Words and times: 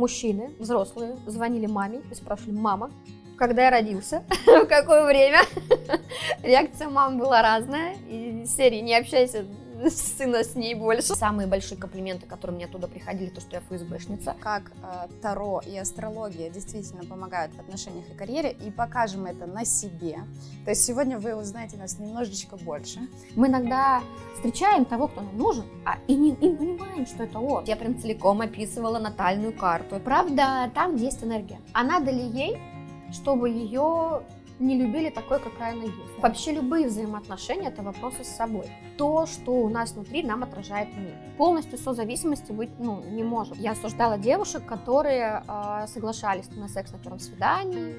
мужчины, 0.00 0.50
взрослые, 0.58 1.16
звонили 1.26 1.66
маме 1.66 2.00
и 2.10 2.14
спрашивали, 2.14 2.56
мама, 2.56 2.90
когда 3.38 3.64
я 3.64 3.70
родился, 3.70 4.24
в 4.46 4.66
какое 4.66 5.04
время. 5.06 5.40
Реакция 6.42 6.88
мамы 6.88 7.18
была 7.18 7.42
разная. 7.42 7.96
И 8.08 8.44
серии 8.46 8.80
«Не 8.80 8.96
общайся 8.96 9.44
сына 9.90 10.44
с 10.44 10.54
ней 10.54 10.74
больше. 10.74 11.14
Самые 11.14 11.46
большие 11.46 11.78
комплименты, 11.78 12.26
которые 12.26 12.56
мне 12.56 12.64
оттуда 12.66 12.88
приходили, 12.88 13.30
то, 13.30 13.40
что 13.40 13.56
я 13.56 13.60
ФСБшница. 13.60 14.36
Как 14.40 14.72
э, 14.82 15.08
Таро 15.22 15.62
и 15.64 15.76
астрология 15.76 16.50
действительно 16.50 17.04
помогают 17.04 17.54
в 17.54 17.60
отношениях 17.60 18.08
и 18.10 18.14
карьере, 18.14 18.50
и 18.50 18.70
покажем 18.70 19.26
это 19.26 19.46
на 19.46 19.64
себе. 19.64 20.18
То 20.64 20.70
есть 20.70 20.84
сегодня 20.84 21.18
вы 21.18 21.34
узнаете 21.34 21.76
нас 21.76 21.98
немножечко 21.98 22.56
больше. 22.56 23.00
Мы 23.36 23.48
иногда 23.48 24.02
встречаем 24.34 24.84
того, 24.84 25.08
кто 25.08 25.22
нам 25.22 25.36
нужен, 25.36 25.64
а 25.84 25.98
и 26.06 26.14
не, 26.14 26.30
и 26.30 26.54
понимаем, 26.54 27.06
что 27.06 27.24
это 27.24 27.38
он. 27.38 27.64
Я 27.64 27.76
прям 27.76 27.98
целиком 27.98 28.40
описывала 28.40 28.98
натальную 28.98 29.52
карту. 29.52 30.00
Правда, 30.00 30.70
там 30.74 30.96
есть 30.96 31.22
энергия. 31.22 31.60
А 31.72 31.84
надо 31.84 32.10
ли 32.10 32.22
ей, 32.22 32.58
чтобы 33.12 33.48
ее 33.50 34.22
не 34.60 34.76
любили 34.76 35.10
такой, 35.10 35.40
какая 35.40 35.72
она 35.72 35.84
есть. 35.84 36.18
Вообще 36.18 36.52
любые 36.52 36.86
взаимоотношения– 36.86 37.68
это 37.70 37.82
вопросы 37.82 38.24
с 38.24 38.28
собой. 38.28 38.70
То, 38.98 39.26
что 39.26 39.52
у 39.52 39.68
нас 39.68 39.92
внутри, 39.92 40.22
нам 40.22 40.42
отражает 40.42 40.94
мир. 40.96 41.16
Полностью 41.38 41.78
созависимости 41.78 42.52
быть 42.52 42.70
ну, 42.78 43.02
не 43.02 43.22
может. 43.22 43.56
Я 43.56 43.72
осуждала 43.72 44.18
девушек, 44.18 44.64
которые 44.66 45.42
э, 45.48 45.86
соглашались 45.88 46.48
на 46.50 46.68
секс 46.68 46.92
на 46.92 46.98
первом 46.98 47.18
свидании. 47.18 47.96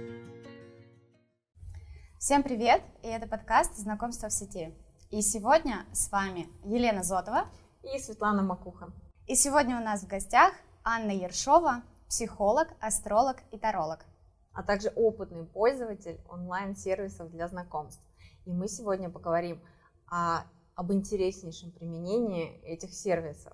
Всем 2.20 2.44
привет! 2.44 2.84
И 3.02 3.08
это 3.08 3.28
подкаст 3.28 3.76
«Знакомство 3.78 4.30
в 4.30 4.34
сети». 4.34 4.76
И 5.10 5.22
сегодня 5.22 5.86
с 5.92 6.12
вами 6.12 6.48
Елена 6.64 7.02
Зотова 7.02 7.46
и 7.82 7.98
Светлана 7.98 8.44
Макуха. 8.44 8.94
И 9.26 9.36
сегодня 9.36 9.78
у 9.78 9.84
нас 9.84 10.04
в 10.04 10.08
гостях 10.08 10.54
Анна 10.84 11.12
Ершова, 11.12 11.82
психолог, 12.08 12.68
астролог 12.80 13.38
и 13.52 13.58
таролог 13.58 14.06
а 14.54 14.64
также 14.64 14.90
опытный 14.90 15.46
пользователь 15.46 16.20
онлайн-сервисов 16.30 17.32
для 17.32 17.48
знакомств. 17.48 18.04
И 18.46 18.52
мы 18.52 18.68
сегодня 18.68 19.10
поговорим 19.10 19.62
о, 20.08 20.44
об 20.76 20.92
интереснейшем 20.92 21.72
применении 21.72 22.60
этих 22.64 22.94
сервисов. 22.94 23.54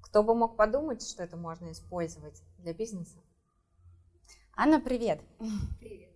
Кто 0.00 0.22
бы 0.22 0.34
мог 0.34 0.56
подумать, 0.56 1.02
что 1.06 1.22
это 1.22 1.36
можно 1.36 1.70
использовать 1.72 2.42
для 2.58 2.74
бизнеса? 2.74 3.18
Анна, 4.54 4.80
привет! 4.80 5.20
Привет! 5.78 6.11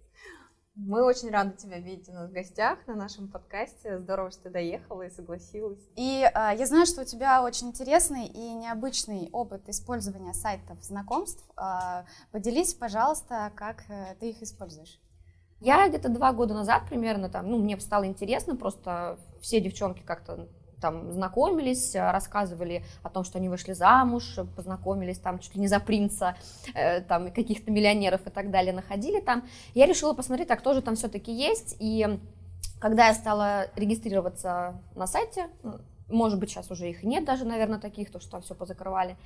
Мы 0.77 1.03
очень 1.03 1.31
рады 1.31 1.57
тебя 1.57 1.79
видеть 1.79 2.11
у 2.11 2.13
нас 2.13 2.29
в 2.29 2.33
гостях 2.35 2.79
на 2.87 2.95
нашем 2.95 3.29
подкасте. 3.29 3.99
Здорово, 3.99 4.31
что 4.31 4.43
ты 4.45 4.51
доехала 4.51 5.03
и 5.03 5.11
согласилась. 5.11 5.81
И 5.97 6.23
э, 6.23 6.31
я 6.55 6.67
знаю, 6.67 6.85
что 6.85 7.01
у 7.01 7.05
тебя 7.05 7.43
очень 7.43 7.69
интересный 7.69 8.27
и 8.27 8.53
необычный 8.53 9.31
опыт 9.33 9.67
использования 9.71 10.35
сайтов 10.35 10.77
знакомств. 10.85 11.43
Э, 11.57 12.05
поделись, 12.31 12.75
пожалуйста, 12.75 13.53
как 13.57 13.85
э, 13.89 14.17
ты 14.21 14.29
их 14.29 14.43
используешь. 14.43 15.01
Я 15.61 15.89
где-то 15.89 16.11
два 16.11 16.35
года 16.35 16.53
назад 16.53 16.83
примерно 16.87 17.31
там, 17.31 17.51
ну, 17.51 17.57
мне 17.57 17.81
стало 17.81 18.07
интересно, 18.07 18.55
просто 18.55 19.19
все 19.41 19.63
девчонки 19.63 20.03
как-то 20.03 20.47
там 20.81 21.13
знакомились, 21.13 21.95
э, 21.95 22.11
рассказывали 22.11 22.85
о 23.03 23.09
том, 23.09 23.25
что 23.25 23.39
они 23.39 23.49
вышли 23.49 23.73
замуж, 23.73 24.39
познакомились 24.55 25.19
там 25.19 25.39
чуть 25.39 25.55
ли 25.55 25.61
не 25.61 25.69
за 25.69 25.81
принца, 25.81 26.37
э, 26.75 27.01
там 27.01 27.31
каких-то 27.33 27.71
миллионеров 27.71 28.27
и 28.27 28.31
так 28.31 28.51
далее 28.51 28.73
находили 28.73 29.21
там. 29.21 29.45
Я 29.75 29.87
решила 29.87 30.13
посмотреть, 30.13 30.49
так 30.49 30.63
тоже 30.63 30.83
там 30.83 30.97
все-таки 30.97 31.33
есть. 31.33 31.77
И 31.79 32.19
когда 32.81 33.09
я 33.09 33.15
стала 33.15 33.67
регистрироваться 33.77 34.81
на 34.95 35.07
сайте, 35.07 35.47
может 36.09 36.39
быть, 36.39 36.51
сейчас 36.51 36.71
уже 36.71 36.89
их 36.89 37.03
нет 37.03 37.25
даже, 37.25 37.45
наверное, 37.45 37.79
таких, 37.79 38.11
то 38.11 38.21
что 38.21 38.33
там 38.33 38.43
все 38.43 38.55
позакрывали, 38.55 39.17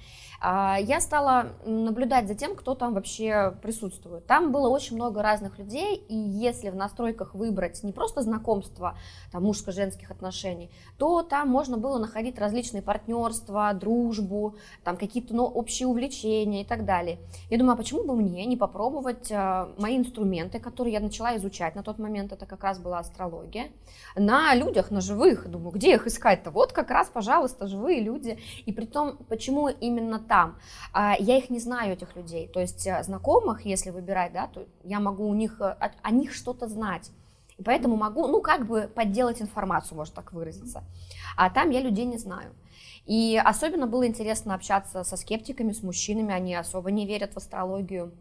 а, 0.40 0.78
я 0.80 1.00
стала 1.00 1.48
наблюдать 1.66 2.26
за 2.26 2.34
тем, 2.34 2.56
кто 2.56 2.74
там 2.74 2.94
вообще 2.94 3.54
присутствует. 3.62 4.26
Там 4.26 4.52
было 4.52 4.68
очень 4.68 4.96
много 4.96 5.22
разных 5.22 5.58
людей, 5.58 5.96
и 5.96 6.16
если 6.16 6.70
в 6.70 6.76
настройках 6.76 7.34
выбрать 7.34 7.82
не 7.82 7.92
просто 7.92 8.22
знакомство, 8.22 8.96
там, 9.30 9.44
мужско-женских 9.44 10.10
отношений, 10.10 10.70
то 10.98 11.22
там 11.22 11.48
можно 11.48 11.76
было 11.76 11.98
находить 11.98 12.38
различные 12.38 12.82
партнерства, 12.82 13.72
дружбу, 13.74 14.56
там, 14.82 14.96
какие-то 14.96 15.34
ну, 15.34 15.44
общие 15.44 15.86
увлечения 15.86 16.62
и 16.62 16.64
так 16.64 16.84
далее. 16.84 17.18
Я 17.50 17.58
думаю, 17.58 17.74
а 17.74 17.76
почему 17.76 18.04
бы 18.04 18.16
мне 18.16 18.44
не 18.46 18.56
попробовать 18.56 19.30
а, 19.30 19.70
мои 19.78 19.96
инструменты, 19.96 20.60
которые 20.60 20.94
я 20.94 21.00
начала 21.00 21.36
изучать 21.36 21.74
на 21.74 21.82
тот 21.82 21.98
момент, 21.98 22.32
это 22.32 22.46
как 22.46 22.64
раз 22.64 22.78
была 22.78 22.98
астрология, 22.98 23.68
на 24.16 24.54
людях, 24.54 24.90
на 24.90 25.00
живых. 25.00 25.48
Думаю, 25.48 25.72
где 25.72 25.94
их 25.94 26.06
искать-то? 26.06 26.50
Вот 26.50 26.69
вот 26.70 26.76
как 26.76 26.90
раз, 26.90 27.08
пожалуйста, 27.08 27.66
живые 27.66 28.00
люди. 28.00 28.38
И 28.66 28.72
при 28.72 28.86
том, 28.86 29.18
почему 29.28 29.68
именно 29.68 30.18
там? 30.18 30.58
А, 30.92 31.16
я 31.18 31.36
их 31.36 31.50
не 31.50 31.58
знаю, 31.58 31.92
этих 31.92 32.16
людей. 32.16 32.48
То 32.48 32.60
есть 32.60 32.86
э, 32.86 33.02
знакомых, 33.02 33.66
если 33.66 33.90
выбирать, 33.90 34.32
да, 34.32 34.46
то 34.46 34.66
я 34.84 35.00
могу 35.00 35.28
у 35.28 35.34
них, 35.34 35.60
э, 35.60 35.76
о 36.02 36.10
них 36.10 36.32
что-то 36.32 36.68
знать. 36.68 37.10
И 37.58 37.62
поэтому 37.62 37.96
могу, 37.96 38.26
ну, 38.26 38.40
как 38.40 38.66
бы 38.66 38.90
подделать 38.94 39.42
информацию, 39.42 39.96
можно 39.96 40.14
так 40.14 40.32
выразиться. 40.32 40.82
А 41.36 41.50
там 41.50 41.70
я 41.70 41.80
людей 41.80 42.06
не 42.06 42.18
знаю. 42.18 42.52
И 43.06 43.40
особенно 43.42 43.86
было 43.86 44.06
интересно 44.06 44.54
общаться 44.54 45.04
со 45.04 45.16
скептиками, 45.16 45.72
с 45.72 45.82
мужчинами, 45.82 46.32
они 46.32 46.54
особо 46.54 46.90
не 46.90 47.06
верят 47.06 47.34
в 47.34 47.36
астрологию. 47.36 48.12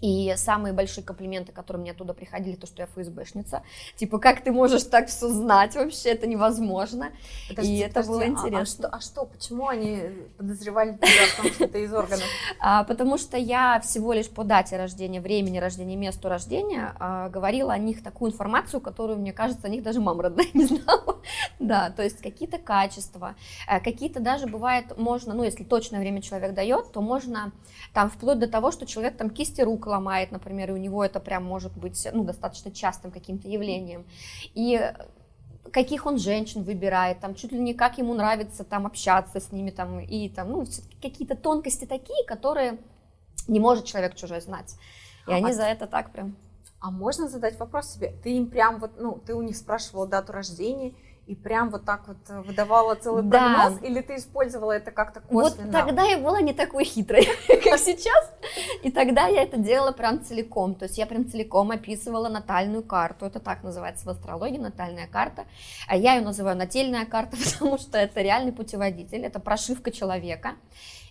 И 0.00 0.34
самые 0.36 0.74
большие 0.74 1.02
комплименты, 1.02 1.52
которые 1.52 1.80
мне 1.80 1.92
оттуда 1.92 2.12
приходили, 2.12 2.54
то, 2.54 2.66
что 2.66 2.82
я 2.82 2.86
ФСБшница. 2.86 3.62
Типа, 3.96 4.18
как 4.18 4.44
ты 4.44 4.52
можешь 4.52 4.82
так 4.84 5.08
все 5.08 5.28
знать 5.28 5.74
вообще, 5.74 6.10
это 6.10 6.26
невозможно. 6.26 7.12
Подожди, 7.48 7.76
и 7.76 7.78
это 7.78 8.02
подожди, 8.02 8.10
было 8.10 8.22
а, 8.22 8.26
интересно. 8.26 8.58
А, 8.58 8.60
а, 8.60 8.66
что, 8.66 8.88
а 8.88 9.00
что, 9.00 9.24
почему 9.24 9.68
они 9.68 10.02
подозревали 10.36 10.96
тебя 10.96 11.06
в 11.06 11.42
том, 11.42 11.52
что 11.52 11.68
ты 11.68 11.84
из 11.84 11.92
органов? 11.94 12.26
А, 12.58 12.84
потому 12.84 13.16
что 13.16 13.36
я 13.36 13.80
всего 13.80 14.12
лишь 14.12 14.28
по 14.28 14.42
дате 14.42 14.76
рождения, 14.76 15.20
времени 15.20 15.58
рождения, 15.58 15.96
месту 15.96 16.28
рождения 16.28 16.94
а, 16.98 17.28
говорила 17.28 17.72
о 17.72 17.78
них 17.78 18.02
такую 18.02 18.32
информацию, 18.32 18.80
которую, 18.80 19.18
мне 19.18 19.32
кажется, 19.32 19.66
о 19.66 19.70
них 19.70 19.82
даже 19.82 20.00
мама 20.00 20.24
родная 20.24 20.46
не 20.54 20.64
знала. 20.64 21.20
да, 21.58 21.90
то 21.90 22.02
есть 22.02 22.20
какие-то 22.20 22.58
качества, 22.58 23.34
э, 23.68 23.80
какие-то 23.80 24.20
даже 24.20 24.46
бывает, 24.46 24.96
можно, 24.98 25.32
ну, 25.34 25.42
если 25.42 25.64
точное 25.64 26.00
время 26.00 26.22
человек 26.22 26.54
дает, 26.54 26.92
то 26.92 27.00
можно 27.00 27.52
там 27.92 28.10
вплоть 28.10 28.38
до 28.38 28.48
того, 28.48 28.70
что 28.70 28.86
человек 28.86 29.16
там 29.16 29.30
кисти 29.30 29.60
рук 29.60 29.75
ломает, 29.84 30.30
например, 30.30 30.70
и 30.70 30.74
у 30.74 30.76
него 30.76 31.04
это 31.04 31.20
прям 31.20 31.44
может 31.44 31.76
быть 31.76 32.06
ну, 32.12 32.24
достаточно 32.24 32.70
частым 32.70 33.10
каким-то 33.10 33.48
явлением. 33.48 34.06
И 34.54 34.92
каких 35.72 36.06
он 36.06 36.18
женщин 36.18 36.62
выбирает, 36.62 37.20
там 37.20 37.34
чуть 37.34 37.52
ли 37.52 37.58
не 37.58 37.74
как 37.74 37.98
ему 37.98 38.14
нравится 38.14 38.64
там 38.64 38.86
общаться 38.86 39.40
с 39.40 39.52
ними, 39.52 39.70
там, 39.70 40.00
и 40.00 40.28
там, 40.28 40.50
ну, 40.50 40.64
какие-то 41.02 41.36
тонкости 41.36 41.84
такие, 41.84 42.24
которые 42.26 42.78
не 43.48 43.60
может 43.60 43.84
человек 43.84 44.14
чужой 44.14 44.40
знать. 44.40 44.76
И 45.26 45.32
они 45.32 45.50
а 45.50 45.54
за 45.54 45.64
это 45.64 45.86
так 45.86 46.12
прям. 46.12 46.36
А 46.80 46.90
можно 46.90 47.28
задать 47.28 47.58
вопрос 47.58 47.94
себе? 47.94 48.14
Ты 48.22 48.36
им 48.36 48.48
прям 48.48 48.78
вот, 48.78 48.92
ну, 48.98 49.20
ты 49.24 49.34
у 49.34 49.42
них 49.42 49.56
спрашивала 49.56 50.06
дату 50.06 50.32
рождения, 50.32 50.94
и 51.26 51.34
прям 51.34 51.70
вот 51.70 51.84
так 51.84 52.06
вот 52.06 52.18
э, 52.28 52.40
выдавала 52.40 52.94
целый 52.94 53.28
прогноз, 53.28 53.80
да. 53.80 53.86
или 53.86 54.00
ты 54.00 54.16
использовала 54.16 54.72
это 54.72 54.92
как-то 54.92 55.20
косвенно? 55.20 55.64
Вот 55.64 55.72
тогда 55.72 56.04
я 56.04 56.18
была 56.18 56.40
не 56.40 56.52
такой 56.52 56.84
хитрой, 56.84 57.26
как 57.48 57.78
сейчас, 57.78 58.32
и 58.82 58.90
тогда 58.92 59.26
я 59.26 59.42
это 59.42 59.56
делала 59.56 59.90
прям 59.90 60.24
целиком, 60.24 60.76
то 60.76 60.84
есть 60.84 60.98
я 60.98 61.06
прям 61.06 61.28
целиком 61.28 61.72
описывала 61.72 62.28
натальную 62.28 62.84
карту, 62.84 63.26
это 63.26 63.40
так 63.40 63.64
называется 63.64 64.06
в 64.06 64.08
астрологии, 64.08 64.58
натальная 64.58 65.08
карта, 65.08 65.46
а 65.88 65.96
я 65.96 66.14
ее 66.14 66.22
называю 66.22 66.56
нательная 66.56 67.06
карта, 67.06 67.36
потому 67.52 67.78
что 67.78 67.98
это 67.98 68.22
реальный 68.22 68.52
путеводитель, 68.52 69.24
это 69.24 69.40
прошивка 69.40 69.90
человека, 69.90 70.52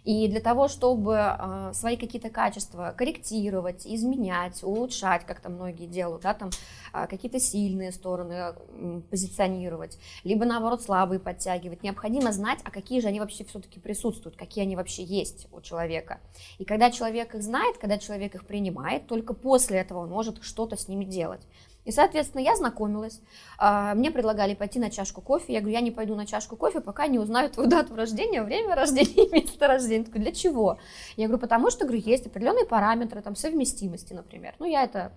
и 0.06 0.28
для 0.28 0.40
того, 0.40 0.68
чтобы 0.68 1.16
э, 1.18 1.72
свои 1.74 1.98
какие-то 1.98 2.30
качества 2.30 2.94
корректировать, 2.96 3.88
изменять, 3.88 4.64
улучшать, 4.64 5.26
как 5.26 5.40
там 5.40 5.54
многие 5.54 5.88
делают, 5.88 6.22
да, 6.22 6.36
там 6.36 6.52
э, 6.94 7.08
какие-то 7.08 7.40
сильные 7.40 7.92
стороны 7.92 8.34
э, 8.34 9.02
позиционировать, 9.10 9.98
либо 10.24 10.46
наоборот 10.46 10.84
слабые 10.84 11.20
подтягивать, 11.20 11.82
необходимо 11.82 12.32
знать, 12.32 12.60
а 12.64 12.70
какие 12.70 13.02
же 13.02 13.08
они 13.08 13.20
вообще 13.20 13.44
все-таки 13.46 13.80
присутствуют, 13.80 14.38
какие 14.38 14.64
они 14.64 14.76
вообще 14.76 15.04
есть 15.04 15.48
у 15.52 15.60
человека. 15.60 16.20
И 16.60 16.66
когда 16.66 16.92
человек 16.92 17.34
их 17.34 17.42
знает, 17.42 17.80
когда 17.80 17.98
человек 17.98 18.36
их 18.36 18.46
принимает, 18.46 19.08
только 19.08 19.34
после 19.34 19.80
этого 19.80 20.00
он 20.00 20.10
может 20.10 20.44
что-то 20.44 20.78
с 20.78 20.88
ними 20.88 21.06
делать. 21.06 21.42
И, 21.86 21.92
соответственно, 21.92 22.42
я 22.42 22.56
знакомилась. 22.56 23.22
А, 23.58 23.94
мне 23.94 24.12
предлагали 24.12 24.56
пойти 24.56 24.80
на 24.80 24.90
чашку 24.90 25.22
кофе. 25.22 25.54
Я 25.54 25.60
говорю, 25.62 25.76
я 25.76 25.82
не 25.82 25.92
пойду 25.92 26.16
на 26.16 26.26
чашку 26.26 26.58
кофе, 26.58 26.82
пока 26.82 27.08
не 27.08 27.20
узнаю 27.20 27.50
твою 27.50 27.70
дату 27.70 27.96
рождения, 27.96 28.44
время 28.44 28.76
рождения 28.76 29.28
и 29.28 29.32
место 29.32 29.68
рождения. 29.68 30.06
Я 30.14 30.20
для 30.20 30.32
чего? 30.32 30.80
Я 31.16 31.28
говорю, 31.28 31.42
потому 31.42 31.70
что, 31.70 31.86
говорю, 31.86 32.02
есть 32.02 32.26
определенные 32.26 32.66
параметры, 32.66 33.22
там, 33.22 33.36
совместимости, 33.36 34.14
например. 34.14 34.56
Ну, 34.60 34.66
я 34.66 34.84
это 34.84 35.14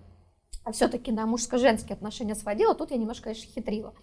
все-таки 0.71 1.11
на 1.11 1.25
мужско-женские 1.25 1.95
отношения 1.95 2.35
сводила, 2.35 2.75
тут 2.75 2.91
я 2.91 2.97
немножко, 2.97 3.25
конечно, 3.25 3.49
хитрила. 3.51 3.93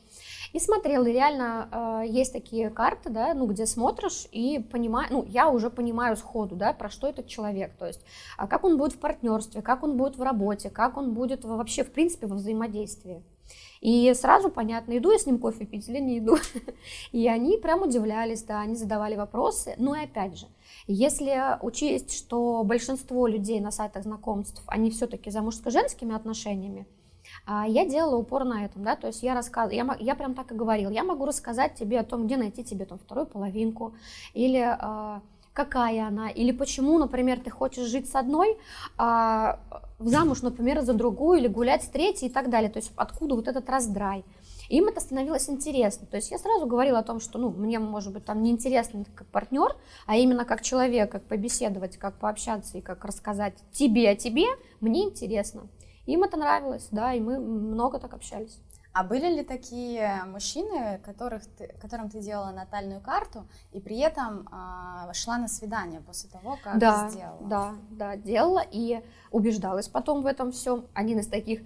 И 0.52 0.58
смотрела, 0.58 1.04
и 1.06 1.12
реально 1.12 2.02
э, 2.02 2.08
есть 2.08 2.32
такие 2.32 2.70
карты, 2.70 3.10
да, 3.10 3.34
ну, 3.34 3.46
где 3.46 3.66
смотришь 3.66 4.26
и 4.32 4.58
понимаешь, 4.58 5.10
ну, 5.10 5.24
я 5.24 5.48
уже 5.48 5.70
понимаю 5.70 6.16
сходу, 6.16 6.56
да, 6.56 6.72
про 6.72 6.88
что 6.88 7.08
этот 7.08 7.26
человек, 7.26 7.76
то 7.76 7.86
есть, 7.86 8.00
а 8.36 8.46
как 8.46 8.64
он 8.64 8.78
будет 8.78 8.94
в 8.94 8.98
партнерстве, 8.98 9.62
как 9.62 9.82
он 9.82 9.96
будет 9.96 10.16
в 10.16 10.22
работе, 10.22 10.70
как 10.70 10.96
он 10.96 11.14
будет 11.14 11.44
вообще, 11.44 11.84
в 11.84 11.92
принципе, 11.92 12.26
во 12.26 12.36
взаимодействии. 12.36 13.22
И 13.80 14.12
сразу 14.14 14.50
понятно, 14.50 14.96
иду 14.96 15.12
я 15.12 15.18
с 15.18 15.26
ним 15.26 15.38
кофе 15.38 15.64
пить 15.64 15.88
или 15.88 15.98
не 15.98 16.18
иду. 16.18 16.36
И 17.12 17.28
они 17.28 17.58
прям 17.58 17.82
удивлялись, 17.82 18.42
да, 18.42 18.60
они 18.60 18.74
задавали 18.74 19.14
вопросы. 19.14 19.74
Ну 19.78 19.94
и 19.94 20.04
опять 20.04 20.38
же, 20.38 20.46
если 20.86 21.58
учесть, 21.62 22.16
что 22.16 22.62
большинство 22.64 23.26
людей 23.26 23.60
на 23.60 23.70
сайтах 23.70 24.04
знакомств, 24.04 24.62
они 24.66 24.90
все-таки 24.90 25.30
за 25.30 25.42
мужско-женскими 25.42 26.14
отношениями, 26.14 26.86
а, 27.44 27.66
я 27.66 27.84
делала 27.84 28.16
упор 28.16 28.44
на 28.44 28.64
этом, 28.64 28.84
да, 28.84 28.96
то 28.96 29.08
есть 29.08 29.22
я 29.22 29.34
рассказ... 29.34 29.72
я, 29.72 29.96
я 29.98 30.14
прям 30.14 30.34
так 30.34 30.52
и 30.52 30.54
говорила, 30.54 30.90
я 30.90 31.04
могу 31.04 31.24
рассказать 31.24 31.74
тебе 31.74 32.00
о 32.00 32.04
том, 32.04 32.26
где 32.26 32.36
найти 32.36 32.64
тебе 32.64 32.84
там 32.84 32.98
вторую 32.98 33.26
половинку, 33.26 33.94
или 34.32 34.60
э, 34.60 35.20
какая 35.52 36.06
она, 36.06 36.28
или 36.28 36.52
почему, 36.52 36.98
например, 36.98 37.40
ты 37.40 37.50
хочешь 37.50 37.88
жить 37.88 38.08
с 38.08 38.14
одной, 38.14 38.56
а 38.96 39.58
замуж, 39.98 40.42
например, 40.42 40.82
за 40.82 40.92
другую, 40.92 41.38
или 41.38 41.48
гулять 41.48 41.82
с 41.82 41.88
третьей 41.88 42.28
и 42.28 42.32
так 42.32 42.50
далее, 42.50 42.70
то 42.70 42.78
есть 42.78 42.92
откуда 42.96 43.34
вот 43.34 43.48
этот 43.48 43.68
раздрай. 43.68 44.24
Им 44.68 44.88
это 44.88 45.00
становилось 45.00 45.48
интересно. 45.48 46.06
То 46.06 46.16
есть 46.16 46.30
я 46.30 46.38
сразу 46.38 46.66
говорила 46.66 46.98
о 46.98 47.02
том, 47.02 47.20
что 47.20 47.38
ну, 47.38 47.50
мне, 47.50 47.78
может 47.78 48.12
быть, 48.12 48.24
там 48.24 48.42
неинтересно 48.42 49.04
как 49.14 49.26
партнер, 49.28 49.76
а 50.06 50.16
именно 50.16 50.44
как 50.44 50.62
человек, 50.62 51.10
как 51.12 51.24
побеседовать, 51.24 51.96
как 51.96 52.18
пообщаться 52.18 52.78
и 52.78 52.80
как 52.80 53.04
рассказать 53.04 53.54
тебе 53.72 54.10
о 54.10 54.16
тебе, 54.16 54.46
мне 54.80 55.04
интересно. 55.04 55.68
Им 56.06 56.22
это 56.22 56.36
нравилось, 56.36 56.88
да, 56.90 57.12
и 57.14 57.20
мы 57.20 57.38
много 57.38 57.98
так 57.98 58.14
общались. 58.14 58.60
А 58.96 59.04
были 59.04 59.26
ли 59.26 59.44
такие 59.44 60.24
мужчины, 60.24 60.98
которых 61.04 61.44
ты, 61.58 61.68
которым 61.82 62.08
ты 62.08 62.20
делала 62.20 62.50
натальную 62.50 63.02
карту 63.02 63.46
и 63.72 63.78
при 63.78 63.98
этом 63.98 64.48
а, 64.50 65.12
шла 65.12 65.36
на 65.36 65.48
свидание 65.48 66.00
после 66.00 66.30
того, 66.30 66.56
как 66.64 66.78
да, 66.78 67.10
сделала? 67.10 67.46
Да, 67.46 67.74
да, 67.90 68.16
делала 68.16 68.62
и 68.70 69.04
убеждалась 69.30 69.88
потом 69.88 70.22
в 70.22 70.26
этом 70.26 70.50
всем. 70.50 70.86
Один 70.94 71.18
из 71.18 71.26
таких 71.26 71.60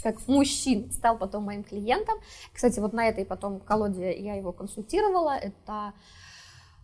как 0.00 0.26
мужчин 0.28 0.90
стал 0.90 1.18
потом 1.18 1.44
моим 1.44 1.64
клиентом. 1.64 2.16
Кстати, 2.52 2.80
вот 2.80 2.92
на 2.92 3.08
этой 3.08 3.24
потом 3.24 3.60
колоде 3.60 4.16
я 4.18 4.34
его 4.34 4.52
консультировала. 4.52 5.36
Это, 5.36 5.92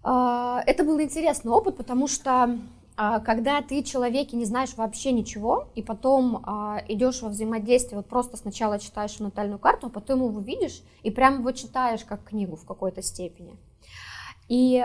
э, 0.04 0.60
это 0.66 0.84
был 0.84 1.00
интересный 1.00 1.52
опыт, 1.52 1.76
потому 1.76 2.08
что 2.08 2.58
э, 2.96 3.20
когда 3.24 3.62
ты 3.62 3.82
человеке 3.82 4.36
не 4.36 4.44
знаешь 4.44 4.74
вообще 4.76 5.12
ничего, 5.12 5.68
и 5.74 5.82
потом 5.82 6.44
э, 6.44 6.84
идешь 6.88 7.22
во 7.22 7.28
взаимодействие, 7.28 7.98
вот 7.98 8.08
просто 8.08 8.36
сначала 8.36 8.78
читаешь 8.78 9.18
натальную 9.18 9.58
карту, 9.58 9.86
а 9.86 9.90
потом 9.90 10.24
его 10.24 10.40
видишь 10.40 10.82
и 11.02 11.10
прямо 11.10 11.38
его 11.38 11.52
читаешь 11.52 12.04
как 12.04 12.24
книгу 12.24 12.56
в 12.56 12.66
какой-то 12.66 13.02
степени. 13.02 13.56
И 14.48 14.84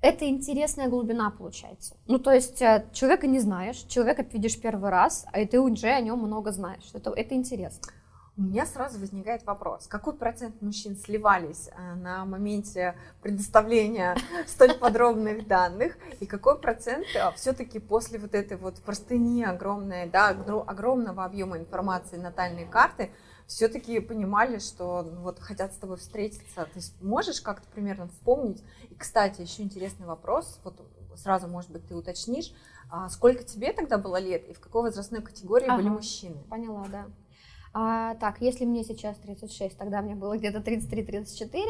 это 0.00 0.28
интересная 0.28 0.88
глубина 0.88 1.30
получается. 1.30 1.96
Ну, 2.06 2.18
то 2.18 2.32
есть 2.32 2.62
э, 2.62 2.86
человека 2.92 3.26
не 3.26 3.40
знаешь, 3.40 3.78
человека 3.88 4.24
видишь 4.32 4.60
первый 4.60 4.90
раз, 4.90 5.26
а 5.32 5.44
ты 5.44 5.60
уже 5.60 5.88
о 5.88 6.00
нем 6.00 6.20
много 6.20 6.52
знаешь. 6.52 6.88
Это, 6.94 7.10
это 7.10 7.34
интересно. 7.34 7.88
У 8.36 8.42
меня 8.42 8.66
сразу 8.66 9.00
возникает 9.00 9.44
вопрос, 9.44 9.88
какой 9.88 10.14
процент 10.14 10.62
мужчин 10.62 10.96
сливались 10.96 11.70
э, 11.76 11.94
на 11.96 12.24
моменте 12.24 12.94
предоставления 13.20 14.16
столь 14.46 14.74
подробных 14.74 15.48
данных, 15.48 15.98
и 16.20 16.26
какой 16.26 16.56
процент 16.56 17.04
э, 17.16 17.32
все-таки 17.34 17.80
после 17.80 18.20
вот 18.20 18.36
этой 18.36 18.56
вот 18.56 18.80
простыни 18.82 19.42
огромной, 19.42 20.08
да, 20.08 20.28
огромного 20.28 21.24
объема 21.24 21.58
информации 21.58 22.16
натальной 22.16 22.66
карты, 22.66 23.10
все-таки 23.48 23.98
понимали, 23.98 24.58
что 24.58 25.02
ну, 25.02 25.22
вот 25.22 25.40
хотят 25.40 25.72
с 25.72 25.78
тобой 25.78 25.96
встретиться. 25.96 26.66
То 26.66 26.70
есть 26.74 27.00
можешь 27.02 27.40
как-то 27.40 27.66
примерно 27.68 28.06
вспомнить? 28.08 28.62
И, 28.90 28.94
кстати, 28.94 29.40
еще 29.40 29.62
интересный 29.62 30.06
вопрос, 30.06 30.60
вот 30.64 30.80
сразу, 31.16 31.48
может 31.48 31.70
быть, 31.70 31.88
ты 31.88 31.96
уточнишь, 31.96 32.52
а 32.90 33.08
сколько 33.08 33.42
тебе 33.42 33.72
тогда 33.72 33.96
было 33.96 34.20
лет 34.20 34.46
и 34.48 34.52
в 34.52 34.60
какой 34.60 34.82
возрастной 34.82 35.22
категории 35.22 35.66
ага, 35.66 35.76
были 35.76 35.88
мужчины? 35.88 36.36
Поняла, 36.50 36.86
да. 36.88 37.06
А, 37.72 38.14
так, 38.16 38.40
если 38.42 38.66
мне 38.66 38.84
сейчас 38.84 39.16
36, 39.16 39.76
тогда 39.78 40.02
мне 40.02 40.14
было 40.14 40.36
где-то 40.36 40.58
33-34. 40.58 41.64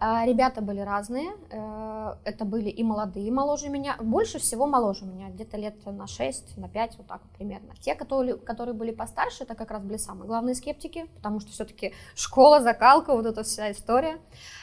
А, 0.00 0.26
ребята 0.26 0.60
были 0.60 0.80
разные, 0.80 1.30
э, 1.50 2.14
это 2.24 2.44
были 2.44 2.68
и 2.68 2.82
молодые, 2.82 3.30
моложе 3.30 3.68
меня, 3.68 3.96
больше 4.00 4.38
всего 4.38 4.66
моложе 4.66 5.04
меня, 5.04 5.30
где-то 5.30 5.56
лет 5.56 5.74
на 5.86 6.06
6, 6.06 6.56
на 6.58 6.68
5, 6.68 6.98
вот 6.98 7.06
так 7.06 7.22
вот 7.22 7.30
примерно. 7.32 7.72
Те, 7.80 7.94
которые, 7.94 8.36
которые 8.36 8.74
были 8.74 8.90
постарше, 8.90 9.44
это 9.44 9.54
как 9.54 9.70
раз 9.70 9.82
были 9.82 9.96
самые 9.96 10.26
главные 10.26 10.56
скептики, 10.56 11.06
потому 11.16 11.38
что 11.40 11.52
все-таки 11.52 11.94
школа, 12.14 12.60
закалка, 12.60 13.14
вот 13.14 13.24
эта 13.24 13.44
вся 13.44 13.70
история. 13.70 14.18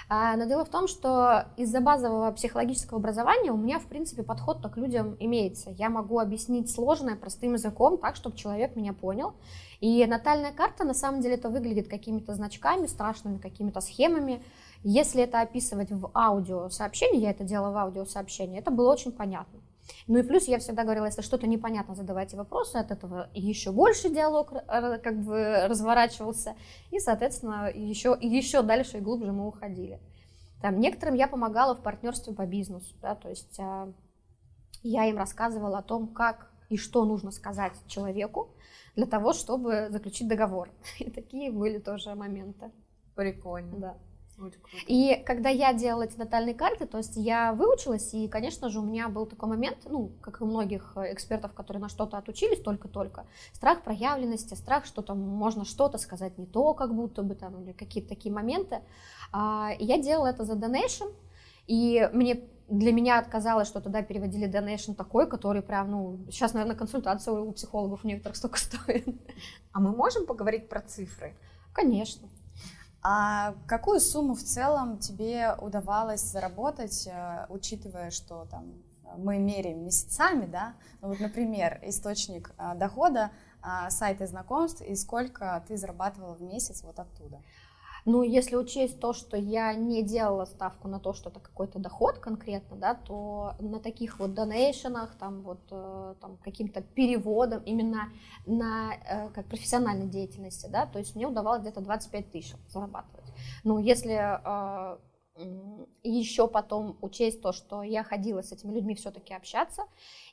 А, 0.09 0.35
но 0.35 0.43
дело 0.45 0.65
в 0.65 0.69
том, 0.69 0.89
что 0.89 1.45
из-за 1.55 1.79
базового 1.79 2.31
психологического 2.31 2.99
образования 2.99 3.51
у 3.51 3.57
меня, 3.57 3.79
в 3.79 3.85
принципе, 3.85 4.23
подход 4.23 4.61
к 4.61 4.75
людям 4.75 5.15
имеется. 5.21 5.69
Я 5.71 5.89
могу 5.89 6.19
объяснить 6.19 6.69
сложное 6.69 7.15
простым 7.15 7.53
языком 7.53 7.97
так, 7.97 8.17
чтобы 8.17 8.35
человек 8.35 8.75
меня 8.75 8.91
понял. 8.91 9.33
И 9.79 10.05
натальная 10.05 10.51
карта, 10.51 10.83
на 10.83 10.93
самом 10.93 11.21
деле, 11.21 11.35
это 11.35 11.49
выглядит 11.49 11.87
какими-то 11.87 12.33
значками, 12.33 12.87
страшными 12.87 13.37
какими-то 13.37 13.79
схемами, 13.79 14.43
если 14.83 15.23
это 15.23 15.41
описывать 15.41 15.91
в 15.91 16.11
аудиосообщении, 16.13 17.19
я 17.21 17.31
это 17.31 17.43
делала 17.43 17.71
в 17.71 17.77
аудиосообщении, 17.77 18.59
это 18.59 18.71
было 18.71 18.91
очень 18.91 19.11
понятно. 19.11 19.59
Ну 20.07 20.17
и 20.19 20.23
плюс 20.23 20.47
я 20.47 20.59
всегда 20.59 20.83
говорила, 20.83 21.05
если 21.05 21.21
что-то 21.21 21.47
непонятно, 21.47 21.95
задавайте 21.95 22.37
вопросы, 22.37 22.77
от 22.77 22.91
этого 22.91 23.29
еще 23.33 23.71
больше 23.71 24.09
диалог 24.09 24.53
как 24.67 25.21
бы 25.21 25.67
разворачивался, 25.67 26.55
и, 26.91 26.99
соответственно, 26.99 27.69
еще, 27.73 28.17
еще 28.19 28.61
дальше 28.61 28.97
и 28.97 29.01
глубже 29.01 29.31
мы 29.31 29.47
уходили. 29.47 29.99
Там, 30.61 30.79
некоторым 30.79 31.15
я 31.15 31.27
помогала 31.27 31.75
в 31.75 31.81
партнерстве 31.81 32.33
по 32.33 32.45
бизнесу, 32.45 32.95
да, 33.01 33.15
то 33.15 33.29
есть 33.29 33.59
а, 33.59 33.91
я 34.83 35.05
им 35.05 35.17
рассказывала 35.17 35.79
о 35.79 35.83
том, 35.83 36.07
как 36.07 36.51
и 36.69 36.77
что 36.77 37.03
нужно 37.03 37.31
сказать 37.31 37.73
человеку 37.87 38.55
для 38.95 39.05
того, 39.05 39.33
чтобы 39.33 39.87
заключить 39.89 40.27
договор. 40.27 40.69
И 40.99 41.09
такие 41.09 41.51
были 41.51 41.79
тоже 41.79 42.15
моменты. 42.15 42.71
Прикольно. 43.15 43.77
Да. 43.77 43.97
И 44.87 45.21
когда 45.25 45.49
я 45.49 45.73
делала 45.73 46.03
эти 46.03 46.17
натальные 46.17 46.55
карты, 46.55 46.85
то 46.85 46.97
есть 46.97 47.15
я 47.15 47.53
выучилась, 47.53 48.13
и, 48.13 48.27
конечно 48.27 48.69
же, 48.69 48.79
у 48.79 48.83
меня 48.83 49.07
был 49.09 49.25
такой 49.25 49.49
момент, 49.49 49.77
ну, 49.85 50.11
как 50.21 50.41
и 50.41 50.43
у 50.43 50.47
многих 50.47 50.93
экспертов, 50.95 51.53
которые 51.53 51.81
на 51.81 51.89
что-то 51.89 52.17
отучились 52.17 52.61
только-только, 52.61 53.25
страх 53.53 53.83
проявленности, 53.83 54.53
страх, 54.53 54.85
что 54.85 55.01
там 55.01 55.19
можно 55.19 55.65
что-то 55.65 55.97
сказать 55.97 56.37
не 56.37 56.45
то, 56.45 56.73
как 56.73 56.93
будто 56.93 57.23
бы 57.23 57.35
там, 57.35 57.61
или 57.61 57.71
какие-то 57.71 58.09
такие 58.09 58.33
моменты. 58.33 58.81
А, 59.31 59.71
и 59.77 59.85
я 59.85 59.97
делала 59.97 60.27
это 60.27 60.43
за 60.43 60.53
donation, 60.53 61.13
и 61.67 62.09
мне 62.13 62.43
для 62.71 62.93
меня 62.93 63.19
отказалось, 63.19 63.67
что 63.67 63.81
туда 63.81 64.01
переводили 64.01 64.49
donation 64.49 64.95
такой, 64.95 65.27
который 65.27 65.61
прям, 65.61 65.91
ну, 65.91 66.19
сейчас, 66.31 66.53
наверное, 66.53 66.77
консультация 66.77 67.33
у 67.33 67.51
психологов 67.51 68.03
некоторых 68.03 68.37
столько 68.37 68.57
стоит. 68.59 69.07
А 69.73 69.79
мы 69.79 69.91
можем 69.91 70.25
поговорить 70.25 70.69
про 70.69 70.81
цифры? 70.81 71.35
Конечно. 71.73 72.29
А 73.03 73.55
какую 73.67 73.99
сумму 73.99 74.35
в 74.35 74.43
целом 74.43 74.99
тебе 74.99 75.55
удавалось 75.59 76.21
заработать, 76.21 77.07
э, 77.07 77.47
учитывая, 77.49 78.11
что 78.11 78.45
там 78.45 78.73
мы 79.17 79.39
меряем 79.39 79.83
месяцами, 79.83 80.45
да? 80.45 80.75
Ну 81.01 81.09
вот, 81.09 81.19
например, 81.19 81.79
источник 81.83 82.53
э, 82.57 82.75
дохода, 82.75 83.31
э, 83.63 83.89
сайты 83.89 84.27
знакомств 84.27 84.81
и 84.81 84.95
сколько 84.95 85.63
ты 85.67 85.77
зарабатывала 85.77 86.35
в 86.35 86.41
месяц 86.43 86.83
вот 86.83 86.99
оттуда? 86.99 87.41
Ну, 88.05 88.23
если 88.23 88.55
учесть 88.55 88.99
то, 88.99 89.13
что 89.13 89.37
я 89.37 89.73
не 89.73 90.03
делала 90.03 90.45
ставку 90.45 90.87
на 90.87 90.99
то, 90.99 91.13
что 91.13 91.29
это 91.29 91.39
какой-то 91.39 91.79
доход 91.79 92.19
конкретно, 92.19 92.77
да, 92.77 92.95
то 92.95 93.53
на 93.59 93.79
таких 93.79 94.19
вот 94.19 94.33
донейшенах, 94.33 95.15
там 95.17 95.41
вот 95.41 95.61
э, 95.71 96.15
там, 96.19 96.37
каким-то 96.37 96.81
переводом 96.81 97.61
именно 97.63 98.09
на 98.45 98.93
э, 98.93 99.29
как 99.29 99.45
профессиональной 99.47 100.07
деятельности, 100.07 100.67
да, 100.67 100.85
то 100.85 100.99
есть 100.99 101.15
мне 101.15 101.27
удавалось 101.27 101.61
где-то 101.61 101.81
25 101.81 102.31
тысяч 102.31 102.53
зарабатывать. 102.67 103.31
Ну, 103.63 103.79
если 103.79 104.11
э, 105.35 105.85
еще 106.03 106.47
потом 106.47 106.97
учесть 107.01 107.41
то, 107.41 107.51
что 107.51 107.83
я 107.83 108.03
ходила 108.03 108.41
с 108.41 108.51
этими 108.51 108.73
людьми 108.73 108.95
все-таки 108.95 109.33
общаться, 109.33 109.83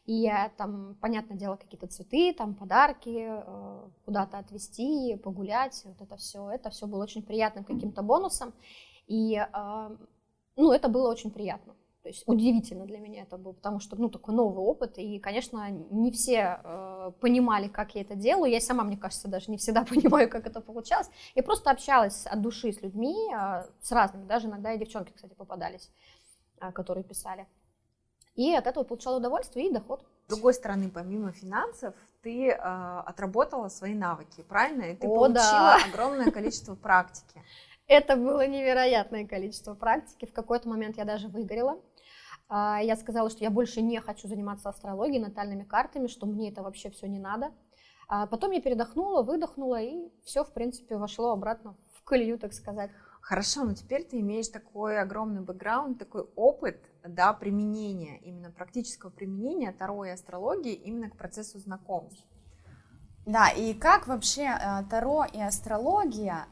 и 0.07 0.31
там, 0.57 0.97
понятное 1.01 1.37
дело, 1.37 1.57
какие-то 1.57 1.87
цветы, 1.87 2.33
там 2.33 2.55
подарки, 2.55 3.27
э, 3.29 3.89
куда-то 4.05 4.39
отвезти, 4.39 5.17
погулять, 5.17 5.83
вот 5.85 6.01
это 6.01 6.17
все, 6.17 6.51
это 6.51 6.71
все 6.71 6.87
было 6.87 7.03
очень 7.03 7.23
приятным 7.23 7.65
каким-то 7.65 8.03
бонусом, 8.03 8.53
и, 9.07 9.37
э, 9.37 9.97
ну, 10.57 10.73
это 10.73 10.89
было 10.89 11.11
очень 11.11 11.31
приятно. 11.31 11.75
То 12.09 12.13
есть 12.13 12.23
удивительно 12.25 12.87
для 12.87 13.01
меня 13.01 13.25
это 13.25 13.37
было, 13.37 13.53
потому 13.53 13.81
что, 13.81 13.95
ну, 13.97 14.09
такой 14.09 14.35
новый 14.35 14.65
опыт, 14.65 14.97
и, 14.97 15.19
конечно, 15.19 15.69
не 15.69 16.11
все 16.11 16.59
э, 16.65 17.13
понимали, 17.21 17.69
как 17.69 17.95
я 17.95 18.01
это 18.01 18.15
делаю, 18.15 18.51
я 18.51 18.63
сама, 18.63 18.83
мне 18.83 18.97
кажется, 18.97 19.29
даже 19.29 19.51
не 19.51 19.59
всегда 19.59 19.85
понимаю, 19.91 20.31
как 20.31 20.47
это 20.47 20.63
получалось. 20.63 21.11
Я 21.35 21.43
просто 21.43 21.71
общалась 21.71 22.25
от 22.25 22.41
души 22.41 22.73
с 22.73 22.81
людьми, 22.81 23.15
э, 23.31 23.67
с 23.83 23.93
разными, 23.93 24.25
даже 24.25 24.47
иногда 24.47 24.73
и 24.73 24.79
девчонки, 24.79 25.13
кстати, 25.15 25.35
попадались, 25.35 25.91
э, 26.63 26.73
которые 26.73 27.05
писали 27.05 27.47
и 28.37 28.55
от 28.55 28.69
этого 28.69 28.85
получала 28.85 29.17
удовольствие 29.17 29.69
и 29.69 29.73
доход. 29.73 30.01
С 30.29 30.31
другой 30.31 30.55
стороны, 30.55 30.89
помимо 30.89 31.33
финансов, 31.33 31.93
ты 32.23 32.51
э, 32.51 32.55
отработала 32.55 33.69
свои 33.69 33.95
навыки, 33.95 34.45
правильно? 34.49 34.85
И 34.85 34.95
ты 34.95 35.09
О, 35.09 35.15
получила 35.15 35.77
да. 35.77 35.79
огромное 35.91 36.31
количество 36.31 36.75
практики. 36.87 37.43
Это 37.89 38.17
было 38.17 38.47
невероятное 38.47 39.27
количество 39.27 39.75
практики. 39.75 40.27
В 40.27 40.33
какой-то 40.33 40.69
момент 40.69 40.99
я 40.99 41.05
даже 41.05 41.27
выгорела. 41.27 41.81
А, 42.49 42.81
я 42.81 42.97
сказала, 42.97 43.31
что 43.31 43.45
я 43.45 43.51
больше 43.51 43.83
не 43.83 44.01
хочу 44.01 44.29
заниматься 44.29 44.69
астрологией, 44.69 45.21
натальными 45.21 45.65
картами, 45.65 46.07
что 46.07 46.27
мне 46.27 46.51
это 46.51 46.63
вообще 46.63 46.91
все 46.91 47.07
не 47.07 47.19
надо. 47.19 47.53
А 48.09 48.27
потом 48.27 48.53
я 48.53 48.63
передохнула, 48.63 49.23
выдохнула, 49.23 49.83
и 49.83 50.11
все, 50.25 50.43
в 50.43 50.53
принципе, 50.53 50.97
вошло 50.97 51.31
обратно 51.31 51.77
в 51.95 52.03
колею, 52.05 52.39
так 52.39 52.55
сказать. 52.55 52.91
Хорошо, 53.21 53.65
но 53.65 53.75
теперь 53.75 54.05
ты 54.05 54.21
имеешь 54.21 54.49
такой 54.49 54.99
огромный 54.99 55.43
бэкграунд, 55.43 55.99
такой 55.99 56.23
опыт 56.35 56.81
да, 57.05 57.35
применения, 57.35 58.19
именно 58.21 58.51
практического 58.51 59.11
применения 59.11 59.73
Таро 59.73 60.07
и 60.07 60.11
астрологии 60.11 60.73
именно 60.73 61.11
к 61.11 61.17
процессу 61.17 61.59
знакомств. 61.59 62.25
Да, 63.27 63.51
и 63.51 63.75
как 63.75 64.07
вообще 64.07 64.45
э, 64.45 64.85
Таро 64.89 65.27
и 65.31 65.39
астрология 65.39 66.47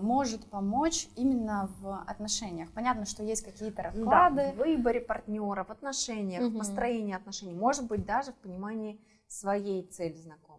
может 0.00 0.46
помочь 0.50 1.08
именно 1.16 1.70
в 1.80 2.02
отношениях? 2.06 2.70
Понятно, 2.72 3.06
что 3.06 3.22
есть 3.22 3.42
какие-то 3.44 3.82
расклады. 3.82 4.36
Да, 4.36 4.52
в 4.52 4.56
выборе 4.56 5.00
партнера, 5.00 5.64
в 5.64 5.70
отношениях, 5.70 6.42
угу. 6.42 6.56
в 6.56 6.58
построении 6.58 7.14
отношений, 7.14 7.54
может 7.54 7.86
быть, 7.86 8.04
даже 8.04 8.32
в 8.32 8.36
понимании 8.36 9.00
своей 9.26 9.86
цели 9.86 10.16
знакомства. 10.16 10.52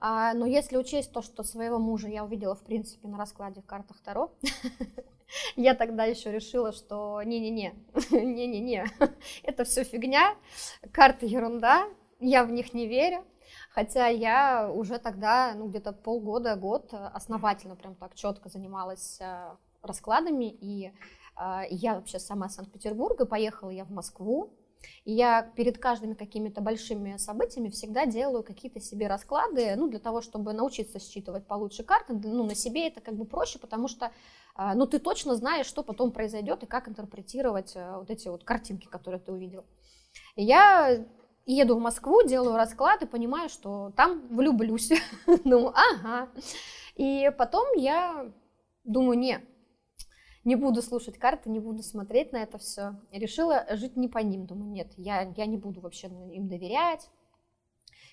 А, 0.00 0.32
но 0.32 0.46
если 0.46 0.78
учесть 0.78 1.12
то, 1.12 1.20
что 1.20 1.42
своего 1.42 1.78
мужа 1.78 2.08
я 2.08 2.24
увидела, 2.24 2.54
в 2.54 2.62
принципе, 2.62 3.06
на 3.06 3.18
раскладе 3.18 3.60
в 3.60 3.66
картах 3.66 4.00
Таро, 4.00 4.32
я 5.56 5.74
тогда 5.74 6.04
еще 6.04 6.32
решила, 6.32 6.72
что 6.72 7.22
не-не-не, 7.22 7.74
не-не-не, 8.10 8.86
это 9.42 9.64
все 9.64 9.84
фигня, 9.84 10.34
карты 10.92 11.26
ерунда, 11.26 11.86
я 12.18 12.44
в 12.44 12.50
них 12.50 12.72
не 12.72 12.86
верю. 12.86 13.24
Хотя 13.70 14.08
я 14.08 14.68
уже 14.68 14.98
тогда, 14.98 15.54
ну, 15.54 15.68
где-то 15.68 15.92
полгода, 15.92 16.56
год 16.56 16.92
основательно 16.92 17.76
прям 17.76 17.94
так 17.94 18.16
четко 18.16 18.48
занималась 18.48 19.20
э, 19.20 19.54
раскладами, 19.80 20.50
и 20.50 20.92
э, 21.36 21.60
я 21.70 21.94
вообще 21.94 22.18
сама 22.18 22.46
из 22.46 22.54
Санкт-Петербурга, 22.54 23.26
поехала 23.26 23.70
я 23.70 23.84
в 23.84 23.92
Москву, 23.92 24.50
и 25.04 25.12
я 25.12 25.42
перед 25.42 25.78
каждыми 25.78 26.14
какими-то 26.14 26.60
большими 26.60 27.16
событиями 27.16 27.68
всегда 27.68 28.06
делаю 28.06 28.42
какие-то 28.42 28.80
себе 28.80 29.06
расклады, 29.06 29.76
ну, 29.76 29.88
для 29.88 30.00
того, 30.00 30.20
чтобы 30.20 30.52
научиться 30.52 30.98
считывать 30.98 31.46
получше 31.46 31.84
карты. 31.84 32.14
Ну, 32.14 32.44
на 32.44 32.56
себе 32.56 32.88
это 32.88 33.00
как 33.00 33.14
бы 33.14 33.24
проще, 33.24 33.60
потому 33.60 33.86
что, 33.86 34.10
ну, 34.56 34.86
ты 34.86 34.98
точно 34.98 35.36
знаешь, 35.36 35.66
что 35.66 35.84
потом 35.84 36.10
произойдет 36.10 36.64
и 36.64 36.66
как 36.66 36.88
интерпретировать 36.88 37.76
э, 37.76 37.98
вот 37.98 38.10
эти 38.10 38.26
вот 38.28 38.42
картинки, 38.42 38.86
которые 38.88 39.20
ты 39.20 39.30
увидел. 39.30 39.64
Я 40.34 41.06
еду 41.46 41.76
в 41.76 41.80
Москву, 41.80 42.22
делаю 42.22 42.56
расклад 42.56 43.02
и 43.02 43.06
понимаю, 43.06 43.48
что 43.48 43.92
там 43.96 44.26
влюблюсь. 44.28 44.90
ну, 45.44 45.72
ага. 45.74 46.28
И 46.96 47.30
потом 47.38 47.66
я 47.76 48.30
думаю, 48.84 49.18
не, 49.18 49.40
не 50.44 50.56
буду 50.56 50.82
слушать 50.82 51.18
карты, 51.18 51.50
не 51.50 51.60
буду 51.60 51.82
смотреть 51.82 52.32
на 52.32 52.38
это 52.38 52.58
все. 52.58 52.96
решила 53.12 53.66
жить 53.70 53.96
не 53.96 54.08
по 54.08 54.18
ним. 54.18 54.46
Думаю, 54.46 54.70
нет, 54.70 54.92
я, 54.96 55.32
я 55.36 55.46
не 55.46 55.56
буду 55.56 55.80
вообще 55.80 56.08
им 56.08 56.48
доверять. 56.48 57.08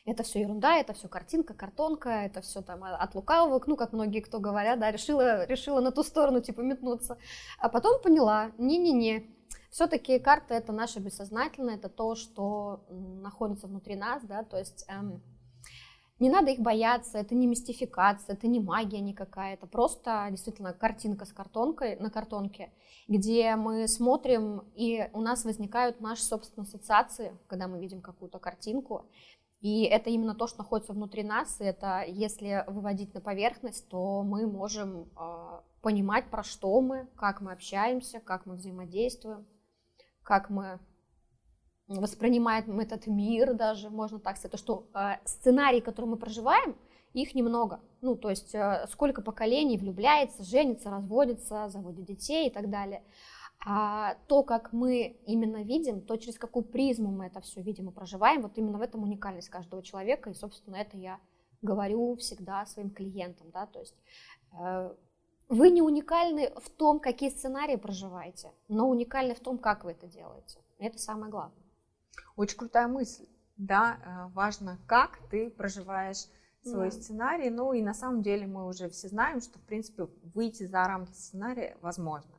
Это 0.05 0.23
все 0.23 0.39
ерунда, 0.39 0.77
это 0.77 0.93
все 0.93 1.09
картинка, 1.09 1.53
картонка, 1.53 2.09
это 2.09 2.39
все 2.39 2.61
там 2.61 2.81
от 2.81 3.13
лукавого, 3.13 3.61
ну, 3.67 3.75
как 3.75 3.91
многие 3.91 4.21
кто 4.21 4.39
говорят, 4.39 4.79
да, 4.79 4.89
решила, 4.89 5.45
решила 5.45 5.81
на 5.81 5.91
ту 5.91 6.01
сторону, 6.01 6.39
типа, 6.39 6.61
метнуться. 6.61 7.17
А 7.59 7.67
потом 7.67 8.01
поняла, 8.01 8.53
не-не-не, 8.57 9.29
все-таки 9.69 10.19
карты 10.19 10.53
это 10.53 10.71
наше 10.71 10.99
бессознательное, 10.99 11.75
это 11.75 11.89
то, 11.89 12.15
что 12.15 12.85
находится 12.89 13.67
внутри 13.67 13.95
нас, 13.95 14.23
да, 14.23 14.43
то 14.43 14.57
есть 14.57 14.85
эм, 14.87 15.21
не 16.19 16.29
надо 16.29 16.49
их 16.51 16.59
бояться, 16.59 17.19
это 17.19 17.35
не 17.35 17.45
мистификация, 17.45 18.35
это 18.35 18.47
не 18.47 18.59
магия 18.59 19.01
никакая, 19.01 19.53
это 19.53 19.67
просто 19.67 20.27
действительно 20.31 20.73
картинка 20.73 21.25
с 21.25 21.31
картонкой 21.31 21.95
на 21.97 22.09
картонке, 22.09 22.71
где 23.07 23.55
мы 23.55 23.87
смотрим, 23.87 24.63
и 24.75 25.09
у 25.13 25.21
нас 25.21 25.45
возникают 25.45 26.01
наши 26.01 26.23
собственные 26.23 26.65
ассоциации, 26.65 27.37
когда 27.47 27.67
мы 27.67 27.79
видим 27.79 28.01
какую-то 28.01 28.39
картинку. 28.39 29.05
И 29.59 29.83
это 29.83 30.11
именно 30.11 30.35
то, 30.35 30.47
что 30.47 30.59
находится 30.59 30.93
внутри 30.93 31.23
нас, 31.23 31.59
и 31.61 31.63
это 31.63 32.03
если 32.07 32.63
выводить 32.67 33.13
на 33.13 33.21
поверхность, 33.21 33.87
то 33.89 34.21
мы 34.21 34.45
можем 34.45 35.09
э, 35.19 35.59
понимать, 35.81 36.29
про 36.29 36.43
что 36.43 36.79
мы, 36.79 37.07
как 37.15 37.41
мы 37.41 37.53
общаемся, 37.53 38.19
как 38.19 38.45
мы 38.45 38.55
взаимодействуем, 38.55 39.47
как 40.27 40.49
мы 40.49 40.79
воспринимаем 41.87 42.81
этот 42.81 43.07
мир 43.07 43.53
даже, 43.53 43.89
можно 43.89 44.19
так 44.19 44.35
сказать, 44.35 44.51
то, 44.51 44.57
что 44.57 44.89
э, 44.93 45.19
сценарий, 45.23 45.79
который 45.79 46.07
мы 46.07 46.17
проживаем, 46.17 46.75
их 47.13 47.33
немного. 47.33 47.79
Ну, 48.01 48.17
то 48.17 48.29
есть 48.29 48.53
э, 48.53 48.87
сколько 48.91 49.21
поколений 49.21 49.77
влюбляется, 49.77 50.43
женится, 50.43 50.89
разводится, 50.89 51.69
заводит 51.69 52.03
детей 52.03 52.49
и 52.49 52.51
так 52.51 52.69
далее. 52.69 53.03
А 53.65 54.15
то, 54.27 54.43
как 54.43 54.73
мы 54.73 55.17
именно 55.25 55.63
видим, 55.63 56.01
то, 56.01 56.17
через 56.17 56.37
какую 56.37 56.65
призму 56.65 57.09
мы 57.09 57.27
это 57.27 57.39
все 57.39 57.61
видим 57.61 57.87
и 57.87 57.93
проживаем, 57.93 58.41
вот 58.41 58.57
именно 58.57 58.77
в 58.77 58.81
этом 58.81 59.03
уникальность 59.03 59.47
каждого 59.47 59.81
человека, 59.81 60.29
и, 60.29 60.33
собственно, 60.33 60.75
это 60.75 60.97
я 60.97 61.21
говорю 61.61 62.17
всегда 62.17 62.65
своим 62.65 62.89
клиентам, 62.89 63.49
да, 63.51 63.65
то 63.65 63.79
есть 63.79 63.95
э, 64.59 64.93
вы 65.49 65.69
не 65.69 65.81
уникальны 65.81 66.51
в 66.61 66.69
том, 66.69 66.99
какие 66.99 67.29
сценарии 67.29 67.75
проживаете, 67.75 68.51
но 68.67 68.89
уникальны 68.89 69.33
в 69.33 69.39
том, 69.39 69.57
как 69.57 69.83
вы 69.83 69.91
это 69.91 70.07
делаете. 70.07 70.59
Это 70.79 70.97
самое 70.99 71.31
главное. 71.31 71.63
Очень 72.35 72.57
крутая 72.57 72.87
мысль, 72.87 73.25
да, 73.57 73.97
э, 73.97 74.33
важно, 74.33 74.77
как 74.85 75.19
ты 75.29 75.49
проживаешь 75.49 76.25
свой 76.63 76.89
да. 76.89 76.91
сценарий, 76.91 77.49
ну 77.49 77.73
и 77.73 77.81
на 77.81 77.93
самом 77.93 78.21
деле 78.21 78.45
мы 78.45 78.67
уже 78.67 78.89
все 78.89 79.07
знаем, 79.07 79.41
что, 79.41 79.57
в 79.57 79.63
принципе, 79.63 80.07
выйти 80.33 80.65
за 80.65 80.83
рамки 80.83 81.13
сценария 81.13 81.77
возможно. 81.81 82.31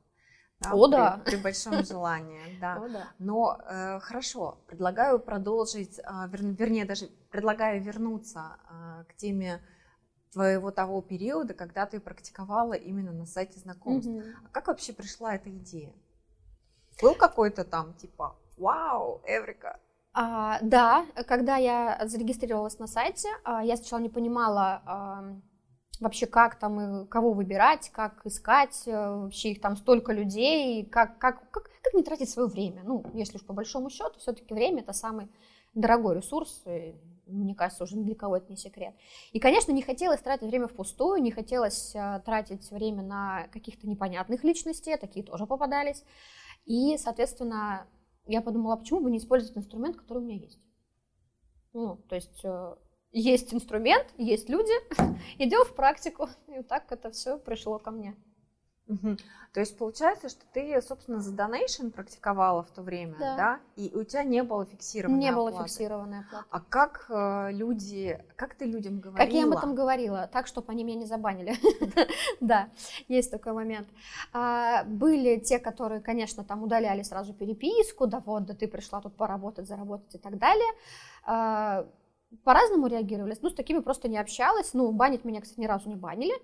Да, 0.61 0.73
О, 0.73 0.87
при, 0.87 0.93
да. 0.93 1.23
При 1.25 1.37
большом 1.37 1.85
желании, 1.85 2.59
да. 2.61 2.77
О, 2.77 2.88
да. 2.88 3.09
Но 3.19 3.59
э, 3.65 4.00
хорошо, 4.00 4.59
предлагаю 4.67 5.19
продолжить, 5.21 5.99
э, 5.99 6.03
вер, 6.29 6.45
вернее, 6.45 6.85
даже 6.85 7.07
предлагаю 7.31 7.81
вернуться 7.83 8.59
э, 8.69 9.05
к 9.09 9.15
теме 9.15 9.61
твоего 10.32 10.70
того 10.70 11.00
периода, 11.02 11.54
когда 11.54 11.87
ты 11.87 12.00
практиковала 12.00 12.75
именно 12.75 13.12
на 13.12 13.26
сайте 13.26 13.58
знакомств. 13.58 14.11
Угу. 14.11 14.23
А 14.44 14.49
как 14.50 14.68
вообще 14.68 14.92
пришла 14.92 15.35
эта 15.35 15.50
идея? 15.50 15.92
Был 17.00 17.14
какой-то 17.14 17.64
там 17.64 17.94
типа 17.94 18.37
Вау, 18.56 19.23
Эврика! 19.25 19.78
А, 20.12 20.58
да, 20.62 21.06
когда 21.26 21.56
я 21.56 22.00
зарегистрировалась 22.06 22.78
на 22.78 22.87
сайте, 22.87 23.28
а, 23.44 23.62
я 23.62 23.76
сначала 23.76 24.00
не 24.00 24.08
понимала 24.08 24.82
а, 24.85 25.25
вообще, 26.00 26.26
как 26.26 26.58
там 26.58 27.04
и 27.04 27.06
кого 27.06 27.32
выбирать, 27.32 27.90
как 27.90 28.26
искать, 28.26 28.82
а, 28.88 29.16
вообще 29.16 29.52
их 29.52 29.61
там 29.61 29.76
столько 29.76 30.12
людей, 30.12 30.85
как, 30.87 31.18
как, 31.18 31.50
как, 31.50 31.70
как 31.82 31.94
не 31.94 32.02
тратить 32.02 32.30
свое 32.30 32.49
время. 32.49 32.82
Ну, 32.85 33.04
если 33.14 33.37
уж 33.37 33.47
по 33.47 33.52
большому 33.52 33.90
счету, 33.90 34.18
все-таки 34.18 34.54
время 34.54 34.82
это 34.82 34.92
самый 34.92 35.30
дорогой 35.75 36.16
ресурс, 36.16 36.62
и, 36.66 36.97
мне 37.28 37.54
кажется, 37.54 37.85
уже 37.85 37.97
для 37.97 38.14
кого 38.14 38.37
это 38.37 38.50
не 38.50 38.56
секрет. 38.56 38.94
И, 39.32 39.38
конечно, 39.38 39.73
не 39.73 39.82
хотелось 39.82 40.20
тратить 40.20 40.49
время 40.49 40.66
впустую, 40.66 41.23
не 41.23 41.30
хотелось 41.30 41.94
а, 41.94 42.20
тратить 42.20 42.70
время 42.70 43.02
на 43.02 43.49
каких-то 43.52 43.88
непонятных 43.88 44.44
личностей, 44.44 44.97
такие 44.97 45.25
тоже 45.25 45.47
попадались. 45.47 46.04
И, 46.64 46.97
соответственно, 46.99 47.87
я 48.26 48.42
подумала, 48.42 48.75
а 48.75 48.76
почему 48.76 49.00
бы 49.00 49.11
не 49.11 49.18
использовать 49.18 49.56
инструмент, 49.56 49.97
который 49.97 50.18
у 50.18 50.26
меня 50.26 50.37
есть? 50.37 50.61
Ну, 51.73 51.97
то 52.08 52.14
есть 52.14 52.44
э, 52.44 52.75
есть 53.12 53.54
инструмент, 53.54 54.06
есть 54.16 54.49
люди, 54.49 54.73
идем 55.38 55.64
в 55.64 55.75
практику. 55.75 56.28
И 56.49 56.58
вот 56.58 56.68
так 56.68 56.90
это 56.92 57.11
все 57.11 57.38
пришло 57.38 57.78
ко 57.78 57.90
мне. 57.90 58.16
Угу. 58.88 59.16
То 59.52 59.61
есть 59.61 59.76
получается, 59.78 60.28
что 60.28 60.42
ты, 60.52 60.80
собственно, 60.83 61.21
за 61.21 61.33
донейшн 61.33 61.88
практиковала 61.88 62.62
в 62.62 62.71
то 62.71 62.83
время, 62.83 63.16
да. 63.18 63.37
да? 63.37 63.61
И 63.76 63.90
у 63.95 64.04
тебя 64.04 64.23
не 64.23 64.42
было 64.42 64.64
фиксированной 64.64 65.18
Не 65.18 65.30
оплаты. 65.30 65.57
было 65.57 65.64
фиксированной 65.64 66.21
оплаты. 66.21 66.47
А 66.50 66.61
как 66.61 67.07
э, 67.09 67.52
люди, 67.52 68.23
как 68.37 68.54
ты 68.54 68.66
людям 68.66 69.00
говорила? 69.00 69.25
Как 69.25 69.35
я 69.35 69.45
об 69.45 69.52
этом 69.52 69.75
говорила, 69.75 70.28
так, 70.33 70.47
чтобы 70.47 70.73
они 70.73 70.85
меня 70.85 71.00
не 71.00 71.07
забанили. 71.07 71.54
Да, 72.40 72.68
есть 73.09 73.30
такой 73.30 73.52
момент. 73.52 73.88
А, 74.33 74.85
были 74.85 75.38
те, 75.38 75.59
которые, 75.59 76.00
конечно, 76.00 76.45
там 76.45 76.62
удаляли 76.62 77.02
сразу 77.02 77.35
переписку, 77.35 78.07
да 78.07 78.21
вот, 78.21 78.47
да 78.47 78.54
ты 78.54 78.68
пришла 78.68 79.00
тут 79.00 79.16
поработать, 79.16 79.66
заработать 79.66 80.14
и 80.14 80.18
так 80.18 80.38
далее 80.38 80.68
а, 81.25 81.87
по-разному 82.45 82.87
реагировали. 82.87 83.37
Ну, 83.40 83.50
с 83.50 83.54
такими 83.54 83.80
просто 83.80 84.09
не 84.09 84.18
общалась. 84.18 84.75
Ну, 84.75 84.92
банить 84.92 85.25
меня, 85.25 85.40
кстати, 85.40 85.61
ни 85.61 85.66
разу 85.66 85.88
не 85.88 85.97
банили. 85.97 86.35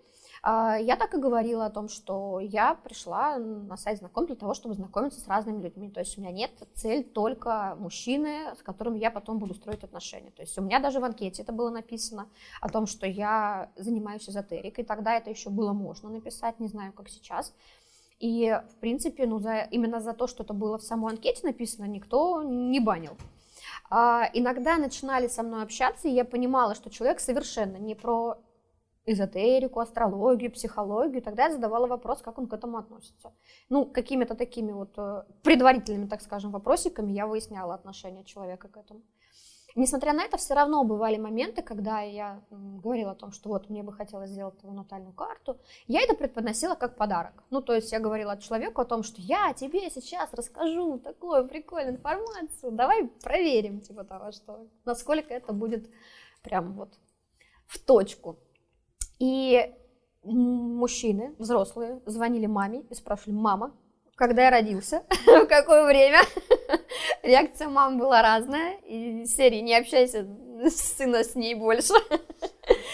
А, 0.47 0.77
я 0.77 0.97
так 0.97 1.15
и 1.15 1.19
говорила 1.19 1.65
о 1.65 1.71
том, 1.71 1.89
что 1.89 2.39
я 2.39 2.75
пришла 2.75 3.39
на 3.39 3.79
сайт 3.79 3.99
знакомств 4.01 4.29
для 4.29 4.37
того, 4.39 4.53
чтобы 4.53 4.75
знакомиться 4.75 5.19
с 5.19 5.27
разными 5.27 5.63
людьми. 5.63 5.89
То 5.89 6.01
есть 6.01 6.19
у 6.19 6.21
меня 6.21 6.33
нет 6.33 6.51
цель 6.75 7.03
только 7.03 7.75
мужчины, 7.81 8.55
с 8.55 8.63
которым 8.63 8.95
я 8.95 9.11
потом 9.11 9.39
буду 9.39 9.55
строить 9.55 9.85
отношения. 9.85 10.31
То 10.33 10.43
есть 10.43 10.59
у 10.59 10.61
меня 10.61 10.81
даже 10.81 11.01
в 11.01 11.05
анкете 11.05 11.41
это 11.41 11.53
было 11.53 11.71
написано 11.71 12.29
о 12.61 12.69
том, 12.69 12.87
что 12.87 13.07
я 13.07 13.71
занимаюсь 13.77 14.29
эзотерикой. 14.29 14.85
Тогда 14.85 15.17
это 15.17 15.31
еще 15.31 15.49
было 15.49 15.73
можно 15.73 16.11
написать, 16.11 16.61
не 16.61 16.69
знаю, 16.69 16.93
как 16.93 17.09
сейчас. 17.09 17.55
И, 18.21 18.61
в 18.71 18.81
принципе, 18.81 19.25
ну, 19.25 19.39
за, 19.39 19.61
именно 19.71 19.99
за 19.99 20.13
то, 20.13 20.27
что 20.27 20.43
это 20.43 20.53
было 20.53 20.77
в 20.77 20.83
самой 20.83 21.15
анкете 21.15 21.47
написано, 21.47 21.87
никто 21.87 22.43
не 22.43 22.81
банил. 22.81 23.17
А, 23.89 24.29
иногда 24.35 24.77
начинали 24.77 25.27
со 25.27 25.43
мной 25.43 25.63
общаться, 25.63 26.07
и 26.07 26.13
я 26.13 26.27
понимала, 26.27 26.75
что 26.75 26.91
человек 26.91 27.19
совершенно 27.21 27.79
не 27.79 27.95
про 27.95 28.37
эзотерику, 29.07 29.81
астрологию, 29.81 30.51
психологию, 30.51 31.23
тогда 31.23 31.45
я 31.45 31.53
задавала 31.53 31.87
вопрос, 31.87 32.23
как 32.23 32.39
он 32.39 32.47
к 32.47 32.55
этому 32.55 32.79
относится. 32.79 33.33
Ну, 33.69 33.85
какими-то 33.85 34.35
такими 34.35 34.73
вот 34.73 34.95
э, 34.97 35.25
предварительными, 35.43 36.07
так 36.07 36.23
скажем, 36.23 36.51
вопросиками 36.51 37.13
я 37.13 37.27
выясняла 37.27 37.75
отношение 37.75 38.25
человека 38.25 38.69
к 38.69 38.77
этому. 38.77 39.03
Несмотря 39.77 40.13
на 40.13 40.23
это, 40.23 40.37
все 40.37 40.55
равно 40.55 40.85
бывали 40.85 41.17
моменты, 41.17 41.61
когда 41.61 42.01
я 42.01 42.41
говорила 42.51 43.11
о 43.11 43.15
том, 43.17 43.33
что 43.33 43.49
вот 43.49 43.69
мне 43.69 43.83
бы 43.83 43.93
хотелось 43.93 44.31
сделать 44.31 44.57
твою 44.59 44.77
натальную 44.77 45.13
карту. 45.13 45.59
Я 45.89 46.01
это 46.03 46.15
преподносила 46.15 46.77
как 46.77 46.97
подарок. 46.97 47.43
Ну, 47.51 47.61
то 47.61 47.75
есть 47.75 47.91
я 47.91 47.99
говорила 47.99 48.39
человеку 48.39 48.83
о 48.83 48.85
том, 48.85 49.03
что 49.03 49.21
я 49.21 49.53
тебе 49.53 49.91
сейчас 49.91 50.33
расскажу 50.33 50.99
такую 50.99 51.49
прикольную 51.49 51.97
информацию, 51.97 52.71
давай 52.71 53.09
проверим, 53.23 53.81
типа 53.81 54.05
того, 54.05 54.31
что 54.31 54.69
насколько 54.85 55.35
это 55.35 55.53
будет 55.53 55.91
прям 56.43 56.75
вот 56.75 56.95
в 57.67 57.81
точку. 57.81 58.39
И 59.19 59.73
мужчины, 60.25 61.35
взрослые, 61.39 62.01
звонили 62.07 62.47
маме 62.47 62.83
и 62.91 62.95
спрашивали, 62.95 63.37
мама, 63.37 63.75
когда 64.17 64.45
я 64.45 64.51
родился, 64.51 65.03
в 65.27 65.47
какое 65.47 65.87
время. 65.87 66.21
Реакция 67.23 67.69
мамы 67.69 67.99
была 67.99 68.23
разная, 68.23 68.77
и 68.87 69.25
серии 69.27 69.61
«Не 69.61 69.77
общайся, 69.77 70.23
сына 70.71 71.25
с 71.25 71.35
ней 71.35 71.55
больше». 71.55 71.95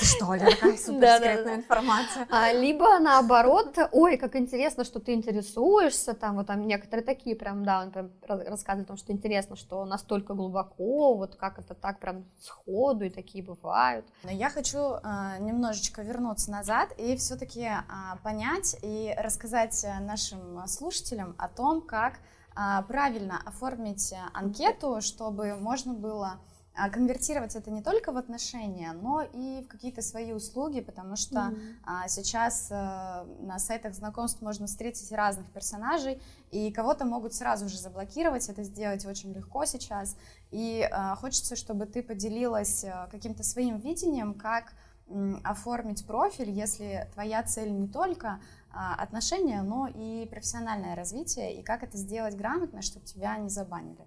Ты 0.00 0.05
что, 0.05 0.27
Оля, 0.29 0.50
такая 0.50 0.77
суперсекретная 0.77 1.57
информация. 1.57 2.27
А, 2.31 2.53
либо 2.53 2.99
наоборот, 2.99 3.77
ой, 3.93 4.17
как 4.17 4.35
интересно, 4.35 4.85
что 4.85 4.99
ты 4.99 5.12
интересуешься, 5.12 6.15
там 6.15 6.37
вот 6.37 6.47
там 6.47 6.67
некоторые 6.67 7.05
такие 7.05 7.37
прям, 7.37 7.65
да, 7.65 7.83
он 7.83 7.91
прям 7.91 8.11
рассказывает 8.27 8.87
о 8.87 8.89
том, 8.89 8.97
что 8.97 9.12
интересно, 9.12 9.57
что 9.57 9.85
настолько 9.85 10.35
глубоко, 10.35 11.15
вот 11.15 11.37
как 11.37 11.59
это 11.59 11.75
так 11.75 12.00
прям 12.00 12.25
сходу, 12.41 13.05
и 13.05 13.11
такие 13.11 13.45
бывают. 13.45 14.07
Но 14.25 14.31
я 14.31 14.50
хочу 14.50 14.79
а, 15.03 15.39
немножечко 15.39 16.03
вернуться 16.03 16.50
назад 16.50 16.91
и 16.97 17.17
все-таки 17.17 17.67
а, 17.67 18.17
понять 18.25 18.77
и 18.83 19.15
рассказать 19.19 19.87
нашим 20.00 20.67
слушателям 20.67 21.35
о 21.39 21.49
том, 21.49 21.83
как 21.83 22.21
а, 22.55 22.83
правильно 22.83 23.41
оформить 23.45 24.15
анкету, 24.33 25.00
чтобы 25.00 25.57
можно 25.57 25.95
было 25.95 26.41
а 26.81 26.89
конвертировать 26.89 27.55
это 27.57 27.71
не 27.71 27.83
только 27.83 28.11
в 28.11 28.17
отношения, 28.17 28.93
но 28.93 29.21
и 29.23 29.63
в 29.63 29.69
какие-то 29.69 30.01
свои 30.01 30.33
услуги, 30.33 30.81
потому 30.81 31.15
что 31.15 31.37
mm-hmm. 31.37 31.75
а, 31.85 32.09
сейчас 32.09 32.69
а, 32.71 33.27
на 33.41 33.59
сайтах 33.59 33.95
знакомств 33.95 34.41
можно 34.41 34.67
встретить 34.67 35.13
разных 35.13 35.47
персонажей, 35.53 36.23
и 36.51 36.73
кого-то 36.73 37.05
могут 37.05 37.35
сразу 37.35 37.69
же 37.69 37.77
заблокировать, 37.77 38.49
это 38.49 38.63
сделать 38.63 39.05
очень 39.05 39.33
легко 39.35 39.67
сейчас. 39.67 40.17
И 40.51 40.89
а, 40.91 41.17
хочется, 41.17 41.55
чтобы 41.55 41.85
ты 41.85 42.03
поделилась 42.03 42.85
а, 42.85 43.09
каким-то 43.09 43.43
своим 43.43 43.77
видением, 43.77 44.33
как 44.33 44.73
м, 45.09 45.39
оформить 45.45 46.07
профиль, 46.07 46.51
если 46.51 47.11
твоя 47.13 47.43
цель 47.43 47.73
не 47.73 47.89
только 47.89 48.41
а, 48.73 48.95
отношения, 48.95 49.61
но 49.61 49.87
и 49.87 50.27
профессиональное 50.31 50.95
развитие, 50.95 51.61
и 51.61 51.63
как 51.63 51.83
это 51.83 51.99
сделать 51.99 52.37
грамотно, 52.37 52.81
чтобы 52.81 53.05
тебя 53.05 53.37
не 53.37 53.51
забанили. 53.51 54.07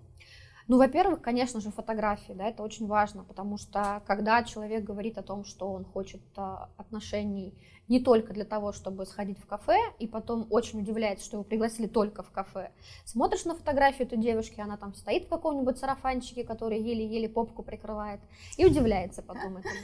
Ну, 0.67 0.77
во-первых, 0.77 1.21
конечно 1.21 1.59
же, 1.59 1.71
фотографии, 1.71 2.33
да, 2.33 2.47
это 2.47 2.63
очень 2.63 2.87
важно, 2.87 3.23
потому 3.23 3.57
что 3.57 4.01
когда 4.05 4.43
человек 4.43 4.83
говорит 4.83 5.17
о 5.17 5.23
том, 5.23 5.43
что 5.43 5.71
он 5.71 5.83
хочет 5.83 6.21
а, 6.37 6.69
отношений 6.77 7.53
не 7.89 7.99
только 7.99 8.33
для 8.33 8.45
того, 8.45 8.71
чтобы 8.71 9.05
сходить 9.05 9.37
в 9.39 9.45
кафе, 9.45 9.77
и 9.99 10.07
потом 10.07 10.47
очень 10.49 10.79
удивляется, 10.79 11.25
что 11.25 11.37
его 11.37 11.43
пригласили 11.43 11.87
только 11.87 12.23
в 12.23 12.31
кафе, 12.31 12.71
смотришь 13.03 13.43
на 13.43 13.55
фотографию 13.55 14.07
этой 14.07 14.17
девушки, 14.17 14.61
она 14.61 14.77
там 14.77 14.93
стоит 14.93 15.25
в 15.25 15.29
каком-нибудь 15.29 15.77
сарафанчике, 15.77 16.45
который 16.45 16.79
еле-еле 16.79 17.27
попку 17.27 17.61
прикрывает, 17.61 18.21
и 18.57 18.65
удивляется 18.65 19.21
потом 19.21 19.57
этому. 19.57 19.75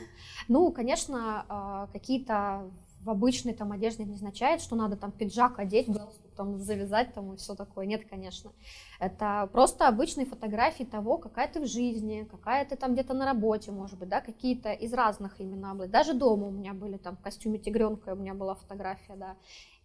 Ну, 0.48 0.72
конечно, 0.72 1.46
а, 1.50 1.88
какие-то 1.92 2.72
в 3.02 3.10
обычной 3.10 3.54
там 3.54 3.72
одежде 3.72 4.04
не 4.04 4.16
означает, 4.16 4.62
что 4.62 4.76
надо 4.76 4.98
там 4.98 5.12
пиджак 5.12 5.60
одеть, 5.60 5.88
галстук 5.88 6.32
там 6.36 6.58
завязать 6.60 7.14
там 7.14 7.34
и 7.34 7.38
все 7.38 7.56
такое. 7.56 7.86
Нет, 7.86 8.08
конечно. 8.10 8.52
Это 9.00 9.50
просто 9.52 9.88
обычные 9.88 10.26
фотографии 10.26 10.84
того, 10.84 11.18
какая 11.18 11.48
ты 11.48 11.60
в 11.62 11.66
жизни, 11.66 12.28
какая 12.30 12.66
ты 12.66 12.76
там 12.76 12.94
где-то 12.94 13.14
на 13.14 13.26
работе, 13.26 13.72
может 13.72 14.00
быть, 14.00 14.10
да, 14.10 14.22
какие-то 14.22 14.72
из 14.72 14.94
разных 14.94 15.40
именно 15.40 15.72
областей. 15.72 15.92
Даже 15.92 16.14
дома 16.14 16.48
у 16.48 16.52
меня 16.52 16.74
были 16.74 16.98
там 16.98 17.16
в 17.18 17.22
костюме 17.22 17.58
тигренка, 17.58 18.14
у 18.14 18.16
меня 18.16 18.34
была 18.34 18.56
фотография, 18.56 19.16
да, 19.16 19.36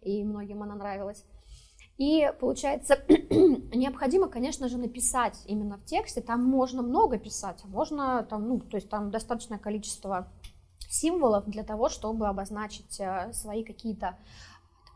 и 0.00 0.24
многим 0.24 0.62
она 0.62 0.74
нравилась. 0.74 1.24
И 1.96 2.32
получается, 2.40 2.98
необходимо, 3.08 4.28
конечно 4.28 4.68
же, 4.68 4.78
написать 4.78 5.40
именно 5.46 5.76
в 5.78 5.84
тексте. 5.84 6.20
Там 6.20 6.44
можно 6.44 6.82
много 6.82 7.18
писать, 7.18 7.60
а 7.62 7.68
можно 7.68 8.26
там, 8.28 8.48
ну, 8.48 8.58
то 8.58 8.76
есть 8.76 8.88
там 8.88 9.10
достаточное 9.10 9.58
количество 9.58 10.28
символов 10.94 11.44
для 11.46 11.64
того, 11.64 11.88
чтобы 11.88 12.28
обозначить 12.28 13.00
э, 13.00 13.32
свои 13.32 13.64
какие-то 13.64 14.16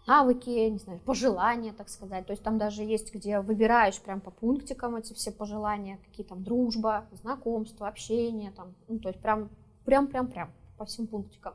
навыки, 0.07 0.49
не 0.49 0.79
знаю, 0.79 1.01
пожелания, 1.01 1.73
так 1.73 1.89
сказать. 1.89 2.27
То 2.27 2.33
есть 2.33 2.43
там 2.43 2.57
даже 2.57 2.83
есть, 2.83 3.15
где 3.15 3.41
выбираешь 3.41 4.01
прям 4.01 4.21
по 4.21 4.31
пунктикам 4.31 4.97
эти 4.97 5.13
все 5.13 5.31
пожелания, 5.31 5.99
какие 5.99 6.25
там 6.25 6.43
дружба, 6.43 7.07
знакомство, 7.13 7.89
общение, 7.89 8.53
там, 8.53 8.75
ну, 8.89 8.99
то 8.99 9.09
есть 9.09 9.21
прям, 9.21 9.51
прям, 9.85 10.07
прям, 10.07 10.29
прям 10.29 10.51
по 10.79 10.85
всем 10.85 11.07
пунктикам. 11.09 11.55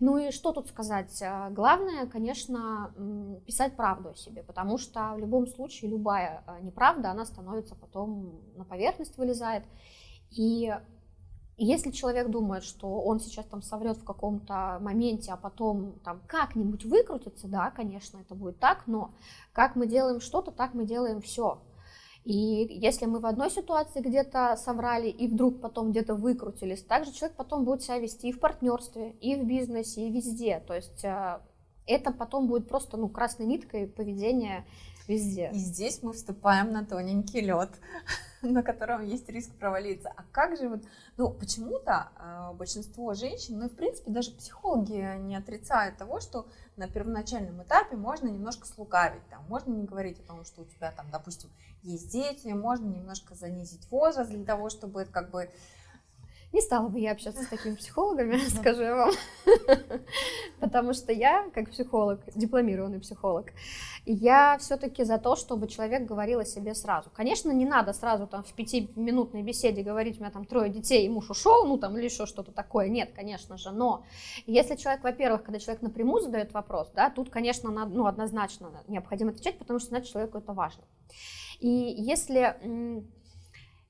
Ну 0.00 0.16
и 0.18 0.32
что 0.32 0.52
тут 0.52 0.66
сказать? 0.68 1.22
Э, 1.22 1.50
главное, 1.50 2.06
конечно, 2.06 2.92
писать 3.46 3.76
правду 3.76 4.10
о 4.10 4.16
себе, 4.16 4.42
потому 4.42 4.78
что 4.78 5.12
в 5.14 5.18
любом 5.18 5.46
случае 5.46 5.90
любая 5.90 6.42
э, 6.46 6.60
неправда, 6.62 7.10
она 7.10 7.26
становится 7.26 7.74
потом 7.76 8.40
на 8.56 8.64
поверхность 8.64 9.18
вылезает. 9.18 9.64
И 10.30 10.74
если 11.56 11.90
человек 11.90 12.30
думает, 12.30 12.64
что 12.64 13.00
он 13.00 13.20
сейчас 13.20 13.46
там 13.46 13.62
соврет 13.62 13.96
в 13.96 14.04
каком-то 14.04 14.78
моменте, 14.80 15.32
а 15.32 15.36
потом 15.36 15.92
там 16.04 16.20
как-нибудь 16.26 16.84
выкрутится, 16.84 17.46
да, 17.46 17.70
конечно, 17.70 18.18
это 18.18 18.34
будет 18.34 18.58
так, 18.58 18.86
но 18.86 19.12
как 19.52 19.76
мы 19.76 19.86
делаем 19.86 20.20
что-то, 20.20 20.50
так 20.50 20.74
мы 20.74 20.84
делаем 20.84 21.20
все. 21.20 21.60
И 22.24 22.34
если 22.34 23.04
мы 23.04 23.20
в 23.20 23.26
одной 23.26 23.50
ситуации 23.50 24.00
где-то 24.00 24.56
соврали 24.56 25.08
и 25.08 25.28
вдруг 25.28 25.60
потом 25.60 25.90
где-то 25.90 26.14
выкрутились, 26.14 26.82
также 26.82 27.12
человек 27.12 27.36
потом 27.36 27.64
будет 27.64 27.82
себя 27.82 27.98
вести 27.98 28.30
и 28.30 28.32
в 28.32 28.40
партнерстве, 28.40 29.10
и 29.20 29.36
в 29.36 29.44
бизнесе, 29.44 30.08
и 30.08 30.10
везде. 30.10 30.60
То 30.66 30.74
есть 30.74 31.04
э, 31.04 31.40
это 31.86 32.12
потом 32.12 32.48
будет 32.48 32.66
просто 32.66 32.96
ну, 32.96 33.08
красной 33.08 33.44
ниткой 33.44 33.86
поведения 33.86 34.64
везде. 35.06 35.50
И 35.52 35.58
здесь 35.58 36.02
мы 36.02 36.12
вступаем 36.12 36.72
на 36.72 36.84
тоненький 36.84 37.40
лед, 37.40 37.70
на 38.42 38.62
котором 38.62 39.04
есть 39.04 39.28
риск 39.28 39.52
провалиться. 39.54 40.12
А 40.14 40.24
как 40.32 40.56
же 40.56 40.68
вот, 40.68 40.82
ну, 41.16 41.30
почему-то 41.30 42.08
э, 42.18 42.52
большинство 42.54 43.14
женщин, 43.14 43.58
ну, 43.58 43.66
и 43.66 43.68
в 43.68 43.76
принципе, 43.76 44.10
даже 44.10 44.30
психологи 44.32 45.18
не 45.18 45.36
отрицают 45.36 45.96
того, 45.96 46.20
что 46.20 46.46
на 46.76 46.88
первоначальном 46.88 47.62
этапе 47.62 47.96
можно 47.96 48.28
немножко 48.28 48.66
слукавить, 48.66 49.26
там, 49.28 49.44
можно 49.48 49.72
не 49.72 49.84
говорить 49.84 50.20
о 50.20 50.26
том, 50.26 50.44
что 50.44 50.62
у 50.62 50.64
тебя 50.64 50.92
там, 50.92 51.06
допустим, 51.10 51.50
есть 51.82 52.10
дети, 52.10 52.48
можно 52.48 52.86
немножко 52.86 53.34
занизить 53.34 53.90
возраст 53.90 54.30
для 54.30 54.44
того, 54.44 54.70
чтобы 54.70 55.04
как 55.04 55.30
бы 55.30 55.50
не 56.54 56.60
стала 56.60 56.88
бы 56.88 57.00
я 57.00 57.10
общаться 57.12 57.42
с 57.42 57.48
такими 57.48 57.74
психологами, 57.74 58.36
скажу 58.48 58.82
я 58.82 58.94
вам. 58.94 59.10
Потому 60.60 60.94
что 60.94 61.12
я, 61.12 61.50
как 61.52 61.70
психолог, 61.70 62.20
дипломированный 62.36 63.00
психолог, 63.00 63.46
я 64.06 64.56
все-таки 64.58 65.02
за 65.02 65.18
то, 65.18 65.34
чтобы 65.34 65.66
человек 65.66 66.06
говорил 66.06 66.38
о 66.38 66.44
себе 66.44 66.76
сразу. 66.76 67.10
Конечно, 67.10 67.50
не 67.50 67.66
надо 67.66 67.92
сразу 67.92 68.28
там 68.28 68.44
в 68.44 68.52
пятиминутной 68.52 69.42
беседе 69.42 69.82
говорить, 69.82 70.18
у 70.18 70.20
меня 70.20 70.30
там 70.30 70.44
трое 70.44 70.70
детей, 70.70 71.04
и 71.04 71.08
муж 71.08 71.28
ушел, 71.28 71.66
ну 71.66 71.76
там 71.76 71.98
или 71.98 72.04
еще 72.04 72.24
что-то 72.24 72.52
такое. 72.52 72.88
Нет, 72.88 73.10
конечно 73.16 73.58
же. 73.58 73.72
Но 73.72 74.04
если 74.46 74.76
человек, 74.76 75.02
во-первых, 75.02 75.42
когда 75.42 75.58
человек 75.58 75.82
напрямую 75.82 76.22
задает 76.22 76.54
вопрос, 76.54 76.88
да, 76.94 77.10
тут, 77.10 77.30
конечно, 77.30 77.72
надо, 77.72 77.92
ну, 77.92 78.06
однозначно 78.06 78.70
необходимо 78.86 79.32
отвечать, 79.32 79.58
потому 79.58 79.80
что 79.80 79.88
значит 79.88 80.12
человеку 80.12 80.38
это 80.38 80.52
важно. 80.52 80.84
И 81.58 81.68
если 81.68 83.04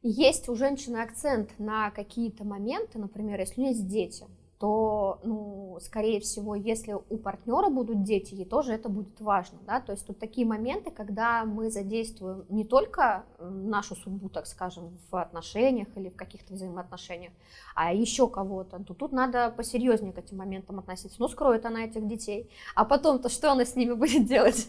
есть 0.05 0.49
у 0.49 0.55
женщины 0.55 0.99
акцент 0.99 1.51
на 1.59 1.91
какие-то 1.91 2.45
моменты, 2.45 2.99
например, 2.99 3.41
если 3.41 3.61
у 3.61 3.65
нее 3.65 3.73
есть 3.73 3.89
дети, 3.89 4.27
то, 4.59 5.19
ну, 5.25 5.79
скорее 5.81 6.21
всего, 6.21 6.55
если 6.55 6.95
у 6.95 7.17
партнера 7.17 7.71
будут 7.71 8.03
дети, 8.03 8.35
ей 8.35 8.45
тоже 8.45 8.73
это 8.73 8.89
будет 8.89 9.21
важно, 9.21 9.59
да, 9.67 9.81
то 9.81 9.93
есть 9.93 10.07
тут 10.07 10.19
такие 10.19 10.47
моменты, 10.47 10.91
когда 10.91 11.45
мы 11.45 11.71
задействуем 11.71 12.45
не 12.49 12.65
только 12.65 13.25
нашу 13.39 13.97
судьбу, 13.97 14.29
так 14.29 14.47
скажем, 14.47 14.97
в 15.11 15.21
отношениях 15.21 15.89
или 15.97 16.09
в 16.09 16.17
каких-то 16.17 16.55
взаимоотношениях, 16.55 17.33
а 17.75 17.93
еще 17.93 18.29
кого-то, 18.29 18.79
то 18.79 18.95
тут 18.95 19.13
надо 19.13 19.51
посерьезнее 19.51 20.13
к 20.13 20.19
этим 20.19 20.37
моментам 20.37 20.79
относиться, 20.79 21.17
ну, 21.19 21.29
скроет 21.29 21.67
она 21.67 21.85
этих 21.85 22.07
детей, 22.07 22.49
а 22.75 22.85
потом-то 22.85 23.29
что 23.29 23.53
она 23.53 23.65
с 23.65 23.75
ними 23.75 23.95
будет 23.95 24.27
делать? 24.27 24.69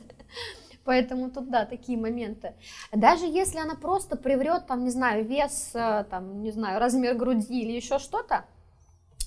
Поэтому 0.86 1.32
тут, 1.32 1.50
да, 1.50 1.66
такие 1.66 1.98
моменты. 1.98 2.54
Даже 2.92 3.26
если 3.26 3.58
она 3.58 3.76
просто 3.76 4.16
приврет, 4.16 4.68
там, 4.68 4.84
не 4.84 4.92
знаю, 4.92 5.26
вес, 5.26 5.72
э, 5.74 6.06
там, 6.10 6.44
не 6.44 6.52
знаю, 6.52 6.80
размер 6.80 7.16
груди 7.16 7.62
или 7.62 7.72
еще 7.72 7.98
что-то, 7.98 8.46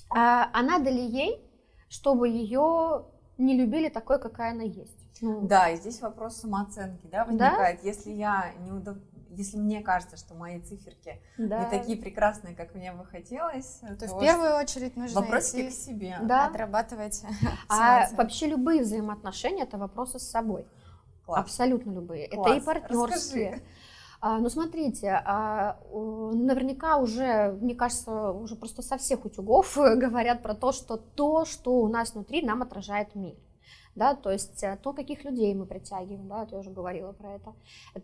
а, 0.09 0.49
а 0.53 0.63
надо 0.63 0.89
ли 0.89 1.05
ей, 1.05 1.45
чтобы 1.89 2.29
ее 2.29 3.05
не 3.37 3.57
любили 3.57 3.89
такой, 3.89 4.19
какая 4.19 4.51
она 4.51 4.63
есть? 4.63 4.97
Ну, 5.21 5.41
да, 5.41 5.69
и 5.69 5.75
здесь 5.75 6.01
вопрос 6.01 6.37
самооценки, 6.37 7.07
да, 7.07 7.25
возникает. 7.25 7.81
Да? 7.81 7.87
Если 7.87 8.11
я 8.11 8.53
не 8.59 8.71
удов... 8.71 8.97
если 9.31 9.57
мне 9.57 9.81
кажется, 9.81 10.15
что 10.15 10.35
мои 10.35 10.61
циферки 10.61 11.21
да. 11.37 11.65
не 11.65 11.69
такие 11.69 11.97
прекрасные, 11.97 12.55
как 12.55 12.73
мне 12.73 12.93
бы 12.93 13.05
хотелось, 13.05 13.81
то, 13.99 14.07
то 14.07 14.15
в 14.15 14.19
первую 14.21 14.55
очередь 14.55 14.95
нужно 14.95 15.19
вопросики 15.19 15.69
к 15.69 15.73
себе, 15.73 16.17
да. 16.21 16.47
отрабатывать. 16.47 17.21
А 17.67 18.07
вообще 18.13 18.47
любые 18.47 18.81
взаимоотношения 18.81 19.63
это 19.63 19.77
вопросы 19.77 20.19
с 20.19 20.29
собой. 20.29 20.65
Класс. 21.29 21.41
Абсолютно 21.41 21.91
любые. 21.91 22.27
Класс. 22.27 22.47
Это 22.47 22.57
и 22.57 22.65
партнерские. 22.65 23.61
А, 24.21 24.39
ну, 24.39 24.49
смотрите, 24.49 25.21
а, 25.25 25.79
наверняка 25.91 26.97
уже, 26.97 27.57
мне 27.61 27.73
кажется, 27.73 28.31
уже 28.31 28.55
просто 28.55 28.81
со 28.81 28.97
всех 28.97 29.25
утюгов 29.25 29.77
говорят 29.77 30.41
про 30.41 30.55
то, 30.55 30.71
что 30.71 30.97
то, 30.97 31.45
что 31.45 31.75
у 31.75 31.87
нас 31.87 32.13
внутри, 32.13 32.41
нам 32.41 32.61
отражает 32.61 33.15
мир. 33.15 33.35
Да, 33.95 34.15
то 34.15 34.31
есть 34.31 34.63
э, 34.63 34.77
то, 34.81 34.93
каких 34.93 35.23
людей 35.25 35.53
мы 35.53 35.65
притягиваем, 35.65 36.27
да, 36.27 36.47
я 36.49 36.57
уже 36.59 36.69
говорила 36.69 37.11
про 37.11 37.33
это. 37.33 37.53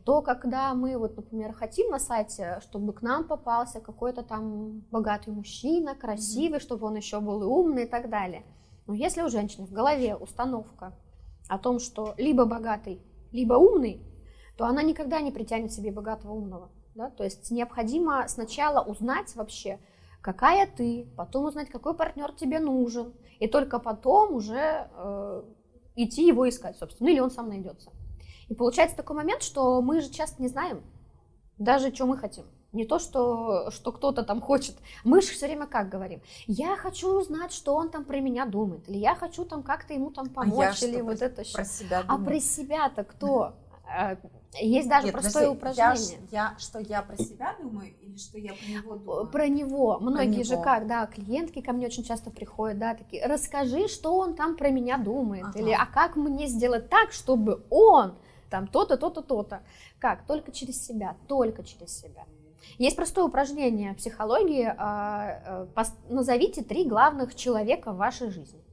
То, 0.04 0.22
когда 0.22 0.74
мы, 0.74 0.98
вот, 0.98 1.16
например, 1.16 1.54
хотим 1.54 1.90
на 1.90 2.00
сайте, 2.00 2.60
чтобы 2.62 2.92
к 2.92 3.02
нам 3.02 3.24
попался 3.24 3.80
какой-то 3.80 4.24
там 4.24 4.82
богатый 4.92 5.30
мужчина, 5.30 5.96
красивый, 5.96 6.60
mm-hmm. 6.60 6.62
чтобы 6.62 6.88
он 6.88 6.96
еще 6.96 7.20
был 7.22 7.44
и 7.44 7.46
умный 7.46 7.84
и 7.84 7.88
так 7.88 8.10
далее. 8.10 8.44
Но 8.88 8.94
если 8.94 9.22
у 9.22 9.30
женщины 9.30 9.68
в 9.68 9.72
голове 9.72 10.16
установка 10.16 10.94
о 11.48 11.58
том, 11.58 11.80
что 11.80 12.14
либо 12.18 12.46
богатый, 12.46 13.00
либо 13.36 13.54
умный, 13.54 14.02
то 14.58 14.66
она 14.66 14.82
никогда 14.82 15.20
не 15.22 15.32
притянет 15.32 15.72
себе 15.72 15.92
богатого 15.92 16.32
умного. 16.32 16.70
Да? 16.96 17.10
То 17.10 17.24
есть 17.24 17.52
необходимо 17.52 18.26
сначала 18.28 18.82
узнать 18.84 19.36
вообще, 19.36 19.80
какая 20.22 20.66
ты, 20.66 21.08
потом 21.18 21.46
узнать, 21.46 21.70
какой 21.70 21.94
партнер 21.94 22.32
тебе 22.32 22.60
нужен, 22.60 23.14
и 23.40 23.48
только 23.48 23.80
потом 23.80 24.34
уже 24.34 24.90
э, 24.92 25.44
идти 25.96 26.26
его 26.26 26.48
искать, 26.48 26.78
собственно, 26.78 27.10
или 27.10 27.20
он 27.20 27.30
сам 27.30 27.50
найдется. 27.50 27.92
И 28.48 28.56
получается 28.56 28.96
такой 28.96 29.18
момент, 29.18 29.44
что 29.44 29.82
мы 29.82 30.00
же 30.00 30.10
часто 30.10 30.42
не 30.42 30.48
знаем 30.48 30.82
даже, 31.58 31.94
что 31.94 32.06
мы 32.06 32.18
хотим. 32.18 32.46
Не 32.76 32.86
то, 32.86 33.00
что, 33.00 33.72
что 33.72 33.92
кто-то 33.92 34.24
там 34.24 34.42
хочет. 34.42 34.76
Мы 35.04 35.22
же 35.22 35.30
все 35.30 35.48
время 35.48 35.66
как 35.66 35.90
говорим? 35.90 36.22
Я 36.46 36.76
хочу 36.76 37.20
узнать, 37.20 37.54
что 37.54 37.74
он 37.74 37.90
там 37.90 38.04
про 38.04 38.20
меня 38.20 38.46
думает. 38.46 38.88
Или 38.90 38.98
я 38.98 39.16
хочу 39.16 39.46
там 39.46 39.64
как-то 39.64 39.94
ему 39.94 40.12
там 40.12 40.30
помочь. 40.30 40.84
А 40.84 40.86
или 40.86 41.02
вот 41.02 41.22
это 41.22 41.44
про 41.54 41.64
себя 41.64 42.04
А 42.08 42.18
про 42.18 42.40
себя-то 42.40 43.04
кто? 43.04 43.54
А, 43.88 44.18
есть 44.60 44.90
даже 44.90 45.06
Нет, 45.06 45.14
простое 45.14 45.54
подожди, 45.54 45.82
упражнение. 45.82 46.28
Я, 46.32 46.52
я, 46.52 46.60
что 46.60 46.80
я 46.80 47.02
про 47.02 47.18
себя 47.18 47.56
думаю 47.62 47.94
или 48.02 48.18
что 48.18 48.38
я 48.38 48.54
про 48.54 48.66
него 48.66 48.96
думаю? 48.96 49.28
Про 49.28 49.48
него. 49.48 50.00
Многие 50.00 50.44
про 50.44 50.44
него. 50.44 50.44
же 50.44 50.58
как, 50.62 50.88
да, 50.88 51.06
клиентки 51.06 51.62
ко 51.62 51.72
мне 51.72 51.88
очень 51.88 52.04
часто 52.04 52.30
приходят, 52.30 52.80
да, 52.80 52.96
такие, 52.96 53.26
расскажи, 53.26 53.88
что 53.88 54.18
он 54.18 54.36
там 54.36 54.56
про 54.58 54.70
меня 54.70 54.98
думает. 54.98 55.46
Ага. 55.46 55.60
Или, 55.60 55.72
а 55.72 55.86
как 55.86 56.16
мне 56.16 56.48
сделать 56.48 56.90
так, 56.90 57.12
чтобы 57.12 57.64
он 57.70 58.16
там 58.50 58.68
то-то, 58.68 58.98
то-то, 58.98 59.22
то-то. 59.22 59.62
Как? 60.00 60.26
Только 60.26 60.52
через 60.52 60.86
себя, 60.86 61.16
только 61.28 61.64
через 61.64 62.00
себя. 62.00 62.26
Есть 62.78 62.96
простое 62.96 63.26
упражнение 63.26 63.94
психологии. 63.94 64.66
А, 64.78 65.68
а, 65.76 65.84
назовите 66.10 66.64
три 66.64 66.86
главных 66.86 67.36
человека 67.36 67.94
в 67.94 67.98
вашей 67.98 68.30
жизни 68.30 68.65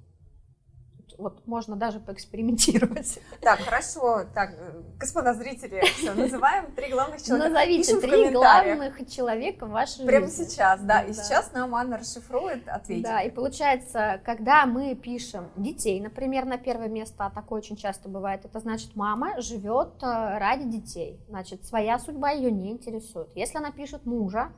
вот 1.23 1.47
можно 1.47 1.77
даже 1.77 2.01
поэкспериментировать. 2.01 3.19
Так, 3.41 3.61
хорошо. 3.61 4.25
Так, 4.35 4.51
господа 4.99 5.35
зрители, 5.35 5.83
все, 5.97 6.13
называем 6.13 6.73
три 6.73 6.91
главных 6.93 7.23
человека. 7.23 7.51
Назовите 7.51 8.01
три 8.01 8.31
главных 8.31 9.11
человека 9.11 9.67
в 9.67 9.71
вашей 9.71 10.07
Прямо 10.07 10.27
жизни. 10.27 10.45
сейчас, 10.45 10.81
да. 10.83 11.03
И 11.03 11.13
сейчас 11.13 11.53
нам 11.53 11.75
Анна 11.75 11.99
расшифрует, 11.99 12.69
ответит. 12.69 13.05
Да, 13.05 13.23
и 13.23 13.31
получается, 13.31 14.21
когда 14.25 14.67
мы 14.67 14.95
пишем 14.95 15.49
детей, 15.57 16.01
например, 16.01 16.45
на 16.45 16.59
первое 16.59 16.89
место, 16.89 17.27
а 17.27 17.31
такое 17.31 17.61
очень 17.61 17.77
часто 17.77 18.09
бывает, 18.09 18.45
это 18.45 18.61
значит, 18.61 18.95
мама 18.95 19.41
живет 19.41 20.03
э, 20.03 20.39
ради 20.39 20.65
детей. 20.65 21.21
Значит, 21.29 21.65
своя 21.65 21.99
судьба 21.99 22.31
ее 22.31 22.51
не 22.51 22.71
интересует. 22.71 23.29
Если 23.35 23.59
она 23.59 23.73
пишет 23.73 24.07
мужа, 24.07 24.53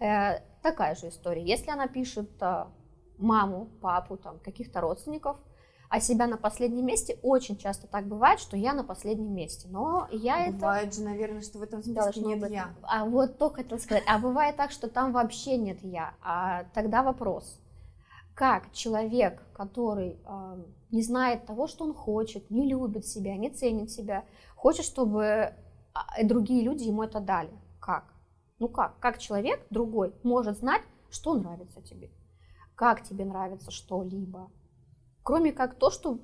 э, 0.00 0.40
такая 0.62 0.94
же 0.94 1.08
история. 1.08 1.44
Если 1.44 1.70
она 1.70 1.88
пишет 1.88 2.30
э, 2.40 2.64
маму, 3.18 3.68
папу, 3.80 4.16
там, 4.16 4.38
каких-то 4.38 4.80
родственников, 4.80 5.38
а 5.88 6.00
себя 6.00 6.26
на 6.26 6.36
последнем 6.36 6.84
месте. 6.86 7.18
Очень 7.22 7.56
часто 7.56 7.86
так 7.86 8.06
бывает, 8.06 8.40
что 8.40 8.56
я 8.56 8.74
на 8.74 8.84
последнем 8.84 9.34
месте. 9.34 9.68
Но 9.70 10.06
я 10.10 10.34
бывает 10.34 10.48
это... 10.48 10.58
Бывает 10.58 10.94
же, 10.94 11.02
наверное, 11.02 11.40
что 11.40 11.58
в 11.58 11.62
этом 11.62 11.82
списке 11.82 12.20
нет 12.20 12.40
быть. 12.40 12.52
я. 12.52 12.74
А 12.82 13.04
вот 13.04 13.38
то 13.38 13.50
хотел 13.50 13.78
сказать. 13.78 14.04
А 14.06 14.18
бывает 14.18 14.56
так, 14.56 14.70
что 14.70 14.88
там 14.88 15.12
вообще 15.12 15.56
нет 15.56 15.78
я. 15.82 16.14
А 16.22 16.64
тогда 16.74 17.02
вопрос. 17.02 17.60
Как 18.34 18.70
человек, 18.72 19.42
который 19.52 20.20
э, 20.24 20.64
не 20.90 21.02
знает 21.02 21.46
того, 21.46 21.66
что 21.66 21.84
он 21.84 21.94
хочет, 21.94 22.50
не 22.50 22.68
любит 22.68 23.06
себя, 23.06 23.36
не 23.36 23.50
ценит 23.50 23.90
себя, 23.90 24.24
хочет, 24.54 24.84
чтобы 24.84 25.54
а, 25.92 26.22
другие 26.22 26.62
люди 26.62 26.84
ему 26.84 27.02
это 27.02 27.18
дали? 27.18 27.50
Как? 27.80 28.04
Ну 28.58 28.68
как? 28.68 28.98
Как 29.00 29.18
человек 29.18 29.66
другой 29.70 30.14
может 30.22 30.58
знать, 30.58 30.82
что 31.10 31.34
нравится 31.34 31.80
тебе? 31.80 32.10
Как 32.76 33.02
тебе 33.02 33.24
нравится 33.24 33.72
что-либо? 33.72 34.50
Кроме 35.28 35.52
как 35.52 35.74
то, 35.74 35.90
что 35.90 36.20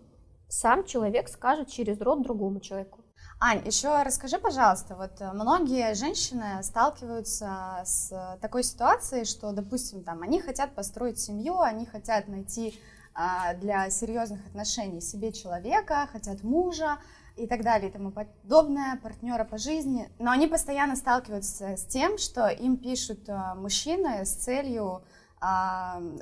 сам 0.48 0.86
человек 0.86 1.28
скажет 1.28 1.68
через 1.68 2.00
рот 2.00 2.22
другому 2.22 2.60
человеку. 2.60 3.04
Ань, 3.38 3.60
еще 3.66 4.02
расскажи, 4.02 4.38
пожалуйста, 4.38 4.96
вот 4.96 5.20
э, 5.20 5.30
многие 5.34 5.94
женщины 5.94 6.62
сталкиваются 6.62 7.82
с 7.84 8.38
такой 8.40 8.62
ситуацией, 8.62 9.26
что, 9.26 9.52
допустим, 9.52 10.04
там, 10.04 10.22
они 10.22 10.40
хотят 10.40 10.74
построить 10.74 11.20
семью, 11.20 11.60
они 11.60 11.84
хотят 11.84 12.28
найти 12.28 12.80
а, 13.14 13.52
для 13.52 13.90
серьезных 13.90 14.46
отношений 14.46 15.02
себе 15.02 15.32
человека, 15.32 16.08
хотят 16.10 16.42
мужа 16.42 16.96
и 17.36 17.46
так 17.46 17.62
далее 17.62 17.90
и 17.90 17.92
тому 17.92 18.10
подобное, 18.10 18.98
партнера 19.02 19.44
по 19.44 19.58
жизни, 19.58 20.08
но 20.18 20.30
они 20.30 20.46
постоянно 20.46 20.96
сталкиваются 20.96 21.76
с 21.76 21.84
тем, 21.84 22.16
что 22.16 22.48
им 22.48 22.78
пишут 22.78 23.28
а, 23.28 23.54
мужчины 23.54 24.24
с 24.24 24.30
целью 24.30 25.02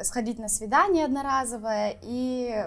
сходить 0.03 0.39
на 0.39 0.49
свидание 0.49 1.05
одноразовое 1.05 1.99
и 2.03 2.67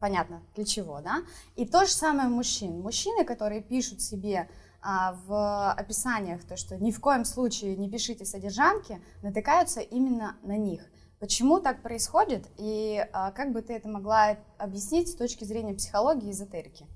понятно 0.00 0.42
для 0.54 0.64
чего, 0.64 1.00
да? 1.00 1.22
И 1.54 1.64
то 1.66 1.84
же 1.86 1.92
самое 1.92 2.28
мужчин. 2.28 2.80
Мужчины, 2.80 3.24
которые 3.24 3.62
пишут 3.62 4.00
себе 4.02 4.48
а, 4.82 5.16
в 5.26 5.72
описаниях 5.72 6.44
то, 6.44 6.56
что 6.56 6.76
ни 6.76 6.90
в 6.90 7.00
коем 7.00 7.24
случае 7.24 7.76
не 7.76 7.88
пишите 7.88 8.24
содержанки, 8.24 9.00
натыкаются 9.22 9.80
именно 9.80 10.36
на 10.42 10.56
них. 10.56 10.82
Почему 11.20 11.60
так 11.60 11.82
происходит 11.82 12.48
и 12.58 13.06
а, 13.12 13.30
как 13.30 13.52
бы 13.52 13.62
ты 13.62 13.74
это 13.74 13.88
могла 13.88 14.38
объяснить 14.58 15.08
с 15.08 15.14
точки 15.14 15.44
зрения 15.44 15.74
психологии 15.74 16.28
и 16.28 16.32
эзотерики? 16.32 16.88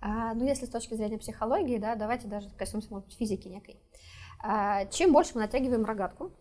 А, 0.00 0.34
ну, 0.34 0.44
если 0.44 0.66
с 0.66 0.70
точки 0.70 0.94
зрения 0.94 1.18
психологии, 1.18 1.78
да, 1.78 1.94
давайте 1.94 2.26
даже 2.26 2.50
коснемся, 2.50 2.88
может 2.90 3.12
физики 3.12 3.46
некой. 3.46 3.80
А, 4.42 4.86
чем 4.86 5.12
больше 5.12 5.32
мы 5.34 5.42
натягиваем 5.42 5.84
рогатку, 5.84 6.32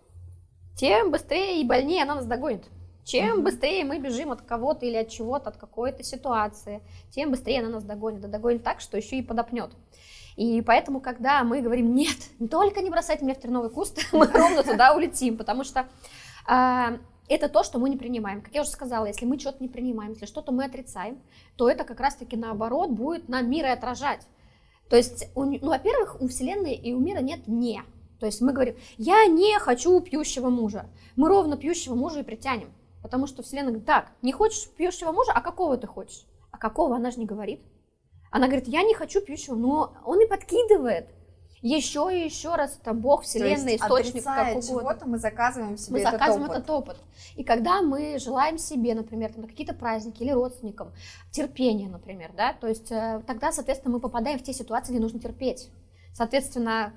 тем 0.80 1.12
быстрее 1.12 1.60
и 1.60 1.66
больнее 1.66 2.04
она 2.04 2.16
нас 2.16 2.26
догонит. 2.26 2.64
Чем 3.04 3.44
быстрее 3.44 3.84
мы 3.84 4.00
бежим 4.00 4.32
от 4.32 4.44
кого-то 4.44 4.86
или 4.86 4.96
от 4.96 5.10
чего-то, 5.10 5.50
от 5.50 5.58
какой-то 5.58 6.04
ситуации, 6.04 6.82
тем 7.10 7.32
быстрее 7.32 7.60
она 7.60 7.70
нас 7.70 7.84
догонит. 7.84 8.22
Да 8.22 8.30
догонит 8.30 8.64
так, 8.64 8.80
что 8.80 8.96
еще 8.96 9.18
и 9.18 9.22
подопнет. 9.22 9.72
И 10.38 10.62
поэтому, 10.62 11.02
когда 11.02 11.44
мы 11.44 11.60
говорим, 11.60 11.94
нет, 11.94 12.16
только 12.50 12.82
не 12.82 12.90
бросайте 12.90 13.26
меня 13.26 13.36
в 13.36 13.42
терновый 13.42 13.70
куст, 13.70 14.00
мы 14.14 14.26
ровно 14.28 14.64
туда 14.64 14.96
улетим, 14.96 15.36
потому 15.36 15.66
что 15.66 15.86
а, 16.48 16.98
это 17.28 17.50
то, 17.50 17.64
что 17.66 17.78
мы 17.78 17.90
не 17.90 17.98
принимаем. 17.98 18.42
Как 18.42 18.56
я 18.56 18.62
уже 18.62 18.70
сказала, 18.70 19.06
если 19.06 19.26
мы 19.26 19.38
что-то 19.38 19.62
не 19.62 19.68
принимаем, 19.68 20.14
если 20.14 20.28
что-то 20.28 20.54
мы 20.54 20.64
отрицаем, 20.64 21.22
то 21.58 21.70
это 21.70 21.84
как 21.84 22.00
раз-таки 22.00 22.38
наоборот 22.38 22.92
будет 22.92 23.28
нам 23.28 23.50
мир 23.50 23.66
и 23.66 23.70
отражать. 23.70 24.26
То 24.90 24.96
есть, 24.96 25.28
ну, 25.36 25.60
во-первых, 25.60 26.22
у 26.22 26.30
Вселенной 26.30 26.74
и 26.74 26.94
у 26.94 27.00
мира 27.00 27.20
нет 27.20 27.48
«не». 27.48 27.84
То 28.20 28.26
есть 28.26 28.42
мы 28.42 28.52
говорим, 28.52 28.76
я 28.98 29.26
не 29.26 29.58
хочу 29.60 30.00
пьющего 30.02 30.50
мужа. 30.50 30.90
Мы 31.16 31.30
ровно 31.30 31.58
пьющего 31.58 31.96
мужа 31.96 32.20
и 32.20 32.24
притянем. 32.24 32.74
Потому 33.02 33.28
что 33.28 33.44
Вселенная 33.44 33.72
говорит, 33.72 33.88
так, 33.88 34.12
не 34.22 34.34
хочешь 34.34 34.70
пьющего 34.70 35.12
мужа, 35.12 35.32
а 35.34 35.42
какого 35.42 35.78
ты 35.78 35.88
хочешь? 35.88 36.26
А 36.52 36.58
какого 36.58 36.98
она 36.98 37.12
же 37.12 37.20
не 37.20 37.26
говорит. 37.26 37.62
Она 38.32 38.48
говорит, 38.48 38.68
я 38.68 38.84
не 38.84 38.94
хочу 38.94 39.22
пьющего, 39.22 39.56
но 39.56 39.94
он 40.06 40.22
и 40.22 40.28
подкидывает. 40.28 41.08
Еще 41.62 42.10
и 42.14 42.24
еще 42.24 42.56
раз, 42.56 42.80
там 42.82 43.00
Бог, 43.00 43.24
Вселенная, 43.24 43.76
источник, 43.76 44.24
как 44.24 44.56
угодно. 44.56 44.62
чего-то 44.62 45.06
мы 45.10 45.18
заказываем 45.18 45.78
себе 45.78 45.94
мы 45.94 46.00
этот 46.00 46.14
заказываем 46.14 46.46
опыт. 46.46 46.58
этот 46.58 46.70
опыт. 46.70 46.98
И 47.36 47.44
когда 47.44 47.82
мы 47.82 48.18
желаем 48.18 48.58
себе, 48.58 48.94
например, 48.94 49.34
там, 49.34 49.42
на 49.42 49.48
какие-то 49.48 49.74
праздники 49.74 50.24
или 50.24 50.32
родственникам 50.32 50.94
терпения, 51.32 51.90
например, 51.90 52.32
да, 52.36 52.54
то 52.54 52.68
есть 52.68 52.90
э, 52.92 53.22
тогда, 53.28 53.52
соответственно, 53.52 53.94
мы 53.94 54.00
попадаем 54.00 54.40
в 54.40 54.44
те 54.44 54.54
ситуации, 54.54 54.94
где 54.94 55.02
нужно 55.02 55.20
терпеть. 55.20 55.70
Соответственно, 56.14 56.94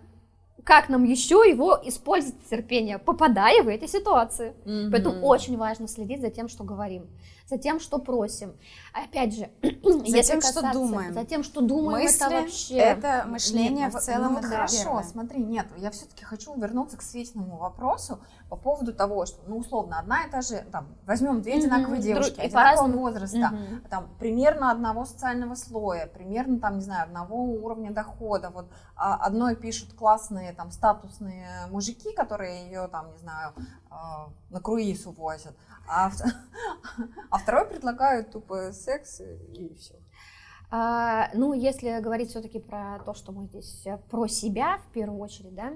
как 0.64 0.88
нам 0.88 1.04
еще 1.04 1.42
его 1.46 1.78
использовать 1.84 2.44
терпение, 2.48 2.98
попадая 2.98 3.62
в 3.62 3.68
эти 3.68 3.86
ситуации. 3.86 4.54
Mm-hmm. 4.64 4.90
Поэтому 4.90 5.26
очень 5.26 5.56
важно 5.56 5.88
следить 5.88 6.20
за 6.20 6.30
тем, 6.30 6.48
что 6.48 6.62
говорим, 6.64 7.06
за 7.52 7.58
тем, 7.58 7.80
что 7.80 7.98
просим. 7.98 8.54
Опять 8.94 9.34
же, 9.34 9.50
за 9.62 10.16
если 10.16 10.22
тем, 10.22 10.40
касаться, 10.40 10.70
что 10.70 10.72
думаем. 10.72 11.12
За 11.12 11.24
тем, 11.24 11.44
что 11.44 11.60
думаем, 11.60 12.04
Мысли, 12.04 12.26
это 12.26 12.30
вообще... 12.30 12.76
Это 12.76 13.24
мышление 13.28 13.86
нет, 13.86 13.94
в 13.94 14.00
целом. 14.00 14.32
Ну, 14.32 14.38
это 14.38 14.48
хорошо, 14.48 14.84
первое. 14.84 15.02
смотри, 15.02 15.42
нет, 15.42 15.66
я 15.76 15.90
все-таки 15.90 16.24
хочу 16.24 16.54
вернуться 16.58 16.96
к 16.96 17.02
Светиному 17.02 17.58
вопросу 17.58 18.20
по 18.48 18.56
поводу 18.56 18.92
того, 18.94 19.26
что, 19.26 19.38
ну, 19.46 19.58
условно, 19.58 19.98
одна 19.98 20.24
и 20.24 20.30
та 20.30 20.40
же, 20.40 20.64
там, 20.72 20.86
возьмем 21.06 21.42
две 21.42 21.54
одинаковые 21.54 22.00
mm-hmm. 22.00 22.04
девушки, 22.04 22.34
Друг, 22.34 22.46
одинакового 22.46 22.96
возраста, 22.96 23.38
mm-hmm. 23.38 23.88
там, 23.88 24.08
примерно 24.18 24.70
одного 24.70 25.04
социального 25.04 25.54
слоя, 25.54 26.06
примерно, 26.06 26.58
там, 26.58 26.76
не 26.76 26.82
знаю, 26.82 27.04
одного 27.04 27.36
уровня 27.44 27.92
дохода, 27.92 28.50
вот, 28.50 28.66
а 28.96 29.16
одной 29.16 29.56
пишут 29.56 29.94
классные, 29.94 30.52
там, 30.52 30.70
статусные 30.70 31.66
мужики, 31.70 32.12
которые 32.14 32.66
ее, 32.66 32.88
там, 32.88 33.12
не 33.12 33.18
знаю, 33.18 33.54
на 34.50 34.60
круиз 34.60 35.06
увозят, 35.06 35.54
а, 35.88 36.10
а 37.30 37.38
второй 37.38 37.66
предлагают 37.66 38.30
тупо 38.30 38.72
секс 38.72 39.20
и 39.20 39.74
все. 39.78 39.94
А, 40.74 41.28
ну, 41.34 41.52
если 41.52 42.00
говорить 42.00 42.30
все-таки 42.30 42.58
про 42.58 42.98
то, 43.04 43.12
что 43.12 43.30
мы 43.32 43.44
здесь 43.44 43.86
э, 43.86 43.98
про 44.10 44.26
себя 44.26 44.78
в 44.78 44.92
первую 44.92 45.20
очередь, 45.20 45.54
да, 45.54 45.74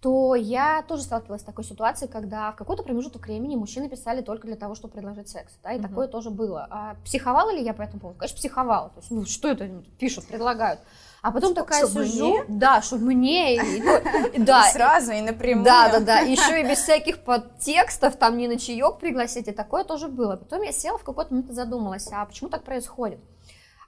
то 0.00 0.36
я 0.36 0.82
тоже 0.82 1.02
сталкивалась 1.02 1.42
с 1.42 1.44
такой 1.44 1.64
ситуацией, 1.64 2.10
когда 2.10 2.52
в 2.52 2.56
какой-то 2.56 2.84
промежуток 2.84 3.26
времени 3.26 3.56
мужчины 3.56 3.88
писали 3.88 4.20
только 4.20 4.46
для 4.46 4.56
того, 4.56 4.76
чтобы 4.76 4.94
предложить 4.94 5.28
секс, 5.28 5.58
да, 5.62 5.72
и 5.72 5.78
угу. 5.78 5.88
такое 5.88 6.08
тоже 6.08 6.30
было. 6.30 6.66
А 6.70 6.96
психовала 7.04 7.52
ли 7.52 7.64
я 7.64 7.74
по 7.74 7.82
этому 7.82 8.00
поводу? 8.00 8.18
Конечно, 8.18 8.36
психовала. 8.36 8.90
То 8.90 9.00
есть, 9.00 9.10
ну, 9.10 9.24
что 9.24 9.48
это 9.48 9.68
пишут, 9.98 10.26
предлагают? 10.26 10.80
А 11.22 11.30
потом 11.30 11.54
такая 11.54 11.86
чтобы 11.86 12.04
сижу, 12.04 12.30
мне? 12.30 12.44
да, 12.48 12.82
чтобы 12.82 13.14
мне, 13.14 13.54
и, 13.54 13.80
ну, 13.80 14.00
да, 14.44 14.68
и 14.68 14.72
сразу 14.72 15.12
и 15.12 15.20
напрямую. 15.20 15.64
Да, 15.64 15.88
да, 15.88 16.00
да, 16.00 16.18
еще 16.18 16.60
и 16.60 16.68
без 16.68 16.78
всяких 16.78 17.20
подтекстов, 17.20 18.16
там 18.16 18.36
не 18.36 18.48
на 18.48 18.58
чаек 18.58 18.98
пригласить, 18.98 19.46
и 19.46 19.52
такое 19.52 19.84
тоже 19.84 20.08
было. 20.08 20.34
Потом 20.34 20.62
я 20.62 20.72
села 20.72 20.98
в 20.98 21.04
какой-то 21.04 21.32
момент 21.32 21.50
и 21.50 21.54
задумалась, 21.54 22.08
а 22.10 22.26
почему 22.26 22.50
так 22.50 22.64
происходит? 22.64 23.20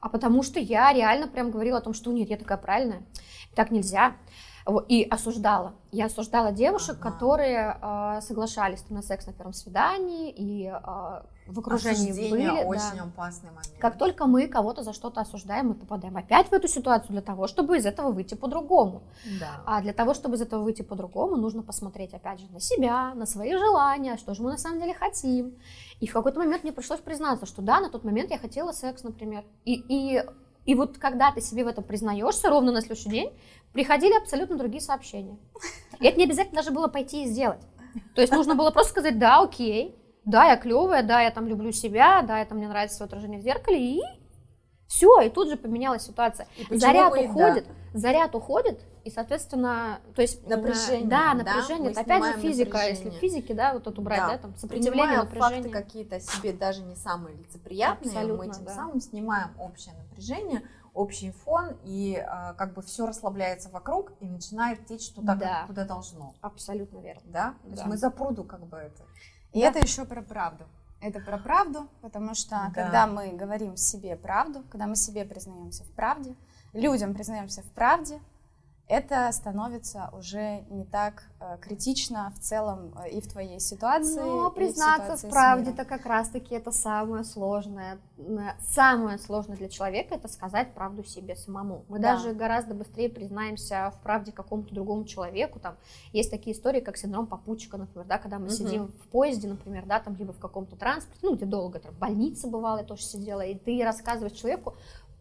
А 0.00 0.08
потому 0.08 0.44
что 0.44 0.60
я 0.60 0.92
реально 0.92 1.26
прям 1.26 1.50
говорила 1.50 1.78
о 1.78 1.80
том, 1.80 1.92
что 1.92 2.12
нет, 2.12 2.30
я 2.30 2.36
такая 2.36 2.58
правильная, 2.58 3.02
так 3.56 3.72
нельзя 3.72 4.14
и 4.88 5.02
осуждала. 5.04 5.74
Я 5.92 6.06
осуждала 6.06 6.50
девушек, 6.50 6.96
ага. 7.00 7.10
которые 7.10 7.78
э, 7.80 8.20
соглашались 8.22 8.80
там, 8.80 8.96
на 8.96 9.02
секс 9.02 9.26
на 9.26 9.32
первом 9.32 9.52
свидании 9.52 10.30
и 10.30 10.66
э, 10.66 11.22
в 11.46 11.58
окружении 11.58 12.10
Осуждение 12.10 12.50
были. 12.50 12.64
очень 12.64 12.96
да. 12.96 13.02
опасный 13.04 13.50
момент. 13.50 13.74
Как 13.78 13.98
только 13.98 14.26
мы 14.26 14.48
кого-то 14.48 14.82
за 14.82 14.94
что-то 14.94 15.20
осуждаем, 15.20 15.68
мы 15.68 15.74
попадаем 15.74 16.16
опять 16.16 16.48
в 16.48 16.52
эту 16.54 16.66
ситуацию 16.66 17.10
для 17.10 17.20
того, 17.20 17.46
чтобы 17.46 17.76
из 17.76 17.84
этого 17.84 18.10
выйти 18.10 18.34
по-другому. 18.34 19.02
Да. 19.38 19.62
А 19.66 19.82
для 19.82 19.92
того, 19.92 20.14
чтобы 20.14 20.36
из 20.36 20.40
этого 20.40 20.62
выйти 20.62 20.80
по-другому, 20.80 21.36
нужно 21.36 21.62
посмотреть 21.62 22.14
опять 22.14 22.40
же 22.40 22.46
на 22.50 22.60
себя, 22.60 23.14
на 23.14 23.26
свои 23.26 23.52
желания, 23.52 24.16
что 24.16 24.32
же 24.32 24.42
мы 24.42 24.52
на 24.52 24.58
самом 24.58 24.80
деле 24.80 24.94
хотим. 24.94 25.54
И 26.00 26.06
в 26.06 26.12
какой-то 26.14 26.38
момент 26.38 26.62
мне 26.62 26.72
пришлось 26.72 27.00
признаться, 27.00 27.44
что 27.44 27.60
да, 27.60 27.80
на 27.80 27.90
тот 27.90 28.02
момент 28.04 28.30
я 28.30 28.38
хотела 28.38 28.72
секс, 28.72 29.02
например. 29.02 29.44
И, 29.66 29.74
и 29.74 30.24
и 30.64 30.74
вот 30.74 30.98
когда 30.98 31.30
ты 31.30 31.40
себе 31.40 31.64
в 31.64 31.68
этом 31.68 31.84
признаешься, 31.84 32.48
ровно 32.48 32.72
на 32.72 32.80
следующий 32.80 33.10
день 33.10 33.32
приходили 33.74 34.16
абсолютно 34.16 34.56
другие 34.56 34.80
сообщения. 34.80 35.36
И 36.00 36.06
это 36.06 36.16
не 36.16 36.24
обязательно 36.24 36.56
даже 36.56 36.70
было 36.70 36.88
пойти 36.88 37.24
и 37.24 37.26
сделать. 37.26 37.60
То 38.14 38.22
есть 38.22 38.32
нужно 38.32 38.54
было 38.54 38.70
просто 38.70 38.92
сказать, 38.92 39.18
да, 39.18 39.42
окей, 39.42 39.94
да, 40.24 40.46
я 40.46 40.56
клевая, 40.56 41.02
да, 41.02 41.20
я 41.20 41.30
там 41.30 41.46
люблю 41.46 41.70
себя, 41.72 42.22
да, 42.22 42.40
это 42.40 42.54
мне 42.54 42.68
нравится 42.68 42.96
свое 42.96 43.08
отражение 43.08 43.40
в 43.40 43.42
зеркале, 43.42 43.98
и 43.98 44.00
все, 44.86 45.20
и 45.20 45.28
тут 45.28 45.48
же 45.48 45.56
поменялась 45.56 46.02
ситуация. 46.02 46.46
Заряд 46.70 47.12
бы, 47.12 47.24
уходит, 47.24 47.66
да. 47.66 47.98
заряд 47.98 48.34
уходит, 48.34 48.80
и, 49.04 49.10
соответственно, 49.10 50.00
то 50.14 50.22
есть 50.22 50.46
напряжение, 50.48 51.08
да, 51.08 51.34
напряжение, 51.34 51.92
да? 51.92 52.00
это 52.00 52.14
опять 52.14 52.24
же 52.24 52.40
физика, 52.40 52.78
напряжение. 52.78 53.04
если 53.04 53.18
физики, 53.18 53.52
да, 53.52 53.74
вот 53.74 53.86
это 53.86 54.00
убрать, 54.00 54.20
да, 54.20 54.28
да 54.28 54.38
там 54.38 54.56
сопротивление, 54.56 55.18
напряжение. 55.18 55.62
факты 55.62 55.68
какие-то 55.68 56.20
себе 56.20 56.52
даже 56.52 56.82
не 56.82 56.96
самые 56.96 57.36
лицеприятные, 57.36 58.10
Абсолютно, 58.10 58.46
мы 58.46 58.52
тем 58.52 58.64
да. 58.64 58.74
самым 58.74 59.00
снимаем 59.00 59.50
общее 59.58 59.94
напряжение, 59.94 60.62
общий 60.94 61.32
фон, 61.32 61.76
и 61.84 62.16
э, 62.16 62.54
как 62.54 62.72
бы 62.72 62.82
все 62.82 63.06
расслабляется 63.06 63.68
вокруг, 63.68 64.12
и 64.20 64.26
начинает 64.26 64.86
течь 64.86 65.10
туда, 65.10 65.34
да. 65.34 65.58
как, 65.58 65.66
куда 65.66 65.84
должно. 65.84 66.34
Абсолютно 66.40 66.98
верно. 66.98 67.22
Да? 67.26 67.54
То 67.62 67.68
да. 67.68 67.70
есть 67.70 67.84
мы 67.84 67.96
за 67.96 68.10
пруду 68.10 68.44
как 68.44 68.64
бы 68.66 68.76
это. 68.76 69.02
И 69.52 69.60
да. 69.60 69.68
это 69.68 69.80
еще 69.80 70.04
про 70.04 70.22
правду. 70.22 70.64
Это 71.00 71.20
про 71.20 71.36
правду, 71.36 71.88
потому 72.00 72.34
что 72.34 72.50
да. 72.50 72.70
когда 72.72 73.06
мы 73.06 73.32
говорим 73.32 73.76
себе 73.76 74.16
правду, 74.16 74.62
когда 74.70 74.86
мы 74.86 74.96
себе 74.96 75.24
признаемся 75.24 75.84
в 75.84 75.90
правде, 75.90 76.34
людям 76.72 77.14
признаемся 77.14 77.62
в 77.62 77.70
правде, 77.72 78.20
это 78.86 79.30
становится 79.32 80.10
уже 80.12 80.62
не 80.68 80.84
так 80.84 81.24
э, 81.40 81.56
критично 81.62 82.30
в 82.36 82.38
целом 82.40 82.94
э, 82.98 83.10
и 83.10 83.20
в 83.22 83.28
твоей 83.28 83.58
ситуации. 83.58 84.20
Но 84.20 84.50
признаться 84.50 85.16
в, 85.16 85.24
в 85.24 85.30
правде 85.30 85.70
это 85.70 85.86
как 85.86 86.04
раз-таки 86.04 86.54
это 86.54 86.70
самое 86.70 87.24
сложное. 87.24 87.98
Самое 88.60 89.16
сложное 89.16 89.56
для 89.56 89.70
человека 89.70 90.14
это 90.14 90.28
сказать 90.28 90.74
правду 90.74 91.02
себе 91.02 91.34
самому. 91.34 91.86
Мы 91.88 91.98
да. 91.98 92.14
даже 92.14 92.34
гораздо 92.34 92.74
быстрее 92.74 93.08
признаемся 93.08 93.90
в 93.96 94.02
правде 94.02 94.32
какому-то 94.32 94.74
другому 94.74 95.04
человеку. 95.04 95.58
Там 95.60 95.76
есть 96.12 96.30
такие 96.30 96.54
истории, 96.54 96.80
как 96.80 96.98
синдром 96.98 97.26
попутчика, 97.26 97.78
например, 97.78 98.06
да, 98.06 98.18
когда 98.18 98.38
мы 98.38 98.46
угу. 98.46 98.52
сидим 98.52 98.88
в 98.88 99.08
поезде, 99.08 99.48
например, 99.48 99.86
да, 99.86 99.98
там 99.98 100.14
либо 100.16 100.32
в 100.32 100.38
каком-то 100.38 100.76
транспорте, 100.76 101.20
ну 101.22 101.34
где 101.36 101.46
долго, 101.46 101.78
там, 101.78 101.94
в 101.94 101.98
больнице 101.98 102.48
бывало, 102.48 102.78
я 102.78 102.84
тоже 102.84 103.04
сидела, 103.04 103.40
и 103.40 103.54
ты 103.54 103.82
рассказываешь 103.82 104.36
человеку 104.36 104.74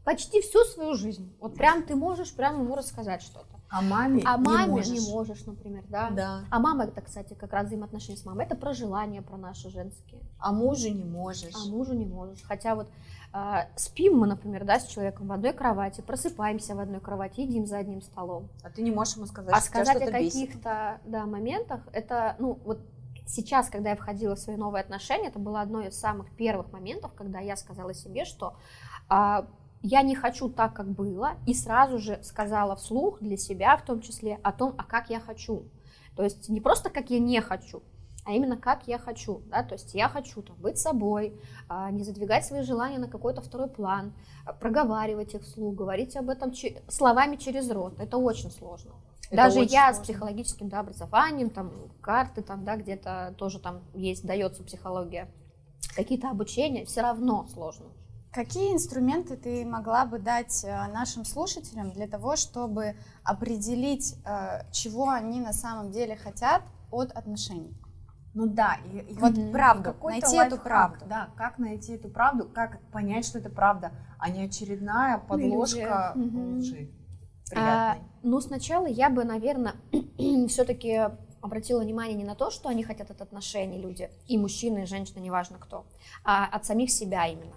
почти 0.04 0.42
всю 0.42 0.64
свою 0.66 0.96
жизнь. 0.96 1.34
Вот 1.40 1.56
прям 1.56 1.84
ты 1.84 1.96
можешь 1.96 2.34
прям 2.34 2.62
ему 2.62 2.76
рассказать 2.76 3.22
что-то. 3.22 3.53
А 3.74 3.82
маме 3.82 4.22
а 4.24 4.38
маме 4.38 4.66
не 4.66 4.70
можешь. 4.70 4.92
не 4.92 5.12
можешь, 5.12 5.46
например, 5.46 5.84
да? 5.90 6.12
Да. 6.12 6.46
А 6.52 6.60
мама, 6.60 6.84
это, 6.84 7.02
кстати, 7.02 7.34
как 7.34 7.52
раз 7.54 7.66
взаимоотношения 7.66 8.18
с 8.18 8.24
мамой. 8.24 8.46
Это 8.46 8.56
про 8.56 8.72
желания, 8.74 9.24
про 9.24 9.36
наши 9.36 9.72
женские. 9.72 10.22
А 10.38 10.52
мужу 10.52 10.90
не 10.90 11.04
можешь. 11.04 11.56
А 11.56 11.68
мужу 11.68 11.94
не 11.94 12.06
можешь. 12.06 12.44
Хотя 12.44 12.76
вот 12.76 12.88
э, 13.34 13.40
спим 13.76 14.20
мы, 14.20 14.28
например, 14.28 14.64
да, 14.64 14.80
с 14.80 14.86
человеком 14.86 15.26
в 15.26 15.32
одной 15.32 15.54
кровати, 15.54 16.02
просыпаемся 16.02 16.76
в 16.76 16.80
одной 16.80 17.00
кровати, 17.00 17.40
едим 17.40 17.66
за 17.66 17.80
одним 17.80 18.04
столом. 18.04 18.48
А 18.62 18.70
ты 18.70 18.84
не 18.84 18.92
можешь 18.92 19.16
ему 19.16 19.26
сказать, 19.26 19.56
а 19.56 19.60
что 19.60 19.70
сказать 19.70 19.98
тебя 19.98 20.08
о 20.08 20.12
каких-то 20.12 21.02
да, 21.06 21.26
моментах, 21.26 21.82
это, 21.94 22.36
ну, 22.38 22.60
вот 22.66 22.80
сейчас, 23.26 23.70
когда 23.70 23.90
я 23.90 23.96
входила 23.96 24.36
в 24.36 24.40
свои 24.40 24.56
новые 24.56 24.82
отношения, 24.82 25.30
это 25.30 25.40
было 25.40 25.62
одно 25.62 25.82
из 25.82 26.00
самых 26.00 26.30
первых 26.36 26.72
моментов, 26.72 27.12
когда 27.16 27.40
я 27.40 27.56
сказала 27.56 27.96
себе, 27.96 28.26
что 28.26 28.56
а, 29.10 29.48
я 29.84 30.02
не 30.02 30.16
хочу 30.16 30.50
так, 30.50 30.74
как 30.74 30.88
было, 30.88 31.34
и 31.46 31.54
сразу 31.54 32.00
же 32.00 32.18
сказала 32.24 32.76
вслух 32.76 33.20
для 33.20 33.38
себя 33.38 33.76
в 33.76 33.84
том 33.84 34.02
числе 34.02 34.40
о 34.42 34.54
том, 34.54 34.74
а 34.78 34.86
как 34.86 35.10
я 35.10 35.20
хочу. 35.20 35.66
То 36.16 36.24
есть 36.24 36.50
не 36.50 36.62
просто 36.62 36.90
как 36.90 37.10
я 37.10 37.20
не 37.20 37.42
хочу, 37.42 37.84
а 38.24 38.32
именно 38.32 38.56
как 38.56 38.88
я 38.88 38.98
хочу, 38.98 39.42
да, 39.48 39.62
то 39.62 39.74
есть 39.74 39.94
я 39.94 40.08
хочу 40.08 40.42
там, 40.42 40.56
быть 40.56 40.78
собой, 40.78 41.38
а, 41.68 41.92
не 41.92 42.04
задвигать 42.04 42.46
свои 42.46 42.62
желания 42.62 42.98
на 42.98 43.10
какой-то 43.10 43.42
второй 43.42 43.68
план, 43.68 44.14
а, 44.46 44.54
проговаривать 44.54 45.34
их 45.34 45.42
вслух, 45.42 45.76
говорить 45.76 46.16
об 46.16 46.30
этом 46.30 46.54
словами 46.88 47.36
через 47.36 47.70
рот, 47.70 48.00
это 48.00 48.18
очень 48.18 48.52
сложно. 48.52 48.92
Это 49.28 49.36
Даже 49.36 49.60
очень 49.62 49.74
я 49.74 49.88
сложно. 49.88 50.04
с 50.04 50.08
психологическим 50.08 50.70
да, 50.70 50.80
образованием, 50.80 51.50
там 51.50 51.74
карты 52.00 52.42
там, 52.42 52.64
да, 52.64 52.78
где-то 52.78 53.34
тоже 53.38 53.60
там 53.60 53.82
есть, 53.94 54.26
дается 54.26 54.64
психология, 54.64 55.30
какие-то 55.94 56.30
обучения, 56.30 56.86
все 56.86 57.02
равно 57.02 57.48
сложно. 57.52 57.88
Какие 58.34 58.74
инструменты 58.74 59.38
ты 59.38 59.64
могла 59.64 60.06
бы 60.08 60.18
дать 60.18 60.64
э, 60.64 60.88
нашим 60.92 61.24
слушателям 61.24 61.92
для 61.92 62.08
того, 62.08 62.36
чтобы 62.36 62.96
определить, 63.24 64.16
э, 64.26 64.64
чего 64.72 65.10
они 65.10 65.40
на 65.40 65.54
самом 65.54 65.92
деле 65.92 66.16
хотят 66.16 66.64
от 66.90 67.12
отношений? 67.12 67.78
Ну 68.34 68.48
да, 68.48 68.78
и, 68.92 69.12
и 69.12 69.14
вот 69.14 69.34
mm-hmm. 69.34 69.52
правду, 69.52 69.96
найти 70.02 70.36
эту 70.38 70.58
правду. 70.58 71.06
Да, 71.08 71.30
как 71.38 71.60
найти 71.60 71.94
эту 71.94 72.10
правду, 72.10 72.50
как 72.52 72.80
понять, 72.92 73.26
что 73.28 73.38
это 73.38 73.52
правда, 73.52 73.92
а 74.18 74.32
не 74.32 74.46
очередная 74.46 75.20
подложка 75.20 76.14
mm-hmm. 76.16 76.58
лжи. 76.58 76.90
А, 77.56 77.98
ну, 78.24 78.42
сначала 78.42 78.88
я 78.88 79.12
бы, 79.12 79.26
наверное, 79.26 79.76
все-таки 80.48 81.08
обратила 81.40 81.82
внимание 81.82 82.16
не 82.16 82.24
на 82.24 82.34
то, 82.34 82.50
что 82.50 82.70
они 82.70 82.84
хотят 82.84 83.12
от 83.12 83.22
отношений 83.22 83.80
люди, 83.80 84.10
и 84.28 84.40
мужчины, 84.40 84.84
и 84.84 84.86
женщины, 84.88 85.20
неважно 85.20 85.60
кто, 85.60 85.86
а 86.24 86.48
от 86.48 86.66
самих 86.66 86.90
себя 86.90 87.28
именно. 87.28 87.54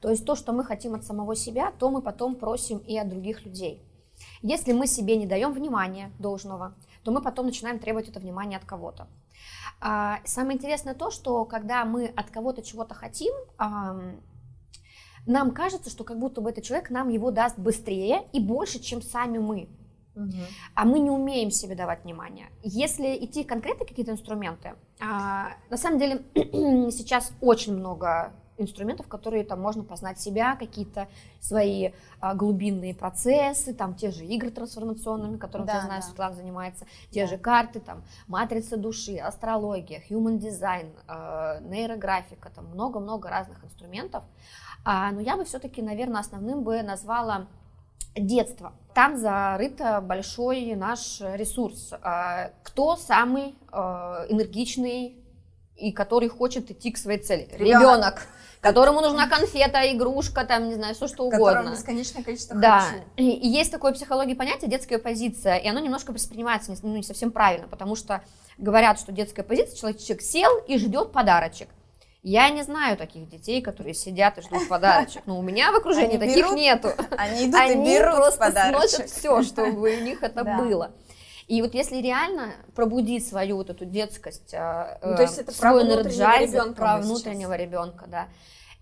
То 0.00 0.10
есть 0.10 0.24
то, 0.24 0.36
что 0.36 0.52
мы 0.52 0.64
хотим 0.64 0.94
от 0.94 1.04
самого 1.04 1.34
себя, 1.34 1.72
то 1.78 1.90
мы 1.90 2.02
потом 2.02 2.36
просим 2.36 2.78
и 2.78 2.96
от 2.96 3.08
других 3.08 3.44
людей. 3.44 3.82
Если 4.42 4.72
мы 4.72 4.86
себе 4.86 5.16
не 5.16 5.26
даем 5.26 5.52
внимания 5.52 6.12
должного, 6.18 6.74
то 7.04 7.10
мы 7.10 7.20
потом 7.20 7.46
начинаем 7.46 7.78
требовать 7.78 8.08
это 8.08 8.20
внимание 8.20 8.58
от 8.58 8.64
кого-то. 8.64 9.08
А, 9.80 10.20
самое 10.24 10.56
интересное 10.56 10.94
то, 10.94 11.10
что 11.10 11.44
когда 11.44 11.84
мы 11.84 12.06
от 12.06 12.30
кого-то 12.30 12.62
чего-то 12.62 12.94
хотим, 12.94 13.32
нам 15.26 15.50
кажется, 15.50 15.90
что 15.90 16.04
как 16.04 16.18
будто 16.18 16.40
бы 16.40 16.50
этот 16.50 16.64
человек 16.64 16.90
нам 16.90 17.08
его 17.08 17.30
даст 17.30 17.58
быстрее 17.58 18.26
и 18.32 18.40
больше, 18.40 18.80
чем 18.80 19.02
сами 19.02 19.38
мы. 19.38 19.68
Угу. 20.14 20.32
А 20.74 20.84
мы 20.84 20.98
не 20.98 21.10
умеем 21.10 21.50
себе 21.50 21.76
давать 21.76 22.04
внимание. 22.04 22.48
Если 22.62 23.16
идти 23.24 23.44
конкретно 23.44 23.86
какие-то 23.86 24.10
инструменты, 24.10 24.74
а, 25.00 25.50
на 25.70 25.76
самом 25.76 25.98
деле 25.98 26.24
сейчас 26.90 27.32
очень 27.40 27.76
много 27.76 28.32
инструментов, 28.58 29.08
которые 29.08 29.44
там 29.44 29.60
можно 29.60 29.84
познать 29.84 30.20
себя, 30.20 30.56
какие-то 30.56 31.08
свои 31.40 31.90
а, 32.20 32.34
глубинные 32.34 32.94
процессы, 32.94 33.72
там 33.72 33.94
те 33.94 34.10
же 34.10 34.24
игры 34.24 34.50
трансформационными, 34.50 35.36
которыми, 35.36 35.66
да, 35.66 35.74
я 35.74 35.80
знаю, 35.82 36.02
да. 36.02 36.06
Светлана 36.06 36.34
занимается, 36.34 36.86
те 37.10 37.22
да. 37.22 37.30
же 37.30 37.38
карты, 37.38 37.80
там 37.80 38.02
матрица 38.26 38.76
души, 38.76 39.16
астрология, 39.16 40.02
human 40.08 40.38
design, 40.38 40.92
э, 41.06 41.60
нейрографика, 41.62 42.50
там 42.50 42.66
много-много 42.66 43.28
разных 43.28 43.62
инструментов. 43.64 44.24
А, 44.84 45.10
но 45.12 45.20
я 45.20 45.36
бы 45.36 45.44
все-таки, 45.44 45.82
наверное, 45.82 46.20
основным 46.20 46.62
бы 46.62 46.82
назвала 46.82 47.46
детство. 48.14 48.72
Там 48.94 49.16
зарыт 49.16 49.80
большой 50.02 50.74
наш 50.74 51.20
ресурс. 51.20 51.92
А, 52.02 52.50
кто 52.62 52.96
самый 52.96 53.54
э, 53.72 53.76
энергичный 54.28 55.16
и 55.76 55.92
который 55.92 56.28
хочет 56.28 56.70
идти 56.70 56.90
к 56.90 56.98
своей 56.98 57.20
цели? 57.20 57.48
Ребенок 57.52 58.26
которому 58.60 59.00
нужна 59.00 59.28
конфета, 59.28 59.90
игрушка, 59.92 60.44
там, 60.44 60.68
не 60.68 60.74
знаю, 60.74 60.94
все 60.94 61.06
что 61.08 61.24
угодно. 61.24 61.46
Которому 61.46 61.74
бесконечное 61.74 62.22
количество 62.22 62.56
Да, 62.56 62.84
и, 63.16 63.30
и 63.30 63.48
есть 63.48 63.70
такое 63.70 63.92
психология 63.92 64.34
понятие 64.34 64.70
детская 64.70 64.98
позиция, 64.98 65.56
и 65.56 65.68
оно 65.68 65.80
немножко 65.80 66.12
воспринимается 66.12 66.70
не, 66.70 66.76
ну, 66.82 66.96
не 66.96 67.02
совсем 67.02 67.30
правильно, 67.30 67.68
потому 67.68 67.94
что 67.96 68.22
говорят, 68.56 68.98
что 68.98 69.12
детская 69.12 69.42
позиция, 69.42 69.76
человек, 69.76 70.00
человек 70.00 70.22
сел 70.22 70.58
и 70.66 70.78
ждет 70.78 71.12
подарочек. 71.12 71.68
Я 72.24 72.50
не 72.50 72.62
знаю 72.62 72.96
таких 72.96 73.28
детей, 73.28 73.62
которые 73.62 73.94
сидят 73.94 74.38
и 74.38 74.42
ждут 74.42 74.68
подарочек. 74.68 75.22
Но 75.26 75.38
у 75.38 75.42
меня 75.42 75.70
в 75.70 75.76
окружении 75.76 76.16
Они 76.16 76.18
таких 76.18 76.36
берут, 76.36 76.56
нету. 76.56 76.88
Они 77.16 77.46
идут 77.46 77.60
Они 77.60 77.94
и 77.94 77.98
берут 77.98 78.16
просто 78.16 78.40
подарочек. 78.40 78.90
сносят 78.90 79.10
все, 79.10 79.42
чтобы 79.44 79.80
у 79.80 80.00
них 80.02 80.22
это 80.22 80.42
Да. 80.42 80.58
было. 80.58 80.90
И 81.48 81.62
вот 81.62 81.74
если 81.74 81.96
реально 81.96 82.52
пробудить 82.74 83.26
свою 83.26 83.56
вот 83.56 83.70
эту 83.70 83.86
детскость, 83.86 84.52
а, 84.54 84.98
Ну, 85.02 85.16
то 85.16 85.22
есть 85.22 85.38
э, 85.38 85.42
это 85.42 85.52
про 85.58 85.70
свой 85.70 85.84
внутреннего 85.84 86.38
ребенка 86.40 86.74
про 86.74 86.96
мы 86.96 87.02
сейчас. 87.02 87.06
внутреннего 87.06 87.56
ребенка, 87.56 88.04
да. 88.06 88.28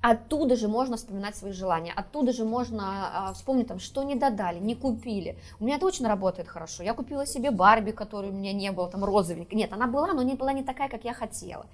Оттуда 0.02 0.56
же 0.56 0.68
можно 0.68 0.96
вспоминать 0.96 1.36
свои 1.36 1.52
желания, 1.52 1.92
оттуда 1.96 2.32
же 2.32 2.44
можно 2.44 3.28
а, 3.28 3.32
вспомнить, 3.32 3.66
там, 3.68 3.78
что 3.78 4.02
не 4.02 4.14
додали, 4.14 4.58
не 4.58 4.74
купили. 4.74 5.38
У 5.58 5.64
меня 5.64 5.78
точно 5.78 6.08
работает 6.08 6.48
хорошо. 6.48 6.82
Я 6.82 6.92
купила 6.92 7.24
себе 7.24 7.50
Барби, 7.50 7.92
которой 7.92 8.30
у 8.30 8.34
меня 8.34 8.52
не 8.52 8.70
было, 8.72 8.88
там 8.90 9.04
розовенькая. 9.04 9.56
Нет, 9.56 9.72
она 9.72 9.86
была, 9.86 10.12
но 10.12 10.22
не 10.22 10.34
была 10.34 10.52
не 10.52 10.62
такая, 10.62 10.88
как 10.88 11.04
я 11.04 11.14
хотела. 11.14 11.66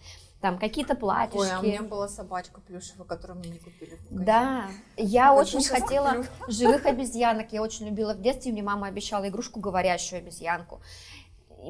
Там 0.42 0.58
какие-то 0.58 0.96
платьишки. 0.96 1.38
Ой, 1.38 1.52
а 1.52 1.60
у 1.60 1.62
меня 1.62 1.82
была 1.82 2.08
собачка 2.08 2.60
плюшевая, 2.60 3.06
которую 3.06 3.38
мне 3.38 3.50
не 3.50 3.58
купили. 3.60 3.96
Да, 4.10 4.66
я 4.96 5.32
Вот 5.32 5.42
очень 5.42 5.64
хотела 5.64 6.14
куплю. 6.14 6.24
живых 6.48 6.84
обезьянок, 6.84 7.52
я 7.52 7.62
очень 7.62 7.86
любила 7.86 8.12
в 8.12 8.20
детстве, 8.20 8.50
мне 8.50 8.60
мама 8.60 8.88
обещала 8.88 9.28
игрушку 9.28 9.60
говорящую 9.60 10.18
обезьянку. 10.18 10.80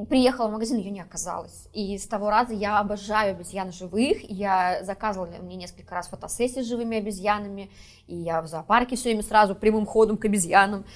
Приехала 0.09 0.49
в 0.49 0.53
магазин, 0.53 0.79
ее 0.79 0.91
не 0.91 1.03
оказалось. 1.03 1.69
И 1.75 1.99
с 1.99 2.07
того 2.07 2.31
раза 2.31 2.55
я 2.55 2.79
обожаю 2.79 3.33
обезьян 3.33 3.73
живых. 3.73 4.23
Я 4.23 4.83
заказывала 4.85 5.29
мне 5.43 5.57
несколько 5.57 5.95
раз 5.95 6.09
фотосессии 6.09 6.63
с 6.63 6.67
живыми 6.67 6.97
обезьянами. 6.97 7.71
И 8.07 8.17
я 8.17 8.41
в 8.41 8.47
зоопарке 8.47 8.97
все 8.97 9.11
время 9.11 9.23
сразу 9.23 9.55
прямым 9.55 9.85
ходом 9.85 10.17
к 10.17 10.25
обезьянам. 10.25 10.87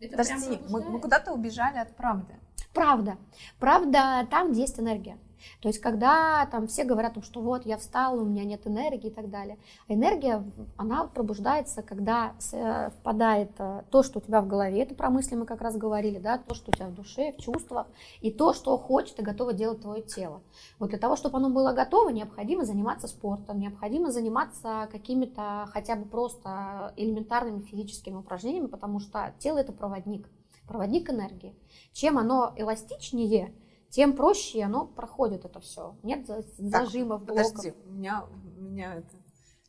Подожди, 0.00 0.58
мы, 0.68 0.82
мы 0.82 0.98
куда-то 0.98 1.32
убежали 1.32 1.78
от 1.78 1.94
правды. 1.94 2.34
Правда. 2.74 3.18
Правда 3.60 4.26
там, 4.28 4.50
где 4.50 4.62
есть 4.62 4.80
энергия. 4.80 5.16
То 5.60 5.68
есть, 5.68 5.80
когда 5.80 6.46
там 6.46 6.66
все 6.66 6.84
говорят, 6.84 7.22
что 7.24 7.40
вот 7.40 7.66
я 7.66 7.76
встала, 7.76 8.20
у 8.20 8.24
меня 8.24 8.44
нет 8.44 8.66
энергии 8.66 9.08
и 9.08 9.14
так 9.14 9.30
далее. 9.30 9.58
Энергия, 9.88 10.44
она 10.76 11.04
пробуждается, 11.04 11.82
когда 11.82 12.34
с- 12.38 12.90
впадает 12.98 13.50
э, 13.58 13.82
то, 13.90 14.02
что 14.02 14.18
у 14.18 14.22
тебя 14.22 14.40
в 14.40 14.46
голове, 14.46 14.82
это 14.82 14.94
про 14.94 15.10
мысли 15.10 15.34
мы 15.34 15.46
как 15.46 15.60
раз 15.60 15.76
говорили, 15.76 16.18
да, 16.18 16.38
то, 16.38 16.54
что 16.54 16.70
у 16.70 16.74
тебя 16.74 16.86
в 16.86 16.94
душе, 16.94 17.32
в 17.32 17.42
чувствах, 17.42 17.86
и 18.20 18.30
то, 18.30 18.52
что 18.54 18.76
хочет 18.78 19.18
и 19.18 19.22
готово 19.22 19.52
делать 19.52 19.80
твое 19.80 20.02
тело. 20.02 20.42
Вот 20.78 20.90
для 20.90 20.98
того, 20.98 21.16
чтобы 21.16 21.38
оно 21.38 21.50
было 21.50 21.72
готово, 21.72 22.10
необходимо 22.10 22.64
заниматься 22.64 23.08
спортом, 23.08 23.58
необходимо 23.58 24.10
заниматься 24.10 24.88
какими-то 24.90 25.68
хотя 25.72 25.96
бы 25.96 26.04
просто 26.04 26.92
элементарными 26.96 27.62
физическими 27.62 28.16
упражнениями, 28.16 28.66
потому 28.66 29.00
что 29.00 29.34
тело 29.38 29.58
это 29.58 29.72
проводник, 29.72 30.28
проводник 30.66 31.10
энергии. 31.10 31.54
Чем 31.92 32.18
оно 32.18 32.52
эластичнее, 32.56 33.54
тем 33.90 34.14
проще 34.16 34.62
оно 34.62 34.86
проходит 34.86 35.44
это 35.44 35.60
все. 35.60 35.96
Нет 36.02 36.26
за- 36.26 36.42
зажимов, 36.58 37.24
блоков. 37.24 37.52
Подожди, 37.52 37.74
у 37.86 37.90
меня, 37.92 38.24
у 38.56 38.62
меня 38.62 38.94
это... 38.96 39.16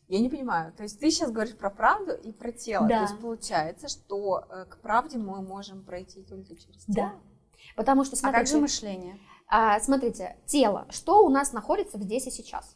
Я 0.08 0.20
не 0.20 0.30
понимаю. 0.30 0.74
То 0.74 0.84
есть 0.84 1.00
ты 1.00 1.10
сейчас 1.10 1.32
говоришь 1.32 1.56
про 1.58 1.70
правду 1.70 2.12
и 2.14 2.32
про 2.34 2.52
тело. 2.52 2.88
Да. 2.88 2.98
То 3.06 3.12
есть 3.12 3.22
получается, 3.22 3.88
что 3.88 4.46
э, 4.50 4.66
к 4.66 4.78
правде 4.82 5.18
мы 5.18 5.42
можем 5.42 5.84
пройти 5.84 6.22
только 6.24 6.56
через 6.56 6.86
Да. 6.88 6.94
тело. 7.10 7.22
Потому 7.76 8.04
что, 8.04 8.16
А 8.18 8.20
как 8.20 8.30
смотрите, 8.32 8.52
же 8.52 8.60
мышление? 8.62 9.20
а, 9.48 9.80
смотрите, 9.80 10.38
тело, 10.46 10.86
что 10.90 11.26
у 11.26 11.30
нас 11.30 11.54
находится 11.54 11.98
здесь 11.98 12.28
и 12.28 12.32
сейчас? 12.32 12.76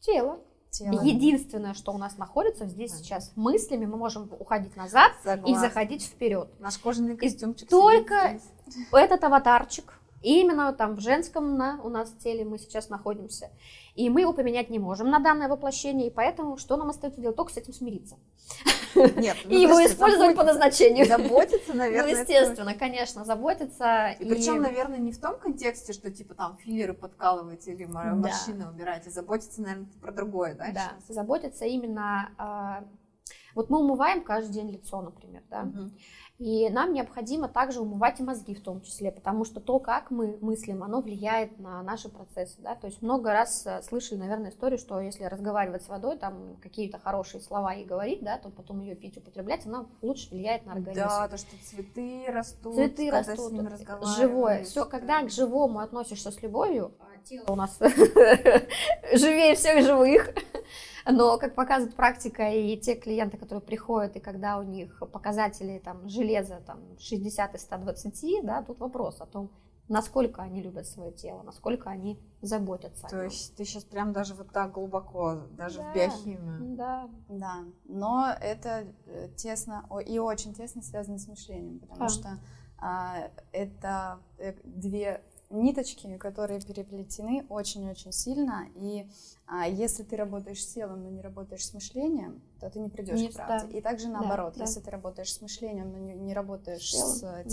Тело. 0.00 0.40
Тело. 0.70 1.02
Единственное, 1.02 1.74
что 1.74 1.92
у 1.92 1.98
нас 1.98 2.18
находится 2.18 2.66
здесь 2.66 2.90
и 2.90 2.94
Ага. 2.94 3.02
сейчас. 3.04 3.32
Мыслями 3.36 3.86
мы 3.86 3.96
можем 3.96 4.30
уходить 4.38 4.76
назад 4.76 5.12
и 5.24 5.28
Согласна. 5.28 5.60
заходить 5.60 6.04
вперед. 6.04 6.48
Наш 6.60 6.78
кожаный 6.78 7.16
костюмчик. 7.16 7.68
только 7.68 8.14
сидит 8.38 8.42
здесь. 8.66 8.86
Этот 8.92 9.24
аватарчик, 9.24 9.97
именно 10.22 10.72
там 10.72 10.96
в 10.96 11.00
женском 11.00 11.56
на, 11.56 11.80
у 11.82 11.88
нас 11.88 12.10
теле 12.12 12.44
мы 12.44 12.58
сейчас 12.58 12.88
находимся, 12.88 13.50
и 13.94 14.10
мы 14.10 14.20
его 14.22 14.32
поменять 14.32 14.70
не 14.70 14.78
можем 14.78 15.10
на 15.10 15.18
данное 15.18 15.48
воплощение, 15.48 16.08
и 16.08 16.10
поэтому 16.10 16.56
что 16.56 16.76
нам 16.76 16.90
остается 16.90 17.20
делать? 17.20 17.36
Только 17.36 17.52
с 17.52 17.56
этим 17.56 17.72
смириться. 17.72 18.16
Нет, 18.94 19.36
ну, 19.44 19.50
И 19.50 19.60
его 19.60 19.84
использовать 19.84 20.36
по 20.36 20.42
назначению. 20.44 21.06
Заботиться, 21.06 21.72
Ну, 21.72 21.78
наверное, 21.78 22.12
это 22.12 22.20
естественно, 22.32 22.74
конечно, 22.74 23.24
заботиться. 23.24 24.10
И 24.18 24.28
причем, 24.28 24.62
наверное, 24.62 24.98
не 24.98 25.12
в 25.12 25.20
том 25.20 25.38
контексте, 25.38 25.92
что 25.92 26.10
типа 26.10 26.34
там 26.34 26.56
филлеры 26.58 26.94
подкалывать 26.94 27.66
или 27.68 27.84
мо- 27.84 28.04
Да. 28.04 28.14
морщины 28.14 28.68
убирать, 28.68 29.06
а 29.06 29.10
заботиться, 29.10 29.62
наверное, 29.62 29.88
про 30.00 30.12
другое, 30.12 30.54
да? 30.54 30.72
Да, 30.72 30.92
сейчас? 31.04 31.14
заботиться 31.14 31.64
именно... 31.64 32.30
а, 32.38 32.84
Вот 33.54 33.70
мы 33.70 33.78
умываем 33.80 34.22
каждый 34.22 34.52
день 34.52 34.70
лицо, 34.70 35.00
например, 35.02 35.42
да, 35.50 35.62
Мгм. 35.64 35.92
И 36.38 36.68
нам 36.70 36.92
необходимо 36.92 37.48
также 37.48 37.80
умывать 37.80 38.20
и 38.20 38.22
мозги 38.22 38.54
в 38.54 38.62
том 38.62 38.80
числе, 38.80 39.10
потому 39.10 39.44
что 39.44 39.60
то, 39.60 39.80
как 39.80 40.12
мы 40.12 40.38
мыслим, 40.40 40.84
оно 40.84 41.00
влияет 41.00 41.58
на 41.58 41.82
наши 41.82 42.08
процессы, 42.08 42.60
да, 42.60 42.76
то 42.76 42.86
есть 42.86 43.02
много 43.02 43.32
раз 43.32 43.66
э, 43.66 43.82
слышали, 43.82 44.20
наверное, 44.20 44.50
историю, 44.50 44.78
что 44.78 45.00
если 45.00 45.24
разговаривать 45.24 45.82
с 45.82 45.88
водой, 45.88 46.16
там 46.16 46.56
какие-то 46.62 46.98
хорошие 46.98 47.40
слова 47.40 47.74
и 47.74 47.84
говорить, 47.84 48.22
да, 48.22 48.38
то 48.38 48.50
потом 48.50 48.80
ее 48.80 48.94
пить, 48.94 49.16
употреблять, 49.18 49.66
она 49.66 49.86
лучше 50.00 50.30
влияет 50.30 50.64
на 50.64 50.74
организм. 50.74 51.00
Да, 51.00 51.26
то, 51.26 51.36
что 51.38 51.56
цветы 51.64 52.26
растут, 52.28 52.74
Цветы 52.74 53.10
когда 53.10 53.32
растут, 53.32 53.48
с 53.48 53.52
ними 53.52 53.66
разговариваешь. 53.66 54.16
живое. 54.16 54.64
Все, 54.64 54.84
когда 54.84 55.22
к 55.22 55.30
живому 55.30 55.80
относишься 55.80 56.30
с 56.30 56.40
любовью, 56.40 56.92
а 57.00 57.18
тело 57.24 57.46
у 57.48 57.56
нас 57.56 57.76
живее 57.80 59.56
всех 59.56 59.84
живых. 59.84 60.32
Но, 61.10 61.38
как 61.38 61.54
показывает 61.54 61.96
практика, 61.96 62.50
и 62.50 62.76
те 62.76 62.94
клиенты, 62.94 63.36
которые 63.38 63.62
приходят, 63.62 64.16
и 64.16 64.20
когда 64.20 64.58
у 64.58 64.62
них 64.62 65.02
показатели 65.12 65.78
там, 65.78 66.08
железа 66.08 66.60
там, 66.66 66.80
60 66.98 67.54
из 67.54 67.62
120, 67.62 68.44
да, 68.44 68.62
тут 68.62 68.78
вопрос 68.78 69.20
о 69.20 69.26
том, 69.26 69.50
насколько 69.88 70.42
они 70.42 70.60
любят 70.62 70.86
свое 70.86 71.12
тело, 71.12 71.42
насколько 71.42 71.88
они 71.88 72.20
заботятся 72.42 73.06
о 73.06 73.10
То 73.10 73.16
нем. 73.16 73.24
есть 73.24 73.56
ты 73.56 73.64
сейчас 73.64 73.84
прям 73.84 74.12
даже 74.12 74.34
вот 74.34 74.50
так 74.52 74.72
глубоко, 74.72 75.40
даже 75.56 75.78
Да. 75.78 75.90
в 75.90 75.94
биохимию. 75.94 76.76
Да, 76.76 77.08
Да, 77.28 77.54
но 77.86 78.26
это 78.38 78.84
э, 79.06 79.28
тесно 79.34 79.86
о- 79.88 80.00
и 80.00 80.18
очень 80.18 80.52
тесно 80.52 80.82
связано 80.82 81.18
с 81.18 81.26
мышлением, 81.26 81.78
потому 81.78 82.00
Да. 82.00 82.08
что 82.10 82.28
а, 82.80 83.30
это 83.50 84.20
э, 84.38 84.52
две 84.62 85.22
ниточки, 85.50 86.16
которые 86.18 86.60
переплетены 86.60 87.46
очень-очень 87.48 88.12
сильно, 88.12 88.66
и 88.74 89.06
а, 89.46 89.66
если 89.66 90.02
ты 90.02 90.16
работаешь 90.16 90.62
с 90.62 90.74
телом, 90.74 91.02
но 91.02 91.08
не 91.10 91.22
работаешь 91.22 91.64
с 91.64 91.72
мышлением, 91.72 92.42
то 92.60 92.68
ты 92.68 92.80
не 92.80 92.90
придешь 92.90 93.20
Не 93.20 93.28
к 93.28 93.34
правде. 93.34 93.66
да. 93.72 93.78
И 93.78 93.80
также 93.80 94.06
Да, 94.06 94.20
наоборот, 94.20 94.54
да. 94.56 94.64
если 94.64 94.80
ты 94.80 94.90
работаешь 94.90 95.32
с 95.32 95.40
мышлением, 95.40 95.90
но 95.92 95.98
не, 95.98 96.14
не 96.14 96.34
работаешь 96.34 96.90
Телом, 96.90 97.08
с 97.08 97.22
э, 97.22 97.44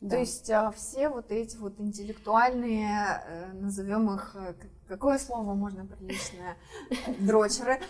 да. 0.00 0.10
То 0.10 0.20
есть 0.20 0.48
а, 0.50 0.70
все 0.70 1.08
вот 1.08 1.32
эти 1.32 1.56
вот 1.56 1.80
интеллектуальные, 1.80 3.20
э, 3.26 3.52
назовем 3.54 4.14
их, 4.14 4.36
э, 4.36 4.54
какое 4.86 5.18
слово 5.18 5.54
можно 5.54 5.86
приличное, 5.86 6.56
дрочеры, 7.18 7.80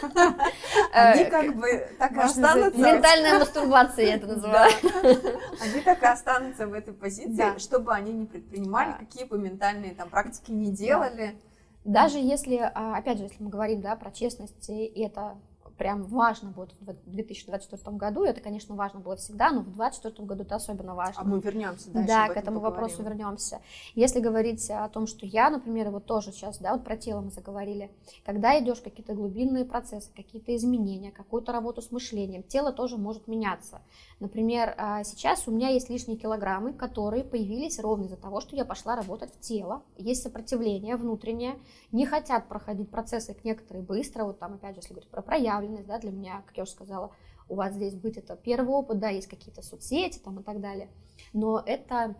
они 0.92 1.22
Э, 1.22 1.30
как 1.30 1.56
бы 1.56 1.88
так 1.98 2.12
и 2.12 2.20
останутся. 2.20 2.78
Ментальная 2.80 3.40
мастурбация 3.40 4.06
я 4.06 4.14
это 4.14 4.28
называю. 4.28 4.70
Они 5.60 5.80
так 5.84 6.00
и 6.00 6.06
останутся 6.06 6.68
в 6.68 6.72
этой 6.72 6.94
позиции, 6.94 7.58
чтобы 7.58 7.92
они 7.92 8.12
не 8.12 8.26
предпринимали, 8.26 8.92
какие 8.92 9.24
бы 9.24 9.38
ментальные 9.38 9.94
там 9.94 10.08
практики 10.08 10.52
не 10.52 10.70
делали. 10.70 11.36
Даже 11.84 12.18
если, 12.18 12.56
а, 12.56 12.96
опять 12.96 13.18
же, 13.18 13.24
если 13.24 13.42
мы 13.42 13.50
говорим 13.50 13.80
да, 13.80 13.96
про 13.96 14.12
честность, 14.12 14.68
и 14.68 15.02
это 15.02 15.38
прям 15.78 16.02
важно 16.02 16.50
будет 16.50 16.74
в 16.80 16.84
2024 17.10 17.96
году, 17.96 18.24
это, 18.24 18.40
конечно, 18.40 18.74
важно 18.74 19.00
было 19.00 19.16
всегда, 19.16 19.50
но 19.50 19.60
в 19.60 19.72
2024 19.72 20.26
году 20.26 20.42
это 20.42 20.56
особенно 20.56 20.94
важно. 20.94 21.22
А 21.22 21.24
мы 21.24 21.40
вернемся. 21.40 21.90
Да, 21.92 22.24
об 22.24 22.32
к 22.32 22.36
этом 22.36 22.42
этому 22.42 22.60
поговорим. 22.60 22.82
вопросу 22.82 23.02
вернемся. 23.02 23.60
Если 23.94 24.20
говорить 24.20 24.68
о 24.70 24.88
том, 24.88 25.06
что 25.06 25.24
я, 25.24 25.50
например, 25.50 25.90
вот 25.90 26.04
тоже 26.04 26.32
сейчас, 26.32 26.58
да, 26.58 26.72
вот 26.72 26.84
про 26.84 26.96
тело 26.96 27.20
мы 27.20 27.30
заговорили, 27.30 27.90
когда 28.24 28.58
идешь 28.58 28.80
какие-то 28.80 29.14
глубинные 29.14 29.64
процессы, 29.64 30.10
какие-то 30.14 30.54
изменения, 30.56 31.12
какую-то 31.12 31.52
работу 31.52 31.80
с 31.80 31.90
мышлением, 31.90 32.42
тело 32.42 32.72
тоже 32.72 32.96
может 32.96 33.28
меняться. 33.28 33.80
Например, 34.20 34.74
а, 34.76 35.04
сейчас 35.04 35.46
у 35.46 35.52
меня 35.52 35.68
есть 35.68 35.88
лишние 35.88 36.18
килограммы, 36.18 36.72
которые 36.72 37.22
появились 37.22 37.78
ровно 37.78 38.04
из-за 38.04 38.16
того, 38.16 38.40
что 38.40 38.56
я 38.56 38.64
пошла 38.64 38.96
работать 38.96 39.32
в 39.32 39.40
тело. 39.40 39.82
Есть 39.96 40.22
сопротивление 40.22 40.96
внутреннее, 40.96 41.56
не 41.92 42.04
хотят 42.04 42.48
проходить 42.48 42.90
процессы 42.90 43.36
некоторые 43.44 43.84
быстро, 43.84 44.24
вот 44.24 44.38
там, 44.38 44.54
опять 44.54 44.74
же, 44.74 44.80
если 44.80 44.94
говорить 44.94 45.10
про 45.10 45.22
проявленность, 45.68 45.86
да, 45.86 45.98
для 45.98 46.10
меня, 46.10 46.42
как 46.46 46.56
я 46.56 46.62
уже 46.64 46.72
сказала, 46.72 47.10
у 47.48 47.54
вас 47.54 47.74
здесь 47.74 47.94
быть 47.94 48.16
это 48.16 48.36
первый 48.36 48.70
опыт, 48.70 48.98
да, 48.98 49.08
есть 49.08 49.28
какие-то 49.28 49.62
соцсети 49.62 50.18
там 50.18 50.40
и 50.40 50.42
так 50.42 50.60
далее, 50.60 50.88
но 51.32 51.62
это 51.64 52.14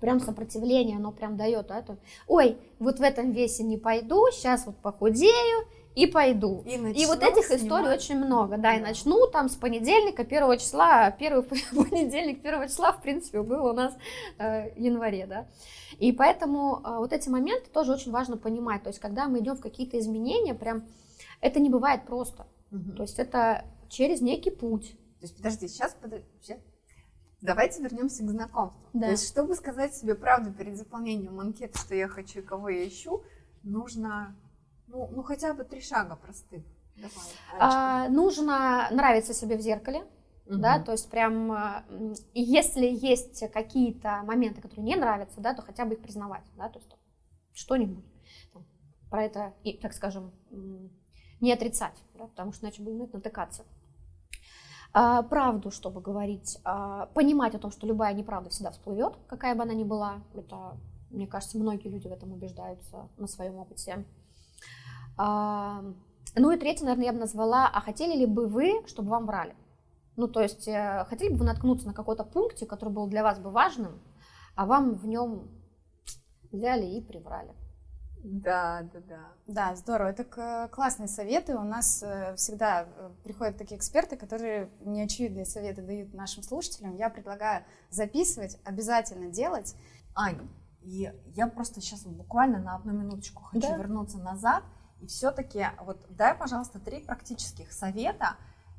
прям 0.00 0.20
сопротивление, 0.20 0.96
оно 0.96 1.12
прям 1.12 1.36
дает, 1.36 1.68
да, 1.68 1.82
то, 1.82 1.96
ой, 2.26 2.58
вот 2.78 2.98
в 2.98 3.02
этом 3.02 3.32
весе 3.32 3.62
не 3.64 3.76
пойду, 3.78 4.26
сейчас 4.32 4.66
вот 4.66 4.76
похудею 4.76 5.66
и 5.94 6.06
пойду. 6.06 6.62
И, 6.66 6.74
И 6.74 7.06
вот 7.06 7.22
этих 7.22 7.50
историй 7.50 7.84
снимать. 7.84 7.98
очень 8.00 8.16
много, 8.16 8.56
да, 8.58 8.74
и 8.74 8.80
Да. 8.80 8.86
начну 8.88 9.26
там 9.28 9.48
с 9.48 9.56
понедельника, 9.56 10.24
первого 10.24 10.56
числа, 10.56 11.10
первый 11.10 11.42
понедельник, 11.72 12.42
первого 12.42 12.68
числа, 12.68 12.92
в 12.92 13.02
принципе, 13.02 13.42
был 13.42 13.64
у 13.66 13.72
нас 13.72 13.94
э, 14.38 14.70
январе, 14.76 15.26
да. 15.26 15.46
И 15.98 16.12
поэтому 16.12 16.80
э, 16.84 16.96
вот 16.98 17.12
эти 17.12 17.28
моменты 17.28 17.68
тоже 17.72 17.92
очень 17.92 18.12
важно 18.12 18.36
понимать, 18.36 18.82
то 18.82 18.88
есть 18.90 19.00
когда 19.00 19.26
мы 19.26 19.38
идем 19.40 19.56
в 19.56 19.60
какие-то 19.60 19.98
изменения, 19.98 20.54
прям 20.54 20.84
это 21.40 21.58
не 21.60 21.70
бывает 21.70 22.04
просто, 22.06 22.46
Мгм. 22.70 22.96
то 22.96 23.02
есть 23.02 23.18
это 23.18 23.64
через 23.88 24.20
некий 24.20 24.50
путь. 24.50 24.92
То 25.20 25.24
есть, 25.24 25.36
подожди, 25.36 25.68
сейчас, 25.68 25.94
подожди. 25.94 26.56
Давайте 27.40 27.82
вернемся 27.82 28.24
к 28.24 28.30
знакомству. 28.30 28.88
Да. 28.92 29.06
То 29.06 29.10
есть, 29.12 29.28
чтобы 29.28 29.54
сказать 29.54 29.94
себе 29.94 30.14
правду 30.14 30.52
перед 30.52 30.76
заполнением 30.76 31.40
анкеты, 31.40 31.78
что 31.78 31.94
я 31.94 32.08
хочу 32.08 32.40
и 32.40 32.42
кого 32.42 32.68
я 32.68 32.86
ищу, 32.86 33.22
нужно, 33.62 34.36
ну, 34.86 35.08
ну 35.12 35.22
хотя 35.22 35.54
бы 35.54 35.64
три 35.64 35.80
шага 35.80 36.16
простых. 36.16 36.64
Давай, 36.96 37.10
а, 37.60 38.08
нужно 38.08 38.88
нравиться 38.90 39.32
себе 39.32 39.56
в 39.56 39.60
зеркале, 39.60 40.00
угу. 40.46 40.58
да, 40.58 40.80
то 40.80 40.92
есть 40.92 41.08
прям, 41.08 41.76
если 42.34 42.86
есть 42.86 43.48
какие-то 43.52 44.22
моменты, 44.24 44.60
которые 44.60 44.84
не 44.84 44.96
нравятся, 44.96 45.40
да, 45.40 45.54
то 45.54 45.62
хотя 45.62 45.84
бы 45.84 45.94
их 45.94 46.02
признавать, 46.02 46.42
да, 46.56 46.68
то 46.68 46.80
есть 46.80 46.90
что-нибудь 47.52 48.04
про 49.10 49.24
это, 49.24 49.54
и, 49.62 49.78
так 49.78 49.92
скажем, 49.92 50.32
не 51.40 51.52
отрицать, 51.52 51.96
да, 52.18 52.26
потому 52.26 52.52
что 52.52 52.66
иначе 52.66 52.82
будем 52.82 52.98
натыкаться. 52.98 53.64
А, 54.92 55.22
правду, 55.22 55.70
чтобы 55.70 56.00
говорить, 56.00 56.58
а, 56.64 57.06
понимать 57.14 57.54
о 57.54 57.58
том, 57.58 57.70
что 57.70 57.86
любая 57.86 58.14
неправда 58.14 58.50
всегда 58.50 58.70
всплывет, 58.70 59.14
какая 59.26 59.54
бы 59.54 59.62
она 59.62 59.74
ни 59.74 59.84
была, 59.84 60.22
это, 60.34 60.76
мне 61.10 61.26
кажется, 61.26 61.58
многие 61.58 61.88
люди 61.88 62.08
в 62.08 62.12
этом 62.12 62.32
убеждаются 62.32 63.08
на 63.16 63.26
своем 63.26 63.56
опыте. 63.56 64.04
А, 65.16 65.84
ну 66.36 66.50
и 66.50 66.58
третье, 66.58 66.84
наверное, 66.84 67.06
я 67.06 67.12
бы 67.12 67.18
назвала, 67.18 67.68
а 67.72 67.80
хотели 67.80 68.16
ли 68.16 68.26
бы 68.26 68.46
вы, 68.46 68.82
чтобы 68.86 69.10
вам 69.10 69.26
врали? 69.26 69.54
Ну, 70.16 70.26
то 70.26 70.40
есть, 70.40 70.66
э, 70.66 71.04
хотели 71.08 71.30
бы 71.30 71.38
вы 71.38 71.44
наткнуться 71.44 71.86
на 71.86 71.94
какой-то 71.94 72.24
пункте, 72.24 72.66
который 72.66 72.90
был 72.90 73.06
для 73.06 73.22
вас 73.22 73.38
бы 73.38 73.50
важным, 73.50 74.00
а 74.56 74.66
вам 74.66 74.94
в 74.94 75.06
нем 75.06 75.48
взяли 76.50 76.86
и 76.86 77.00
приврали? 77.00 77.54
Да, 78.30 78.82
да, 78.92 79.00
да. 79.00 79.20
Да, 79.46 79.76
здорово. 79.76 80.08
Это 80.08 80.68
классные 80.70 81.08
советы. 81.08 81.56
У 81.56 81.62
нас 81.62 82.02
э, 82.02 82.34
всегда 82.36 82.82
э, 82.82 83.10
приходят 83.24 83.56
такие 83.56 83.78
эксперты, 83.78 84.18
которые 84.18 84.68
неочевидные 84.80 85.46
советы 85.46 85.80
дают 85.80 86.12
нашим 86.12 86.42
слушателям. 86.42 86.94
Я 86.96 87.08
предлагаю 87.08 87.64
записывать, 87.88 88.58
обязательно 88.64 89.30
делать. 89.30 89.74
Аня, 90.14 90.46
и 90.82 91.10
я 91.34 91.46
просто 91.46 91.80
сейчас 91.80 92.04
буквально 92.04 92.58
на 92.58 92.76
одну 92.76 92.92
минуточку 92.92 93.44
хочу 93.44 93.66
да? 93.68 93.76
вернуться 93.76 94.18
назад. 94.18 94.62
И 95.00 95.06
все-таки 95.06 95.66
вот 95.84 96.04
дай, 96.10 96.34
пожалуйста, 96.34 96.80
три 96.80 97.00
практических 97.00 97.72
совета, 97.72 98.36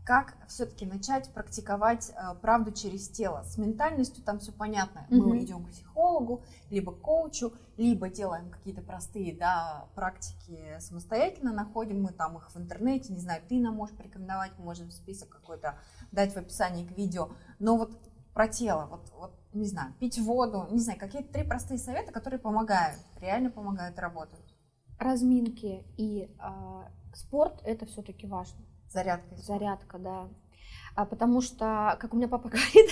как 0.10 0.36
все-таки 0.47 0.88
начать 0.88 1.32
практиковать 1.36 2.12
э, 2.16 2.34
правду 2.41 2.72
через 2.72 3.10
тело. 3.10 3.43
С 3.43 3.60
ментальностью 3.60 4.24
там 4.24 4.39
все 4.39 4.51
понятно. 4.51 5.05
Mm-hmm. 5.07 5.22
Мы 5.22 5.43
идем 5.43 5.64
к 5.64 5.70
психологу, 5.70 6.41
либо 6.72 6.93
к 6.93 6.99
коучу, 6.99 7.53
либо 7.78 8.10
делаем 8.10 8.49
какие-то 8.49 8.82
простые 8.82 9.38
да, 9.38 9.86
практики 9.93 10.80
самостоятельно, 10.80 11.53
находим 11.53 12.01
мы 12.01 12.12
там 12.12 12.38
их 12.38 12.49
в 12.49 12.57
интернете, 12.57 13.14
не 13.14 13.20
знаю, 13.20 13.43
ты 13.47 13.60
нам 13.60 13.76
можешь 13.76 13.95
порекомендовать, 13.95 14.51
мы 14.57 14.66
можем 14.66 14.89
список 14.89 15.30
какой-то 15.30 15.78
дать 16.12 16.34
в 16.34 16.38
описании 16.38 16.88
к 16.88 16.97
видео. 16.97 17.30
Но 17.60 17.78
вот 17.78 17.91
про 18.34 18.47
тело, 18.47 18.88
вот, 18.89 19.12
вот 19.16 19.39
не 19.53 19.68
знаю, 19.68 19.93
пить 19.99 20.18
воду, 20.18 20.66
не 20.72 20.80
знаю, 20.80 20.97
какие-то 20.97 21.32
три 21.32 21.43
простые 21.43 21.78
совета, 21.78 22.12
которые 22.12 22.39
помогают, 22.39 22.99
реально 23.22 23.51
помогают, 23.51 23.99
работают. 23.99 24.47
Разминки 24.97 25.84
и 25.97 26.36
э, 26.41 26.84
спорт 27.14 27.62
это 27.64 27.86
все-таки 27.86 28.26
важно. 28.26 28.57
Зарядка. 28.90 29.36
Зарядка, 29.38 29.98
да. 29.98 30.28
А 30.96 31.06
потому 31.06 31.42
что, 31.42 31.96
как 32.00 32.14
у 32.14 32.18
меня 32.18 32.28
папа 32.28 32.50
говорит, 32.50 32.90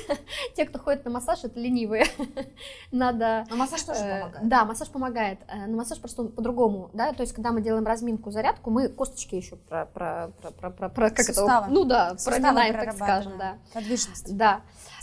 те, 0.56 0.66
кто 0.66 0.80
ходит 0.80 1.04
на 1.04 1.12
массаж, 1.12 1.44
это 1.44 1.60
ленивые. 1.60 2.06
Надо... 2.92 3.46
Но 3.50 3.58
массаж 3.58 3.82
тоже 3.84 4.00
э, 4.00 4.22
помогает. 4.22 4.48
Да, 4.48 4.66
массаж 4.66 4.90
помогает. 4.90 5.40
Э, 5.48 5.66
но 5.66 5.76
массаж 5.78 6.00
просто 6.00 6.24
по-другому, 6.24 6.90
да, 6.94 7.12
то 7.14 7.22
есть, 7.22 7.34
когда 7.34 7.52
мы 7.52 7.62
делаем 7.62 7.86
разминку, 7.86 8.32
зарядку, 8.32 8.70
мы 8.70 8.88
косточки 8.88 9.36
еще 9.36 9.58
про, 9.58 9.86
про, 9.88 10.32
про, 10.42 10.52
про, 10.52 10.72
про, 10.72 10.90
про 10.90 11.10
как 11.10 11.26
Суставы. 11.26 11.66
это? 11.66 11.74
Ну 11.74 11.84
да, 11.84 12.16
проминаем, 12.24 12.76
так 12.76 12.94
скажем, 12.94 13.38
да. 13.38 13.58
Подвижность. 13.74 14.38
Да. 14.38 14.62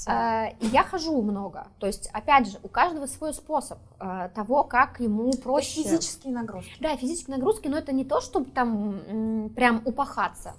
Э, 0.09 0.55
я 0.61 0.83
хожу 0.85 1.21
много, 1.21 1.69
то 1.79 1.87
есть, 1.87 2.09
опять 2.13 2.51
же, 2.51 2.59
у 2.63 2.69
каждого 2.69 3.07
свой 3.07 3.35
способ 3.35 3.79
э, 4.01 4.31
того, 4.35 4.65
как 4.65 5.01
ему 5.01 5.31
проще. 5.33 5.83
физические 5.83 6.33
нагрузки. 6.33 6.77
Да, 6.81 6.97
физические 6.97 7.37
нагрузки, 7.37 7.69
но 7.69 7.77
это 7.77 7.93
не 7.93 8.05
то, 8.05 8.21
чтобы 8.21 8.51
там 8.51 9.51
прям 9.55 9.83
упахаться 9.85 10.55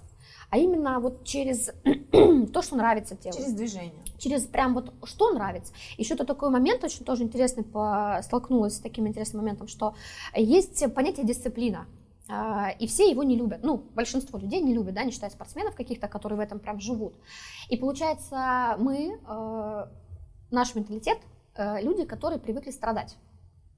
а 0.49 0.57
именно 0.57 0.99
вот 0.99 1.23
через 1.23 1.71
то, 2.53 2.61
что 2.61 2.75
нравится 2.75 3.15
телу. 3.15 3.35
Через 3.35 3.53
движение. 3.53 4.03
Через 4.17 4.43
прям 4.43 4.73
вот 4.73 4.93
что 5.03 5.31
нравится. 5.31 5.73
Еще-то 5.97 6.25
такой 6.25 6.49
момент 6.49 6.83
очень 6.83 7.03
тоже 7.03 7.23
интересный, 7.23 7.63
по, 7.63 8.19
столкнулась 8.23 8.75
с 8.75 8.79
таким 8.79 9.07
интересным 9.07 9.41
моментом, 9.41 9.67
что 9.67 9.95
есть 10.35 10.93
понятие 10.93 11.25
дисциплина. 11.25 11.85
А, 12.27 12.71
и 12.79 12.87
все 12.87 13.09
его 13.09 13.23
не 13.23 13.35
любят. 13.35 13.59
Ну, 13.63 13.77
большинство 13.93 14.39
людей 14.39 14.61
не 14.61 14.73
любят, 14.73 14.95
да, 14.95 15.03
не 15.03 15.11
считая 15.11 15.29
спортсменов 15.29 15.75
каких-то, 15.75 16.07
которые 16.07 16.37
в 16.37 16.41
этом 16.41 16.59
прям 16.59 16.79
живут. 16.79 17.13
И 17.69 17.77
получается, 17.77 18.75
мы, 18.79 19.19
э, 19.27 19.85
наш 20.49 20.73
менталитет, 20.73 21.19
э, 21.55 21.81
люди, 21.81 22.05
которые 22.05 22.39
привыкли 22.39 22.71
страдать 22.71 23.15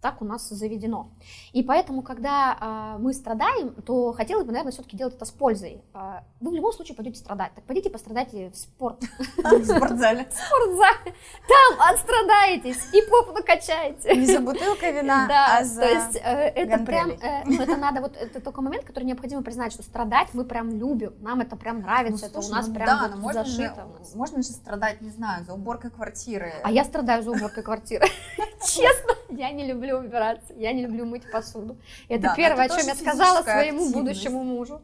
так 0.01 0.21
у 0.21 0.25
нас 0.25 0.47
заведено. 0.49 1.09
И 1.53 1.63
поэтому, 1.63 2.01
когда 2.01 2.95
э, 2.97 3.01
мы 3.01 3.13
страдаем, 3.13 3.73
то 3.81 4.13
хотелось 4.13 4.45
бы, 4.45 4.51
наверное, 4.51 4.71
все-таки 4.71 4.95
делать 4.95 5.15
это 5.15 5.25
с 5.25 5.31
пользой. 5.31 5.81
Э, 5.93 6.21
вы 6.39 6.51
в 6.51 6.53
любом 6.53 6.71
случае 6.71 6.95
пойдете 6.95 7.19
страдать. 7.19 7.53
Так 7.55 7.63
пойдите 7.63 7.89
пострадайте 7.89 8.49
в 8.51 8.55
спорт. 8.55 9.01
В 9.37 9.65
спортзале. 9.65 10.25
В 10.25 10.33
спортзале. 10.33 11.15
Там 11.47 11.89
отстрадаетесь 11.89 12.93
и 12.93 13.01
попу 13.09 13.33
накачаете. 13.33 14.15
Не 14.15 14.25
за 14.25 14.39
бутылкой 14.39 14.93
вина, 14.93 15.25
да, 15.29 15.57
а 15.57 15.63
за 15.63 15.81
то 15.81 15.87
есть 15.87 16.15
э, 16.15 16.19
это 16.19 16.83
прям, 16.83 17.09
э, 17.11 17.43
ну, 17.45 17.61
это 17.61 17.77
надо, 17.77 18.01
вот 18.01 18.15
это 18.15 18.39
такой 18.39 18.63
момент, 18.63 18.85
который 18.85 19.05
необходимо 19.05 19.41
признать, 19.41 19.73
что 19.73 19.83
страдать 19.83 20.29
мы 20.33 20.45
прям 20.45 20.69
любим, 20.71 21.13
нам 21.21 21.41
это 21.41 21.55
прям 21.55 21.81
нравится, 21.81 22.25
ну, 22.25 22.39
это 22.39 22.47
у 22.47 22.51
нас 22.51 22.67
ну, 22.67 22.73
прям 22.75 22.85
да, 22.85 23.07
вот 23.07 23.17
можно 23.17 23.43
зашито. 23.43 23.87
Же, 24.03 24.17
можно 24.17 24.41
же 24.41 24.49
страдать, 24.49 25.01
не 25.01 25.09
знаю, 25.09 25.45
за 25.45 25.53
уборкой 25.53 25.91
квартиры. 25.91 26.53
А 26.63 26.71
я 26.71 26.83
страдаю 26.83 27.23
за 27.23 27.31
уборкой 27.31 27.63
квартиры. 27.63 28.05
Честно, 28.61 29.13
я 29.29 29.51
не 29.51 29.65
люблю 29.65 29.86
убираться, 29.95 30.53
я 30.53 30.73
не 30.73 30.85
люблю 30.85 31.05
мыть 31.05 31.29
посуду. 31.31 31.79
Это 32.09 32.23
да, 32.23 32.35
первое, 32.35 32.65
это 32.65 32.75
о 32.75 32.77
чем 32.79 32.87
я 32.87 32.95
сказала 32.95 33.43
своему 33.43 33.85
активность. 33.85 33.93
будущему 33.93 34.43
мужу, 34.43 34.81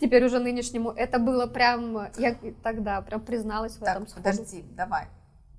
теперь 0.00 0.24
уже 0.24 0.38
нынешнему. 0.38 0.90
Это 0.90 1.18
было 1.18 1.46
прям, 1.46 2.08
я 2.18 2.36
тогда 2.62 3.00
прям 3.02 3.20
призналась 3.20 3.76
в 3.76 3.80
так, 3.80 3.96
этом 3.96 4.06
сходу. 4.06 4.24
подожди, 4.24 4.64
давай. 4.76 5.06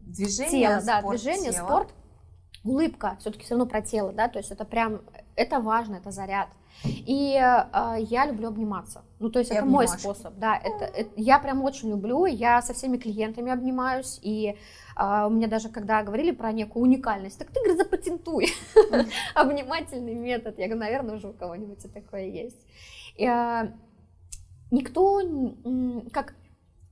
Движение, 0.02 0.62
тело, 0.62 0.80
спорт, 0.80 0.86
да, 0.86 1.10
движение, 1.10 1.52
тело. 1.52 1.66
спорт, 1.66 1.90
улыбка, 2.64 3.18
все-таки 3.20 3.46
все 3.46 3.56
равно 3.56 3.66
про 3.66 3.82
тело, 3.82 4.12
да, 4.12 4.28
то 4.28 4.40
есть 4.40 4.52
это 4.52 4.66
прям, 4.66 5.02
это 5.36 5.60
важно, 5.60 5.96
это 5.96 6.12
заряд. 6.12 6.50
И 6.86 7.36
э, 7.36 7.96
я 8.00 8.26
люблю 8.26 8.48
обниматься. 8.48 9.04
Ну, 9.20 9.30
то 9.30 9.40
есть 9.40 9.52
и 9.52 9.56
это 9.56 9.66
мой 9.66 9.88
способ, 9.88 10.36
да. 10.38 10.56
Это, 10.58 10.86
это, 10.86 11.10
я 11.18 11.40
прям 11.40 11.62
очень 11.64 11.90
люблю, 11.90 12.26
я 12.26 12.62
со 12.62 12.74
всеми 12.74 12.98
клиентами 12.98 13.52
обнимаюсь, 13.52 14.20
и 14.22 14.56
э, 14.98 15.26
у 15.26 15.30
меня 15.30 15.48
даже, 15.48 15.70
когда 15.70 16.04
говорили 16.04 16.32
про 16.32 16.52
некую 16.52 16.84
уникальность, 16.84 17.38
так 17.38 17.50
ты, 17.50 17.60
говорит, 17.60 17.78
запатентуй 17.78 18.48
обнимательный 19.36 20.16
метод. 20.16 20.58
Я 20.58 20.68
говорю, 20.68 20.80
наверное, 20.80 21.16
уже 21.16 21.28
у 21.28 21.34
кого-нибудь 21.34 21.92
такое 21.94 22.28
есть. 22.28 22.66
Э, 23.20 23.74
никто, 24.72 25.22
как 26.14 26.36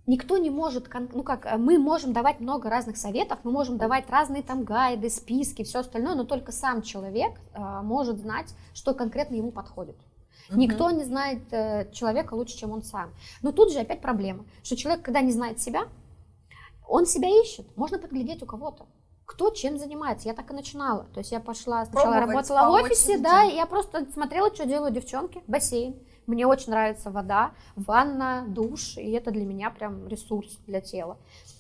никто 0.08 0.38
не 0.38 0.50
может, 0.50 0.88
ну 1.14 1.22
как, 1.22 1.46
э, 1.46 1.58
мы 1.58 1.78
можем 1.78 2.14
давать 2.14 2.40
много 2.40 2.70
разных 2.70 2.98
советов, 2.98 3.40
мы 3.44 3.52
можем 3.52 3.78
давать 3.78 4.10
разные 4.10 4.42
там 4.42 4.64
гайды, 4.64 5.10
списки, 5.10 5.64
все 5.64 5.80
остальное, 5.80 6.16
но 6.16 6.24
только 6.24 6.52
сам 6.52 6.82
человек 6.82 7.34
а, 7.54 7.84
может 7.84 8.18
знать, 8.20 8.56
что 8.74 8.94
конкретно 8.94 9.36
ему 9.36 9.52
подходит. 9.52 9.98
Угу. 10.50 10.60
Никто 10.60 10.90
не 10.92 11.04
знает 11.04 11.42
э, 11.52 11.92
человека 11.92 12.34
лучше, 12.34 12.58
чем 12.58 12.72
он 12.72 12.82
сам. 12.82 13.12
Но 13.42 13.52
тут 13.52 13.72
же 13.72 13.80
опять 13.80 14.02
проблема, 14.02 14.46
что 14.64 14.78
человек, 14.78 15.04
когда 15.04 15.22
не 15.22 15.32
знает 15.32 15.60
себя, 15.60 15.88
он 16.88 17.06
себя 17.06 17.28
ищет. 17.42 17.68
Можно 17.76 18.00
подглядеть 18.00 18.42
у 18.42 18.46
кого-то. 18.46 18.88
Кто 19.26 19.50
чем 19.50 19.78
занимается. 19.78 20.30
Я 20.30 20.34
так 20.34 20.50
и 20.52 20.54
начинала. 20.54 21.04
То 21.14 21.20
есть 21.20 21.34
я 21.34 21.42
пошла, 21.42 21.86
сначала 21.86 22.14
Пробовать 22.14 22.50
работала 22.50 22.70
в 22.70 22.82
офисе, 22.82 23.18
да, 23.18 23.44
и 23.44 23.56
я 23.56 23.66
просто 23.66 24.10
смотрела, 24.14 24.54
что 24.54 24.66
делают 24.66 24.96
девчонки, 24.96 25.44
бассейн. 25.48 25.98
Мне 26.28 26.46
очень 26.46 26.72
нравится 26.72 27.10
вода, 27.10 27.54
ванна, 27.78 28.46
душ, 28.50 28.98
и 28.98 29.12
это 29.12 29.32
для 29.32 29.46
меня 29.46 29.70
прям 29.70 30.10
ресурс 30.10 30.60
для 30.68 30.82
тела. 30.82 31.18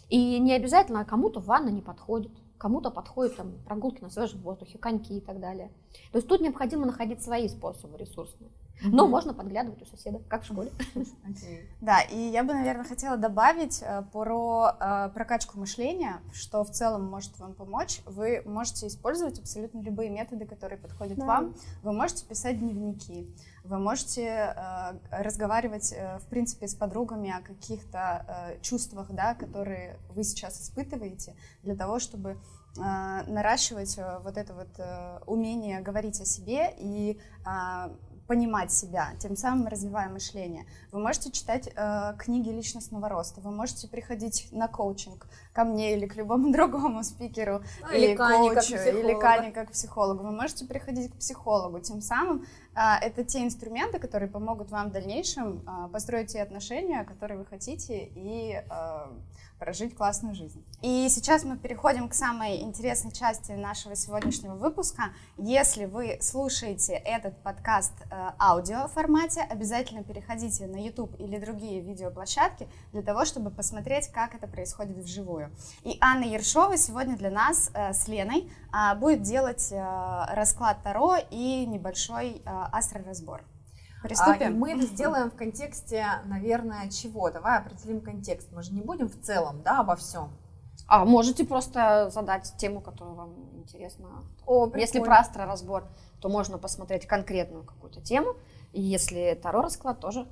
И 0.09 0.39
не 0.39 0.51
обязательно 0.53 1.05
кому-то 1.05 1.39
ванна 1.39 1.69
не 1.69 1.81
подходит, 1.81 2.33
кому-то 2.57 2.91
подходят 2.91 3.37
там 3.37 3.53
прогулки 3.65 4.01
на 4.01 4.09
свежем 4.09 4.41
воздухе, 4.41 4.77
коньки 4.77 5.19
и 5.19 5.21
так 5.21 5.39
далее. 5.39 5.71
То 6.11 6.17
есть 6.17 6.27
тут 6.27 6.41
необходимо 6.41 6.85
находить 6.85 7.23
свои 7.23 7.47
способы 7.47 7.97
ресурсные. 7.97 8.51
Но 8.81 9.05
mm-hmm. 9.05 9.09
можно 9.09 9.33
подглядывать 9.33 9.81
у 9.81 9.85
соседа, 9.85 10.19
как 10.27 10.43
в 10.43 10.45
школе. 10.45 10.71
Okay. 11.27 11.65
Да, 11.81 12.01
и 12.01 12.17
я 12.17 12.43
бы, 12.43 12.53
наверное, 12.53 12.85
хотела 12.85 13.17
добавить 13.17 13.81
э, 13.81 14.03
про 14.13 14.75
э, 14.79 15.09
прокачку 15.13 15.59
мышления, 15.59 16.21
что 16.33 16.63
в 16.63 16.71
целом 16.71 17.05
может 17.05 17.37
вам 17.37 17.53
помочь. 17.53 18.01
Вы 18.05 18.41
можете 18.45 18.87
использовать 18.87 19.39
абсолютно 19.39 19.81
любые 19.81 20.09
методы, 20.09 20.45
которые 20.45 20.79
подходят 20.79 21.17
да. 21.17 21.25
вам. 21.25 21.55
Вы 21.83 21.91
можете 21.91 22.25
писать 22.25 22.59
дневники, 22.59 23.27
вы 23.65 23.77
можете 23.77 24.23
э, 24.23 24.93
разговаривать, 25.11 25.93
в 26.21 26.27
принципе, 26.29 26.67
с 26.67 26.75
подругами 26.75 27.31
о 27.31 27.41
каких-то 27.41 28.57
чувствах, 28.61 29.11
да, 29.11 29.35
которые 29.35 29.97
вы 30.09 30.23
сейчас 30.23 30.61
испытываете, 30.61 31.35
для 31.63 31.75
того, 31.75 31.99
чтобы 31.99 32.37
наращивать 32.75 33.97
вот 34.23 34.37
это 34.37 34.53
вот 34.53 35.25
умение 35.25 35.81
говорить 35.81 36.21
о 36.21 36.25
себе 36.25 36.75
и 36.77 37.19
э, 37.43 37.89
понимать 38.27 38.71
себя, 38.71 39.13
тем 39.19 39.35
самым 39.35 39.67
развивая 39.67 40.09
мышление. 40.09 40.65
Вы 40.91 40.99
можете 40.99 41.31
читать 41.31 41.69
э, 41.75 42.13
книги 42.19 42.49
личностного 42.49 43.09
роста, 43.09 43.41
вы 43.41 43.51
можете 43.51 43.87
приходить 43.87 44.49
на 44.51 44.67
коучинг 44.67 45.27
ко 45.53 45.63
мне 45.63 45.95
или 45.95 46.05
к 46.05 46.15
любому 46.15 46.51
другому 46.53 47.03
спикеру, 47.03 47.63
Ну, 47.81 47.95
или, 47.95 48.07
или 48.07 48.15
коучу, 48.15 48.75
или 48.75 49.13
к 49.19 49.23
Ане 49.23 49.51
как 49.51 49.71
психологу. 49.71 50.23
Вы 50.23 50.31
можете 50.31 50.65
приходить 50.65 51.11
к 51.11 51.15
психологу, 51.15 51.79
тем 51.79 52.01
самым 52.01 52.45
это 52.77 53.23
те 53.23 53.43
инструменты, 53.43 53.99
которые 53.99 54.29
помогут 54.29 54.69
вам 54.69 54.89
в 54.89 54.91
дальнейшем 54.91 55.63
э, 55.67 55.89
построить 55.91 56.33
те 56.33 56.41
отношения, 56.41 57.03
которые 57.03 57.39
вы 57.39 57.45
хотите, 57.45 58.09
и 58.13 58.53
э, 58.53 59.07
прожить 59.59 59.95
классную 59.95 60.35
жизнь. 60.35 60.63
И 60.81 61.07
сейчас 61.09 61.43
мы 61.43 61.57
переходим 61.57 62.07
к 62.09 62.13
самой 62.13 62.61
интересной 62.61 63.11
части 63.11 63.51
нашего 63.53 63.95
сегодняшнего 63.95 64.55
выпуска. 64.55 65.05
Если 65.37 65.85
вы 65.85 66.19
слушаете 66.21 66.93
этот 66.93 67.41
подкаст 67.41 67.93
э, 68.11 68.31
аудио 68.39 68.87
формате, 68.87 69.41
обязательно 69.41 70.03
переходите 70.03 70.67
на 70.67 70.77
YouTube 70.77 71.19
или 71.19 71.39
другие 71.39 71.81
видеоплощадки 71.81 72.67
для 72.91 73.01
того, 73.01 73.25
чтобы 73.25 73.49
посмотреть, 73.49 74.09
как 74.09 74.35
это 74.35 74.47
происходит 74.47 74.97
вживую. 74.97 75.51
И 75.83 75.97
Анна 76.01 76.25
Ершова 76.25 76.77
сегодня 76.77 77.17
для 77.17 77.31
нас 77.31 77.71
э, 77.73 77.93
с 77.93 78.07
Леной 78.07 78.51
а, 78.71 78.95
будет 78.95 79.23
делать 79.23 79.71
э, 79.71 80.25
расклад 80.33 80.83
Таро 80.83 81.15
и 81.31 81.65
небольшой 81.65 82.41
астроразбор. 82.71 83.41
А, 83.41 84.05
и 84.05 84.07
Приступим? 84.07 84.57
мы 84.59 84.71
это 84.73 84.85
сделаем 84.93 85.31
в 85.31 85.35
контексте, 85.35 86.05
наверное, 86.25 86.89
чего? 86.89 87.29
Давай 87.31 87.57
определим 87.59 88.01
контекст. 88.01 88.51
Мы 88.51 88.61
же 88.63 88.73
не 88.73 88.81
будем 88.81 89.07
в 89.09 89.19
целом, 89.21 89.61
да, 89.63 89.79
обо 89.79 89.95
всем. 89.95 90.31
А 90.87 91.03
можете 91.05 91.43
просто 91.43 92.09
задать 92.11 92.53
тему, 92.57 92.81
которая 92.81 93.15
вам 93.15 93.33
интересна. 93.55 94.07
О, 94.45 94.69
Если 94.75 94.99
про 94.99 95.17
астроразбор, 95.19 95.85
то 96.21 96.29
можно 96.29 96.57
посмотреть 96.57 97.07
конкретную 97.07 97.63
какую-то 97.63 98.01
тему. 98.01 98.35
И 98.73 98.81
если 98.81 99.37
Таро 99.41 99.61
расклад, 99.61 99.99
тоже. 99.99 100.27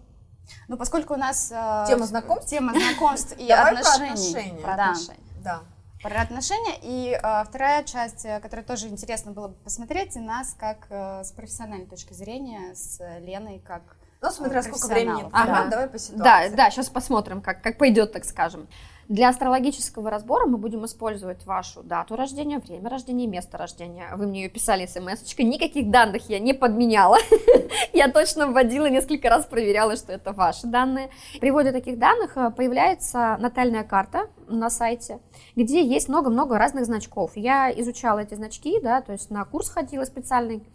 Ну, 0.68 0.78
поскольку 0.78 1.16
у 1.16 1.18
нас 1.18 1.52
э, 1.52 1.86
Тема 1.88 2.06
знакомств? 2.06 2.50
тема 2.50 2.74
знакомств 2.74 3.36
и 3.38 3.52
отношений. 3.52 4.62
Про 4.62 4.74
отношения. 4.74 5.20
Да. 5.44 5.62
Про 6.06 6.22
отношения. 6.22 6.76
И 6.84 7.14
э, 7.20 7.44
вторая 7.46 7.84
часть, 7.84 8.26
э, 8.26 8.40
которая 8.40 8.64
тоже 8.64 8.90
интересно 8.90 9.32
было 9.32 9.48
бы 9.48 9.56
посмотреть, 9.56 10.16
и 10.16 10.20
нас 10.20 10.56
как 10.60 10.86
э, 10.92 11.24
с 11.24 11.32
профессиональной 11.32 11.88
точки 11.88 12.14
зрения, 12.14 12.76
с 12.76 13.00
Леной 13.22 13.58
как... 13.58 13.82
Ну, 14.22 14.30
смотря 14.30 14.60
Э, 14.60 14.62
сколько 14.62 14.86
времени 14.86 15.28
Ага. 15.32 15.54
займет, 15.54 15.70
давай 15.72 15.88
по 15.88 15.94
Да, 15.94 16.00
ситуации. 16.00 16.56
да, 16.56 16.70
сейчас 16.70 16.90
посмотрим, 16.90 17.42
как, 17.42 17.64
как 17.64 17.80
пойдет, 17.80 18.12
так 18.14 18.24
скажем. 18.26 18.68
Для 19.08 19.30
астрологического 19.30 20.10
разбора 20.10 20.48
мы 20.48 20.58
будем 20.58 20.84
использовать 20.86 21.46
вашу 21.46 21.84
дату 21.84 22.16
рождения, 22.16 22.58
время 22.58 22.90
рождения 22.90 23.28
место 23.28 23.56
рождения. 23.56 24.10
Вы 24.16 24.26
мне 24.26 24.44
ее 24.44 24.50
писали 24.50 24.88
смс 24.88 25.38
никаких 25.38 25.92
данных 25.92 26.28
я 26.28 26.40
не 26.40 26.54
подменяла. 26.54 27.18
Я 27.94 28.12
точно 28.12 28.48
вводила, 28.48 28.90
несколько 28.90 29.30
раз 29.30 29.46
проверяла, 29.46 29.96
что 29.96 30.12
это 30.12 30.34
ваши 30.34 30.66
данные. 30.66 31.12
При 31.40 31.52
вводе 31.52 31.72
таких 31.72 32.00
данных 32.00 32.36
э, 32.36 32.50
появляется 32.50 33.38
натальная 33.40 33.84
карта 33.84 34.28
на 34.48 34.72
сайте, 34.72 35.20
где 35.56 35.86
есть 35.86 36.10
много-много 36.10 36.58
разных 36.58 36.86
значков. 36.86 37.34
Я 37.36 37.72
изучала 37.72 38.20
эти 38.20 38.34
значки, 38.34 38.80
да, 38.82 39.02
то 39.02 39.12
есть 39.12 39.30
на 39.30 39.46
курс 39.46 39.70
ходила 39.70 40.04
специальный, 40.06 40.68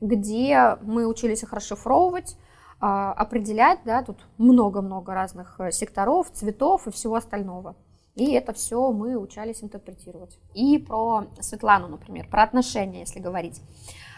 где 0.00 0.78
мы 0.82 1.06
учились 1.06 1.42
их 1.42 1.52
расшифровывать, 1.52 2.36
определять, 2.80 3.80
да, 3.84 4.02
тут 4.02 4.26
много-много 4.38 5.14
разных 5.14 5.58
э, 5.60 5.72
секторов, 5.72 6.30
цветов 6.30 6.86
и 6.86 6.90
всего 6.90 7.14
остального. 7.14 7.76
И 8.14 8.32
это 8.32 8.52
все 8.52 8.92
мы 8.92 9.16
учались 9.16 9.62
интерпретировать. 9.62 10.38
И 10.54 10.78
про 10.78 11.26
Светлану, 11.40 11.88
например, 11.88 12.28
про 12.28 12.44
отношения, 12.44 13.00
если 13.00 13.18
говорить. 13.18 13.60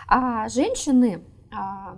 А 0.09 0.49
женщины 0.49 1.25
а, 1.51 1.97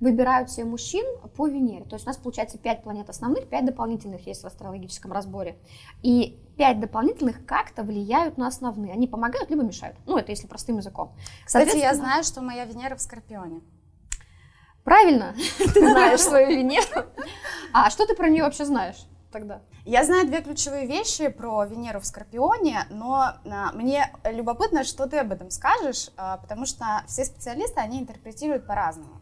выбирают 0.00 0.50
себе 0.50 0.64
мужчин 0.64 1.04
по 1.36 1.46
Венере. 1.46 1.84
То 1.84 1.94
есть 1.94 2.06
у 2.06 2.08
нас 2.08 2.16
получается 2.16 2.58
5 2.58 2.82
планет 2.82 3.10
основных, 3.10 3.48
5 3.48 3.66
дополнительных 3.66 4.26
есть 4.26 4.42
в 4.42 4.46
астрологическом 4.46 5.12
разборе. 5.12 5.58
И 6.02 6.40
5 6.56 6.80
дополнительных 6.80 7.44
как-то 7.44 7.82
влияют 7.82 8.38
на 8.38 8.46
основные. 8.46 8.92
Они 8.92 9.06
помогают, 9.06 9.50
либо 9.50 9.62
мешают. 9.62 9.96
Ну, 10.06 10.16
это 10.16 10.32
если 10.32 10.46
простым 10.46 10.78
языком. 10.78 11.12
Кстати, 11.44 11.76
я 11.76 11.94
знаю, 11.94 12.24
что 12.24 12.40
моя 12.40 12.64
Венера 12.64 12.96
в 12.96 13.02
Скорпионе. 13.02 13.60
Правильно, 14.84 15.34
ты 15.58 15.80
знаешь 15.80 16.20
свою 16.20 16.48
Венеру. 16.48 17.06
А 17.72 17.90
что 17.90 18.06
ты 18.06 18.14
про 18.14 18.28
нее 18.28 18.44
вообще 18.44 18.64
знаешь 18.64 19.06
тогда? 19.30 19.60
Я 19.84 20.04
знаю 20.04 20.26
две 20.26 20.42
ключевые 20.42 20.86
вещи 20.86 21.28
про 21.28 21.64
Венеру 21.64 22.00
в 22.00 22.06
Скорпионе, 22.06 22.84
но 22.90 23.34
а, 23.44 23.72
мне 23.72 24.12
любопытно, 24.24 24.84
что 24.84 25.06
ты 25.06 25.18
об 25.18 25.32
этом 25.32 25.50
скажешь, 25.50 26.10
а, 26.16 26.36
потому 26.36 26.66
что 26.66 27.02
все 27.06 27.24
специалисты, 27.24 27.80
они 27.80 28.00
интерпретируют 28.00 28.66
по-разному. 28.66 29.20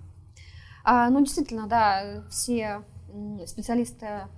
А, 0.84 1.10
ну, 1.10 1.20
действительно, 1.20 1.66
да, 1.66 2.24
все 2.30 2.82
специалисты 3.46 4.28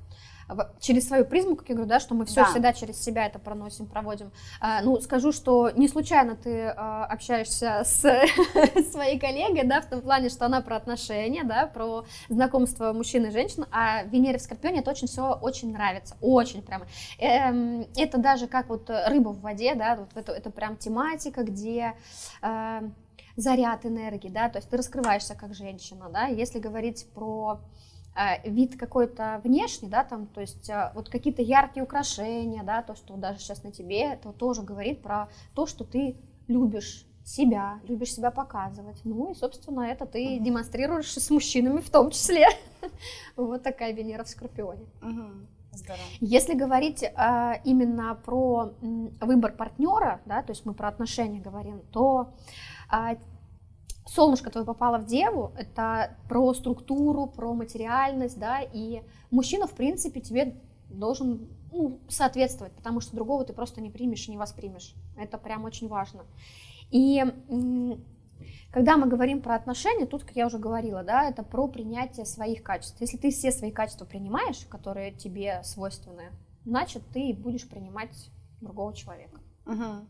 через 0.81 1.09
свою 1.09 1.25
призму, 1.25 1.57
как 1.57 1.69
я 1.69 1.75
говорю, 1.75 1.89
да, 1.89 2.01
что 2.01 2.15
мы 2.15 2.25
все 2.25 2.43
Да. 2.43 2.45
всегда 2.51 2.73
через 2.73 3.03
себя 3.03 3.27
это 3.27 3.39
проносим, 3.39 3.87
проводим. 3.87 4.33
А, 4.61 4.83
ну, 4.83 5.01
скажу, 5.01 5.33
что 5.33 5.71
не 5.71 5.89
случайно 5.89 6.37
ты 6.37 6.67
а, 6.77 7.05
общаешься 7.07 7.83
с 7.85 8.01
своей 8.93 9.19
коллегой, 9.19 9.65
да, 9.65 9.81
в 9.81 9.87
том 9.87 10.01
плане, 10.01 10.29
что 10.29 10.47
она 10.47 10.61
про 10.61 10.77
отношения, 10.77 11.45
да, 11.45 11.67
про 11.67 12.05
знакомство 12.29 12.93
мужчин 12.93 13.27
и 13.27 13.31
женщин, 13.31 13.67
а 13.71 14.05
Венере 14.05 14.39
в 14.39 14.43
Скорпионе 14.43 14.81
это 14.81 14.91
очень 14.91 15.09
все 15.09 15.33
очень 15.41 15.73
нравится, 15.73 16.17
очень 16.21 16.63
прямо. 16.63 16.87
Эм, 17.19 17.87
это 17.97 18.19
даже 18.19 18.47
как 18.47 18.69
вот 18.69 18.91
рыба 18.91 19.31
в 19.31 19.41
воде, 19.41 19.75
да, 19.75 19.97
вот 19.97 20.09
это, 20.15 20.33
это 20.33 20.51
прям 20.51 20.77
тематика, 20.77 21.43
где 21.45 21.95
э, 22.43 22.81
заряд 23.37 23.87
энергии, 23.87 24.29
да, 24.29 24.49
то 24.49 24.59
есть 24.59 24.69
ты 24.71 24.77
раскрываешься 24.77 25.35
как 25.35 25.55
женщина, 25.55 26.09
да, 26.13 26.27
если 26.27 26.59
говорить 26.59 27.07
про 27.15 27.61
вид 28.45 28.77
какой-то 28.77 29.41
внешний, 29.45 29.89
да, 29.89 30.05
там, 30.05 30.27
то 30.27 30.41
есть 30.41 30.69
э, 30.69 30.91
вот 30.95 31.09
какие-то 31.09 31.43
яркие 31.43 31.85
украшения, 31.85 32.63
да, 32.63 32.83
то, 32.83 32.95
что 32.95 33.17
даже 33.17 33.39
сейчас 33.39 33.63
на 33.63 33.73
тебе, 33.73 34.13
это 34.13 34.33
тоже 34.33 34.63
говорит 34.63 35.03
про 35.03 35.29
то, 35.55 35.67
что 35.67 35.85
ты 35.85 36.17
любишь 36.49 37.07
себя, 37.25 37.81
любишь 37.85 38.15
себя 38.15 38.31
показывать. 38.31 39.01
Ну 39.05 39.31
и, 39.31 39.35
собственно, 39.35 39.83
это 39.83 40.07
ты 40.07 40.39
демонстрируешь 40.41 41.17
и 41.17 41.21
с 41.21 41.31
мужчинами 41.31 41.81
в 41.81 41.91
том 41.91 42.11
числе. 42.11 42.47
Вот 43.37 43.63
такая 43.63 43.93
Венера 43.93 44.25
в 44.25 44.29
Скорпионе. 44.29 44.87
Мгм. 45.01 45.47
Здорово. 45.73 46.03
Если 46.21 46.55
говорить 46.55 47.03
э, 47.03 47.53
именно 47.65 48.19
про 48.25 48.73
м, 48.83 49.11
выбор 49.21 49.53
партнера, 49.53 50.21
да, 50.27 50.43
то 50.43 50.51
есть 50.51 50.67
мы 50.67 50.75
про 50.75 50.89
отношения 50.89 51.41
говорим, 51.41 51.81
то 51.93 52.33
а, 52.89 53.17
солнышко 54.11 54.51
твое 54.51 54.67
попало 54.67 54.99
в 54.99 55.07
деву, 55.07 55.53
это 55.57 56.17
про 56.29 56.53
структуру, 56.53 57.27
про 57.27 57.55
материальность, 57.55 58.39
да, 58.39 58.61
и 58.61 59.03
мужчина, 59.31 59.67
в 59.67 59.73
принципе, 59.73 60.21
тебе 60.21 60.57
должен 60.89 61.49
ну, 61.71 62.01
соответствовать, 62.09 62.73
потому 62.73 63.01
что 63.01 63.15
другого 63.15 63.45
ты 63.45 63.53
просто 63.53 63.81
не 63.81 63.91
примешь 63.91 64.27
и 64.27 64.33
не 64.33 64.37
воспримешь. 64.37 64.95
Это 65.17 65.39
прям 65.39 65.65
очень 65.65 65.87
важно. 65.87 66.25
И 66.91 67.25
когда 68.73 68.97
мы 68.97 69.07
говорим 69.07 69.43
про 69.43 69.55
отношения, 69.55 70.07
тут, 70.07 70.25
как 70.25 70.35
я 70.35 70.47
уже 70.47 70.59
говорила, 70.59 71.05
да, 71.05 71.29
это 71.29 71.45
про 71.45 71.69
принятие 71.69 72.27
своих 72.27 72.65
качеств. 72.65 73.01
Если 73.01 73.17
ты 73.17 73.31
все 73.31 73.53
свои 73.53 73.71
качества 73.71 74.07
принимаешь, 74.07 74.67
которые 74.69 75.13
тебе 75.13 75.63
свойственны, 75.63 76.33
значит, 76.65 77.03
ты 77.13 77.33
будешь 77.33 77.69
принимать 77.69 78.31
другого 78.61 78.93
человека. 78.93 79.39
Мгм. 79.67 80.09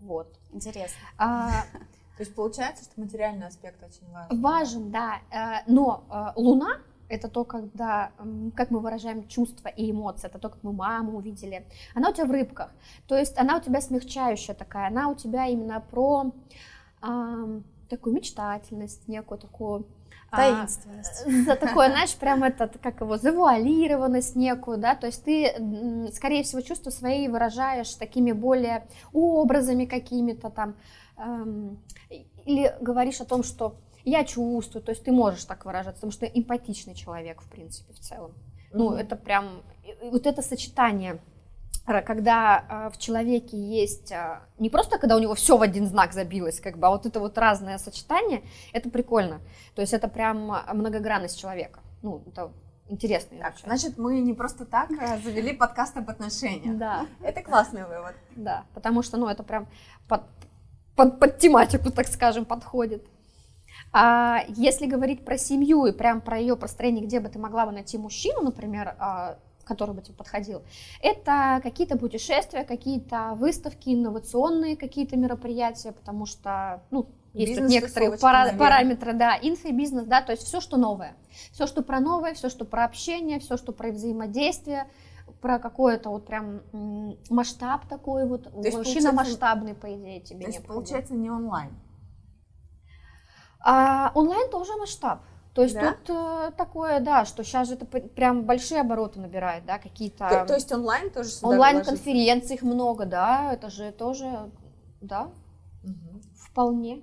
Вот. 0.00 0.38
Интересно. 0.50 0.98
А, 1.18 1.64
То 2.16 2.22
есть 2.22 2.34
получается, 2.34 2.84
что 2.84 3.00
материальный 3.00 3.46
аспект 3.46 3.82
очень 3.82 4.10
важен. 4.12 4.40
важен, 4.40 4.90
да, 4.90 5.18
э, 5.30 5.64
но 5.66 6.04
э, 6.10 6.40
Луна 6.40 6.78
это 7.08 7.28
то, 7.28 7.44
когда, 7.44 8.12
как 8.56 8.70
мы 8.70 8.80
выражаем 8.80 9.28
чувства 9.28 9.68
и 9.68 9.90
эмоции, 9.90 10.26
это 10.26 10.38
то, 10.38 10.48
как 10.48 10.62
мы 10.62 10.72
маму 10.72 11.18
увидели. 11.18 11.66
Она 11.94 12.10
у 12.10 12.12
тебя 12.12 12.24
в 12.24 12.30
рыбках, 12.30 12.70
то 13.06 13.16
есть 13.16 13.38
она 13.38 13.58
у 13.58 13.60
тебя 13.60 13.80
смягчающая 13.80 14.54
такая, 14.54 14.88
она 14.88 15.08
у 15.08 15.14
тебя 15.14 15.46
именно 15.46 15.80
про 15.80 16.32
такую 17.90 18.14
мечтательность, 18.14 19.06
некую 19.08 19.38
такую 19.38 19.86
а, 20.30 20.36
Таинственность. 20.36 21.44
за 21.46 21.54
такое, 21.54 21.90
знаешь, 21.90 22.14
прям 22.16 22.42
этот, 22.42 22.78
как 22.82 23.00
его, 23.00 23.16
завуалированность 23.16 24.36
некую, 24.36 24.78
да, 24.78 24.94
то 24.94 25.06
есть 25.06 25.24
ты, 25.24 25.52
скорее 26.12 26.42
всего, 26.42 26.60
чувства 26.60 26.90
свои 26.90 27.28
выражаешь 27.28 27.94
такими 27.94 28.32
более 28.32 28.86
образами 29.12 29.84
какими-то 29.84 30.50
там, 30.50 30.74
эм, 31.16 31.78
или 32.44 32.74
говоришь 32.80 33.20
о 33.20 33.24
том, 33.24 33.42
что 33.42 33.76
я 34.04 34.24
чувствую, 34.24 34.82
то 34.82 34.90
есть 34.90 35.04
ты 35.04 35.12
можешь 35.12 35.44
так 35.44 35.64
выражаться, 35.64 36.00
потому 36.00 36.12
что 36.12 36.26
эмпатичный 36.26 36.94
человек, 36.94 37.40
в 37.42 37.48
принципе, 37.48 37.92
в 37.94 37.98
целом. 38.00 38.32
Ну, 38.72 38.90
Мгм. 38.90 38.96
это 38.98 39.16
прям, 39.16 39.62
вот 40.02 40.26
это 40.26 40.42
сочетание, 40.42 41.20
когда 41.86 42.64
э, 42.88 42.90
в 42.94 42.98
человеке 42.98 43.56
есть 43.58 44.10
э, 44.10 44.40
не 44.58 44.68
просто, 44.70 44.98
когда 44.98 45.16
у 45.16 45.18
него 45.20 45.34
все 45.34 45.56
в 45.56 45.62
один 45.62 45.86
знак 45.86 46.12
забилось, 46.12 46.60
как 46.60 46.78
бы, 46.78 46.86
а 46.86 46.90
вот 46.90 47.06
это 47.06 47.20
вот 47.20 47.36
разное 47.38 47.78
сочетание, 47.78 48.42
это 48.72 48.90
прикольно. 48.90 49.40
То 49.74 49.82
есть 49.82 49.92
это 49.92 50.08
прям 50.08 50.38
многогранность 50.72 51.38
человека. 51.38 51.80
Ну, 52.02 52.22
это 52.26 52.52
интересно 52.88 53.38
Так, 53.38 53.54
изучать. 53.54 53.66
значит, 53.66 53.98
мы 53.98 54.20
не 54.20 54.32
просто 54.34 54.64
так 54.64 54.90
э, 54.90 55.18
завели 55.22 55.52
подкаст 55.56 55.96
об 55.96 56.08
отношениях. 56.10 56.76
Да, 56.78 57.06
Это 57.22 57.42
классный 57.42 57.84
вывод. 57.86 58.14
да, 58.34 58.64
потому 58.74 59.02
что, 59.02 59.16
ну, 59.18 59.28
это 59.28 59.42
прям 59.42 59.66
под, 60.96 61.18
под, 61.18 61.38
тематику, 61.38 61.90
так 61.90 62.06
скажем, 62.08 62.44
подходит. 62.44 63.04
А 63.92 64.44
если 64.48 64.86
говорить 64.86 65.24
про 65.24 65.38
семью 65.38 65.86
и 65.86 65.92
прям 65.92 66.20
про 66.20 66.38
ее 66.38 66.56
построение, 66.56 67.04
где 67.04 67.20
бы 67.20 67.28
ты 67.28 67.38
могла 67.38 67.66
бы 67.66 67.72
найти 67.72 67.98
мужчину, 67.98 68.42
например, 68.42 68.94
а, 68.98 69.38
который 69.64 69.94
бы 69.94 70.02
тебе 70.02 70.14
подходил, 70.14 70.62
это 71.00 71.60
какие-то 71.62 71.96
путешествия, 71.96 72.64
какие-то 72.64 73.34
выставки, 73.34 73.90
инновационные 73.90 74.76
какие-то 74.76 75.16
мероприятия, 75.16 75.92
потому 75.92 76.26
что, 76.26 76.82
ну, 76.90 77.06
есть 77.32 77.56
тут 77.56 77.68
некоторые 77.68 78.16
пара- 78.18 78.54
параметры, 78.56 79.12
да, 79.12 79.36
инфобизнес, 79.40 80.04
да, 80.04 80.22
то 80.22 80.32
есть 80.32 80.44
все, 80.44 80.60
что 80.60 80.76
новое, 80.76 81.16
все, 81.50 81.66
что 81.66 81.82
про 81.82 81.98
новое, 81.98 82.34
все, 82.34 82.48
что 82.48 82.64
про 82.64 82.84
общение, 82.84 83.40
все, 83.40 83.56
что 83.56 83.72
про 83.72 83.90
взаимодействие, 83.90 84.86
про 85.40 85.58
какой-то 85.58 86.10
вот 86.10 86.26
прям 86.26 86.62
масштаб 87.30 87.86
такой 87.86 88.26
вот, 88.26 88.44
то 88.44 88.50
мужчина 88.50 89.12
масштабный, 89.12 89.74
по 89.74 89.94
идее, 89.94 90.20
тебе 90.20 90.46
То 90.46 90.52
есть, 90.52 90.66
получается, 90.66 91.14
не 91.14 91.30
онлайн? 91.30 91.70
А, 93.60 94.12
онлайн 94.14 94.50
тоже 94.50 94.76
масштаб. 94.76 95.20
То 95.54 95.62
есть 95.62 95.74
да? 95.74 95.92
тут 95.92 96.16
э, 96.16 96.50
такое, 96.56 96.98
да, 96.98 97.24
что 97.24 97.44
сейчас 97.44 97.68
же 97.68 97.74
это 97.74 97.86
прям 97.86 98.42
большие 98.42 98.80
обороты 98.80 99.20
набирает, 99.20 99.64
да, 99.64 99.78
какие-то... 99.78 100.28
То, 100.28 100.46
то 100.46 100.54
есть 100.54 100.72
онлайн 100.72 101.10
тоже 101.10 101.30
Онлайн-конференций 101.42 102.56
их 102.56 102.62
много, 102.62 103.06
да, 103.06 103.52
это 103.52 103.70
же 103.70 103.92
тоже, 103.92 104.50
да, 105.00 105.30
угу. 105.84 106.20
вполне. 106.36 107.02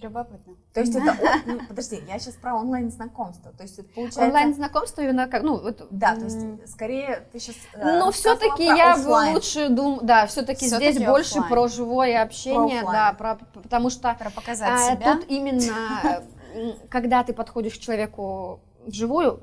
Любопытно. 0.00 0.54
То 0.72 0.80
есть 0.80 0.94
это, 0.94 1.16
ну, 1.46 1.60
подожди, 1.68 2.02
я 2.08 2.18
сейчас 2.18 2.34
про 2.34 2.54
онлайн 2.54 2.90
знакомство. 2.90 3.52
То 3.52 3.62
есть 3.62 3.78
это 3.78 3.88
получается 3.88 4.22
онлайн 4.22 4.54
знакомство 4.54 5.02
именно 5.02 5.28
как, 5.28 5.42
ну 5.42 5.60
вот. 5.60 5.86
Да, 5.90 6.16
то 6.16 6.24
есть 6.24 6.70
скорее 6.70 7.26
ты 7.32 7.38
сейчас. 7.38 7.56
Э, 7.74 7.98
Но 7.98 8.10
все-таки 8.10 8.64
я 8.64 8.96
бы 8.96 9.32
лучше 9.32 9.68
думаю, 9.68 10.00
да, 10.02 10.26
все-таки 10.26 10.66
здесь 10.66 10.98
больше 10.98 11.42
про 11.42 11.68
живое 11.68 12.22
общение, 12.22 12.82
да, 12.82 13.12
про, 13.12 13.38
потому 13.54 13.90
что 13.90 14.14
про 14.14 14.30
показать 14.30 14.72
а, 14.72 14.94
себя. 14.94 15.14
Тут 15.14 15.26
именно, 15.28 16.22
когда 16.88 17.22
ты 17.22 17.32
подходишь 17.32 17.74
к 17.74 17.78
человеку 17.78 18.60
вживую, 18.86 19.40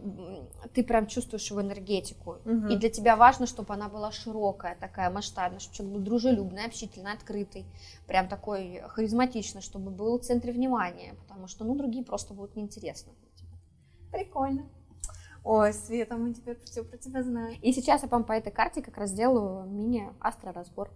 ты 0.74 0.84
прям 0.84 1.08
чувствуешь 1.08 1.50
его 1.50 1.62
энергетику. 1.62 2.38
Угу. 2.46 2.68
И 2.68 2.78
для 2.78 2.90
тебя 2.90 3.16
важно, 3.16 3.48
чтобы 3.48 3.74
она 3.74 3.90
была 3.90 4.12
широкая, 4.12 4.76
такая 4.80 5.10
масштабная, 5.10 5.60
чтобы 5.60 5.76
человек 5.76 5.98
был 5.98 6.04
дружелюбный, 6.04 6.66
общительный, 6.66 7.14
открытый, 7.14 7.66
прям 8.08 8.28
такой 8.28 8.82
харизматичный, 8.90 9.62
чтобы 9.62 9.92
был 9.92 10.20
в 10.20 10.24
центре 10.24 10.52
внимания, 10.52 11.16
потому 11.28 11.48
что, 11.48 11.64
ну, 11.64 11.76
другие 11.76 12.06
просто 12.06 12.34
будут 12.34 12.56
неинтересны. 12.56 13.12
Прикольно. 14.12 14.68
Ой, 15.44 15.74
Света, 15.74 16.18
мы 16.18 16.34
теперь 16.34 16.60
все 16.66 16.84
про 16.84 16.98
тебя 16.98 17.24
знаем. 17.24 17.60
И 17.62 17.74
сейчас 17.74 18.04
я 18.04 18.10
вам 18.10 18.24
по 18.24 18.34
этой 18.34 18.52
карте 18.52 18.82
как 18.82 18.98
раз 18.98 19.12
делаю 19.12 19.66
мини-астроразбор. 19.68 20.92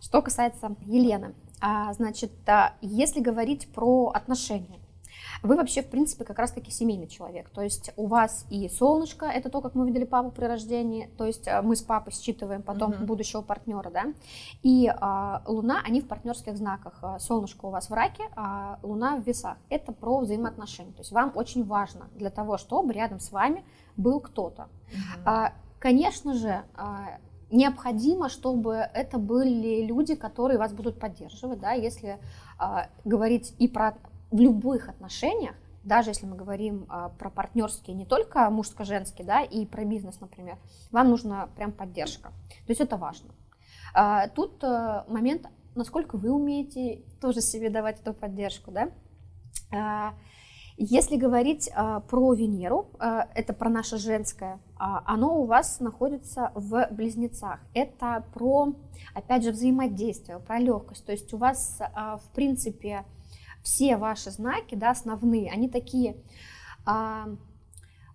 Что 0.00 0.22
касается 0.22 0.74
Елены, 0.86 1.34
а, 1.60 1.92
значит, 1.92 2.32
а, 2.48 2.74
если 2.80 3.20
говорить 3.20 3.70
про 3.72 4.08
отношения, 4.08 4.79
вы 5.42 5.56
вообще, 5.56 5.82
в 5.82 5.88
принципе, 5.88 6.24
как 6.24 6.38
раз-таки 6.38 6.70
семейный 6.70 7.06
человек. 7.06 7.50
То 7.50 7.62
есть 7.62 7.92
у 7.96 8.06
вас 8.06 8.46
и 8.50 8.68
солнышко, 8.68 9.26
это 9.26 9.50
то, 9.50 9.60
как 9.60 9.74
мы 9.74 9.86
видели 9.86 10.04
папу 10.04 10.30
при 10.30 10.44
рождении, 10.44 11.10
то 11.16 11.26
есть 11.26 11.46
э, 11.46 11.62
мы 11.62 11.76
с 11.76 11.82
папой 11.82 12.12
считываем 12.12 12.62
потом 12.62 12.90
угу. 12.92 13.04
будущего 13.04 13.42
партнера, 13.42 13.90
да, 13.90 14.04
и 14.62 14.92
а, 15.00 15.42
Луна, 15.46 15.80
они 15.84 16.00
в 16.00 16.08
партнерских 16.08 16.56
знаках. 16.56 16.98
А, 17.02 17.18
солнышко 17.18 17.66
у 17.66 17.70
вас 17.70 17.90
в 17.90 17.92
раке, 17.92 18.24
а 18.36 18.78
Луна 18.82 19.16
в 19.16 19.26
весах. 19.26 19.56
Это 19.68 19.92
про 19.92 20.20
взаимоотношения. 20.20 20.92
То 20.92 21.00
есть 21.00 21.12
вам 21.12 21.32
очень 21.34 21.64
важно 21.64 22.08
для 22.14 22.30
того, 22.30 22.58
чтобы 22.58 22.92
рядом 22.92 23.20
с 23.20 23.32
вами 23.32 23.64
был 23.96 24.20
кто-то. 24.20 24.62
Угу. 24.62 25.00
А, 25.24 25.52
конечно 25.78 26.34
же, 26.34 26.62
а, 26.74 27.18
необходимо, 27.50 28.28
чтобы 28.28 28.74
это 28.74 29.18
были 29.18 29.84
люди, 29.84 30.14
которые 30.14 30.58
вас 30.58 30.72
будут 30.72 30.98
поддерживать, 30.98 31.60
да, 31.60 31.72
если 31.72 32.18
а, 32.58 32.88
говорить 33.04 33.54
и 33.58 33.68
про 33.68 33.96
в 34.30 34.38
любых 34.38 34.88
отношениях, 34.88 35.54
даже 35.82 36.10
если 36.10 36.26
мы 36.26 36.36
говорим 36.36 36.86
а, 36.88 37.08
про 37.08 37.30
партнерские, 37.30 37.96
не 37.96 38.04
только 38.04 38.48
мужско-женские, 38.50 39.26
да, 39.26 39.42
и 39.42 39.64
про 39.66 39.84
бизнес, 39.84 40.20
например, 40.20 40.58
вам 40.90 41.10
нужна 41.10 41.48
прям 41.56 41.72
поддержка. 41.72 42.28
То 42.66 42.68
есть 42.68 42.80
это 42.80 42.96
важно. 42.96 43.30
А, 43.94 44.28
тут 44.28 44.62
а, 44.62 45.04
момент, 45.08 45.46
насколько 45.74 46.16
вы 46.16 46.30
умеете 46.30 47.02
тоже 47.20 47.40
себе 47.40 47.70
давать 47.70 48.00
эту 48.00 48.14
поддержку, 48.14 48.70
да. 48.70 48.90
А, 49.72 50.14
если 50.76 51.16
говорить 51.16 51.70
про 52.08 52.32
Венеру, 52.32 52.88
это 52.98 53.52
про 53.52 53.68
наше 53.68 53.98
женское, 53.98 54.60
оно 54.78 55.42
у 55.42 55.44
вас 55.44 55.78
находится 55.78 56.52
в 56.54 56.88
близнецах. 56.90 57.60
Это 57.74 58.24
про, 58.32 58.72
опять 59.14 59.44
же, 59.44 59.50
взаимодействие, 59.50 60.38
про 60.38 60.58
легкость. 60.58 61.04
То 61.04 61.12
есть 61.12 61.34
у 61.34 61.36
вас, 61.36 61.82
в 61.94 62.34
принципе, 62.34 63.04
все 63.62 63.96
ваши 63.96 64.30
знаки, 64.30 64.74
да, 64.74 64.90
основные, 64.90 65.50
они 65.50 65.68
такие 65.68 66.16
а, 66.84 67.28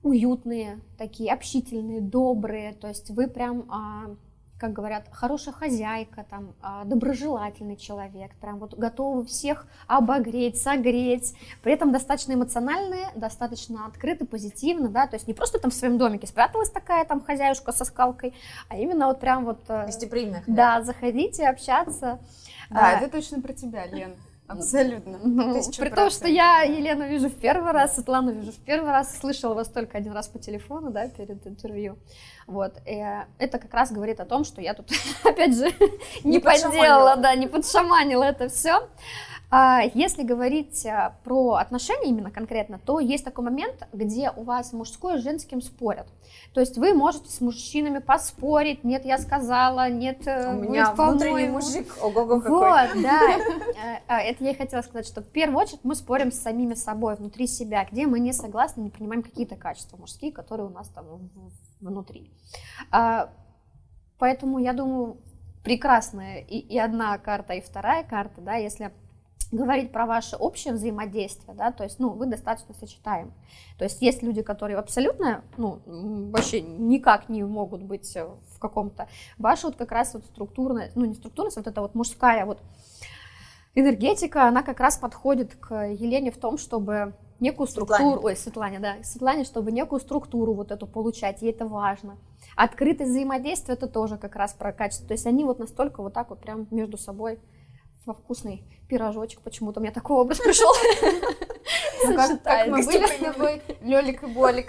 уютные, 0.05 0.81
такие 0.97 1.33
общительные, 1.33 1.99
добрые, 2.01 2.73
то 2.73 2.87
есть 2.87 3.09
вы 3.09 3.27
прям, 3.27 3.65
а, 3.69 4.15
как 4.59 4.71
говорят, 4.71 5.07
хорошая 5.11 5.53
хозяйка, 5.53 6.25
там, 6.29 6.53
а, 6.61 6.83
доброжелательный 6.85 7.75
человек, 7.75 8.35
прям 8.35 8.59
вот 8.59 8.75
готовы 8.75 9.25
всех 9.25 9.67
обогреть, 9.87 10.61
согреть, 10.61 11.33
при 11.63 11.73
этом 11.73 11.91
достаточно 11.91 12.33
эмоциональные, 12.33 13.09
достаточно 13.15 13.87
открыты, 13.87 14.25
позитивно, 14.25 14.89
да, 14.89 15.07
то 15.07 15.15
есть 15.15 15.27
не 15.27 15.33
просто 15.33 15.57
там 15.57 15.71
в 15.71 15.73
своем 15.73 15.97
домике 15.97 16.27
спряталась 16.27 16.69
такая 16.69 17.03
там 17.05 17.19
хозяюшка 17.19 17.71
со 17.71 17.83
скалкой, 17.83 18.33
а 18.69 18.77
именно 18.77 19.07
вот 19.07 19.19
прям 19.19 19.45
вот... 19.45 19.59
Э, 19.69 19.85
Гостеприимных. 19.85 20.43
Да, 20.47 20.83
заходите, 20.83 21.47
общаться. 21.47 22.19
Да, 22.69 22.89
а, 22.89 22.99
это 22.99 23.11
точно 23.11 23.41
про 23.41 23.53
тебя, 23.53 23.85
Лен. 23.87 24.15
Абсолютно. 24.47 25.17
Ну, 25.23 25.61
при 25.77 25.89
том, 25.89 26.09
что 26.11 26.27
я 26.27 26.61
Елену 26.61 27.07
вижу 27.07 27.29
в 27.29 27.35
первый 27.35 27.71
раз, 27.71 27.95
Светлану 27.95 28.31
вижу 28.31 28.51
в 28.51 28.57
первый 28.57 28.91
раз, 28.91 29.17
слышала 29.17 29.55
вас 29.55 29.69
только 29.69 29.97
один 29.97 30.13
раз 30.13 30.27
по 30.27 30.37
телефону, 30.37 30.91
да, 30.91 31.07
перед 31.07 31.45
интервью. 31.47 31.97
Вот. 32.45 32.75
И 32.85 33.03
это 33.39 33.57
как 33.57 33.73
раз 33.73 33.91
говорит 33.91 34.19
о 34.19 34.25
том, 34.25 34.43
что 34.43 34.61
я 34.61 34.75
тут, 34.75 34.91
опять 35.23 35.55
же, 35.55 35.65
не, 36.23 36.33
не 36.33 36.39
подделала, 36.39 37.15
да, 37.15 37.33
не 37.35 37.47
подшаманила 37.47 38.23
это 38.23 38.49
все. 38.49 38.87
А, 39.57 39.83
если 39.93 40.23
говорить 40.23 40.85
а, 40.85 41.15
про 41.23 41.53
отношения 41.53 42.09
именно 42.09 42.29
конкретно, 42.29 42.77
то 42.77 42.99
есть 42.99 43.23
такой 43.23 43.45
момент, 43.45 43.87
где 43.93 44.29
у 44.35 44.43
вас 44.43 44.73
мужское 44.73 45.17
с 45.17 45.23
женским 45.23 45.61
спорят. 45.61 46.07
То 46.53 46.59
есть 46.59 46.77
вы 46.77 46.93
можете 46.93 47.31
с 47.31 47.39
мужчинами 47.39 47.99
поспорить, 47.99 48.83
нет, 48.83 49.05
я 49.05 49.17
сказала, 49.17 49.89
нет, 49.89 50.27
э, 50.27 50.53
у 50.53 50.59
меня 50.59 50.87
нет, 50.89 50.97
внутренний 50.97 51.47
мужик, 51.47 51.87
ого-го 52.01 52.41
какой. 52.41 52.59
Вот, 52.59 53.01
да, 53.01 53.21
э, 53.31 53.99
а, 54.09 54.19
это 54.19 54.43
я 54.43 54.51
и 54.51 54.55
хотела 54.55 54.81
сказать, 54.81 55.07
что 55.07 55.21
в 55.21 55.27
первую 55.27 55.61
очередь 55.61 55.85
мы 55.85 55.95
спорим 55.95 56.33
с 56.33 56.39
самими 56.41 56.73
собой, 56.73 57.15
внутри 57.15 57.47
себя, 57.47 57.87
где 57.89 58.07
мы 58.07 58.19
не 58.19 58.33
согласны, 58.33 58.81
не 58.81 58.89
принимаем 58.89 59.23
какие-то 59.23 59.55
качества 59.55 59.95
мужские, 59.95 60.33
которые 60.33 60.67
у 60.67 60.71
нас 60.71 60.89
там 60.89 61.29
внутри. 61.79 62.29
Поэтому 64.19 64.59
я 64.59 64.73
думаю, 64.73 65.15
прекрасная 65.63 66.41
и, 66.41 66.59
и 66.59 66.77
одна 66.77 67.17
карта, 67.17 67.53
и 67.53 67.61
вторая 67.61 68.03
карта, 68.03 68.41
да, 68.41 68.55
если 68.55 68.91
говорить 69.51 69.91
про 69.91 70.05
ваше 70.05 70.35
общее 70.35 70.73
взаимодействие, 70.73 71.55
да, 71.55 71.71
то 71.71 71.83
есть, 71.83 71.99
ну, 71.99 72.09
вы 72.09 72.25
достаточно 72.25 72.73
сочетаем. 72.73 73.33
То 73.77 73.83
есть 73.83 74.01
есть 74.01 74.23
люди, 74.23 74.41
которые 74.41 74.77
абсолютно, 74.77 75.43
ну, 75.57 75.79
вообще 75.85 76.61
никак 76.61 77.29
не 77.29 77.43
могут 77.43 77.83
быть 77.83 78.15
в 78.15 78.59
каком-то. 78.59 79.07
Ваша 79.37 79.67
вот 79.67 79.75
как 79.75 79.91
раз 79.91 80.13
вот 80.13 80.25
структурная, 80.25 80.91
ну, 80.95 81.05
не 81.05 81.13
структурность, 81.13 81.57
вот 81.57 81.67
эта 81.67 81.81
вот 81.81 81.95
мужская 81.95 82.45
вот 82.45 82.59
энергетика, 83.75 84.47
она 84.47 84.63
как 84.63 84.79
раз 84.79 84.97
подходит 84.97 85.55
к 85.55 85.87
Елене 85.87 86.31
в 86.31 86.37
том, 86.37 86.57
чтобы 86.57 87.13
некую 87.39 87.67
структуру, 87.67 87.97
Светлане. 87.97 88.25
ой, 88.25 88.35
Светлане, 88.35 88.79
да, 88.79 88.95
Светлане, 89.03 89.43
чтобы 89.43 89.71
некую 89.71 89.99
структуру 89.99 90.53
вот 90.53 90.71
эту 90.71 90.87
получать, 90.87 91.41
ей 91.41 91.51
это 91.51 91.67
важно. 91.67 92.17
Открытое 92.55 93.05
взаимодействие 93.05 93.75
это 93.75 93.87
тоже 93.87 94.17
как 94.17 94.35
раз 94.35 94.53
про 94.53 94.71
качество, 94.71 95.07
то 95.07 95.13
есть 95.13 95.25
они 95.25 95.43
вот 95.43 95.59
настолько 95.59 96.01
вот 96.01 96.13
так 96.13 96.29
вот 96.29 96.39
прям 96.39 96.67
между 96.71 96.97
собой 96.97 97.39
во 98.05 98.13
вкусный 98.13 98.63
пирожочек. 98.87 99.41
Почему-то 99.41 99.79
у 99.79 99.83
меня 99.83 99.93
такой 99.93 100.17
образ 100.17 100.39
пришел. 100.39 100.71
Ну, 102.07 102.15
как, 102.15 102.67
мы 102.67 102.83
были 102.83 103.07
с 103.07 103.19
тобой, 103.19 103.61
Лёлик 103.81 104.21
и 104.21 104.27
Болик. 104.27 104.67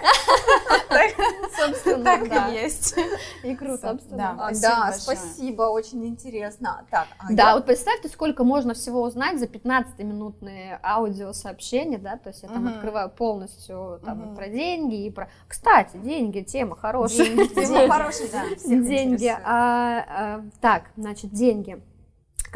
Собственно, 1.54 2.04
так 2.04 2.22
и 2.22 2.54
есть. 2.54 2.96
И 3.44 3.54
круто. 3.54 3.98
Да, 4.10 4.94
спасибо, 4.96 5.64
очень 5.64 6.06
интересно. 6.06 6.86
А 6.90 7.06
да, 7.30 7.54
вот 7.54 7.66
представьте, 7.66 8.08
сколько 8.08 8.44
можно 8.44 8.72
всего 8.72 9.02
узнать 9.02 9.38
за 9.38 9.46
15-минутные 9.46 10.80
аудиосообщения, 10.82 11.98
да, 11.98 12.16
то 12.16 12.30
есть 12.30 12.42
я 12.42 12.48
там 12.48 12.68
открываю 12.68 13.10
полностью 13.10 14.00
там 14.04 14.34
про 14.34 14.48
деньги 14.48 15.06
и 15.06 15.10
про... 15.10 15.28
Кстати, 15.48 15.96
деньги, 15.98 16.40
тема 16.40 16.76
хорошая. 16.76 17.26
Тема 17.26 17.92
хорошая, 17.92 18.28
да. 18.32 18.44
Деньги. 18.64 19.36
А, 19.44 20.04
а, 20.08 20.44
так, 20.60 20.84
значит, 20.96 21.32
деньги. 21.32 21.82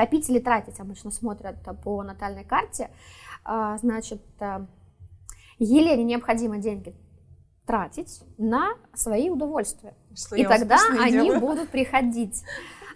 Копить 0.01 0.31
или 0.31 0.39
тратить 0.39 0.81
обычно 0.81 1.11
смотрят 1.11 1.57
по 1.85 2.03
натальной 2.03 2.43
карте. 2.43 2.89
А, 3.45 3.77
значит, 3.77 4.23
э, 4.41 4.65
Елене 5.59 6.05
необходимо 6.05 6.57
деньги 6.57 6.95
тратить 7.67 8.23
на 8.39 8.71
свои 8.95 9.29
удовольствия. 9.29 9.93
Что 10.17 10.37
и 10.37 10.45
тогда 10.47 10.79
они 10.99 11.13
делаю. 11.13 11.39
будут 11.39 11.69
приходить. 11.69 12.43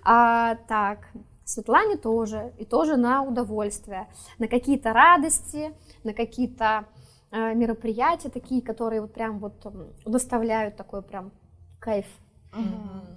А, 0.03 0.55
так, 0.67 1.11
Светлане 1.45 1.99
тоже, 1.99 2.55
и 2.57 2.65
тоже 2.65 2.97
на 2.97 3.23
удовольствие, 3.23 4.09
на 4.39 4.49
какие-то 4.49 4.95
радости, 4.95 5.75
на 6.05 6.15
какие-то 6.15 6.87
э, 7.31 7.55
мероприятия 7.55 8.31
такие, 8.31 8.63
которые 8.63 9.03
вот 9.03 9.13
прям 9.13 9.41
вот 9.41 9.63
доставляют 10.07 10.77
такой 10.77 11.03
прям 11.03 11.33
кайф. 11.81 12.07
Мгм. 12.55 13.14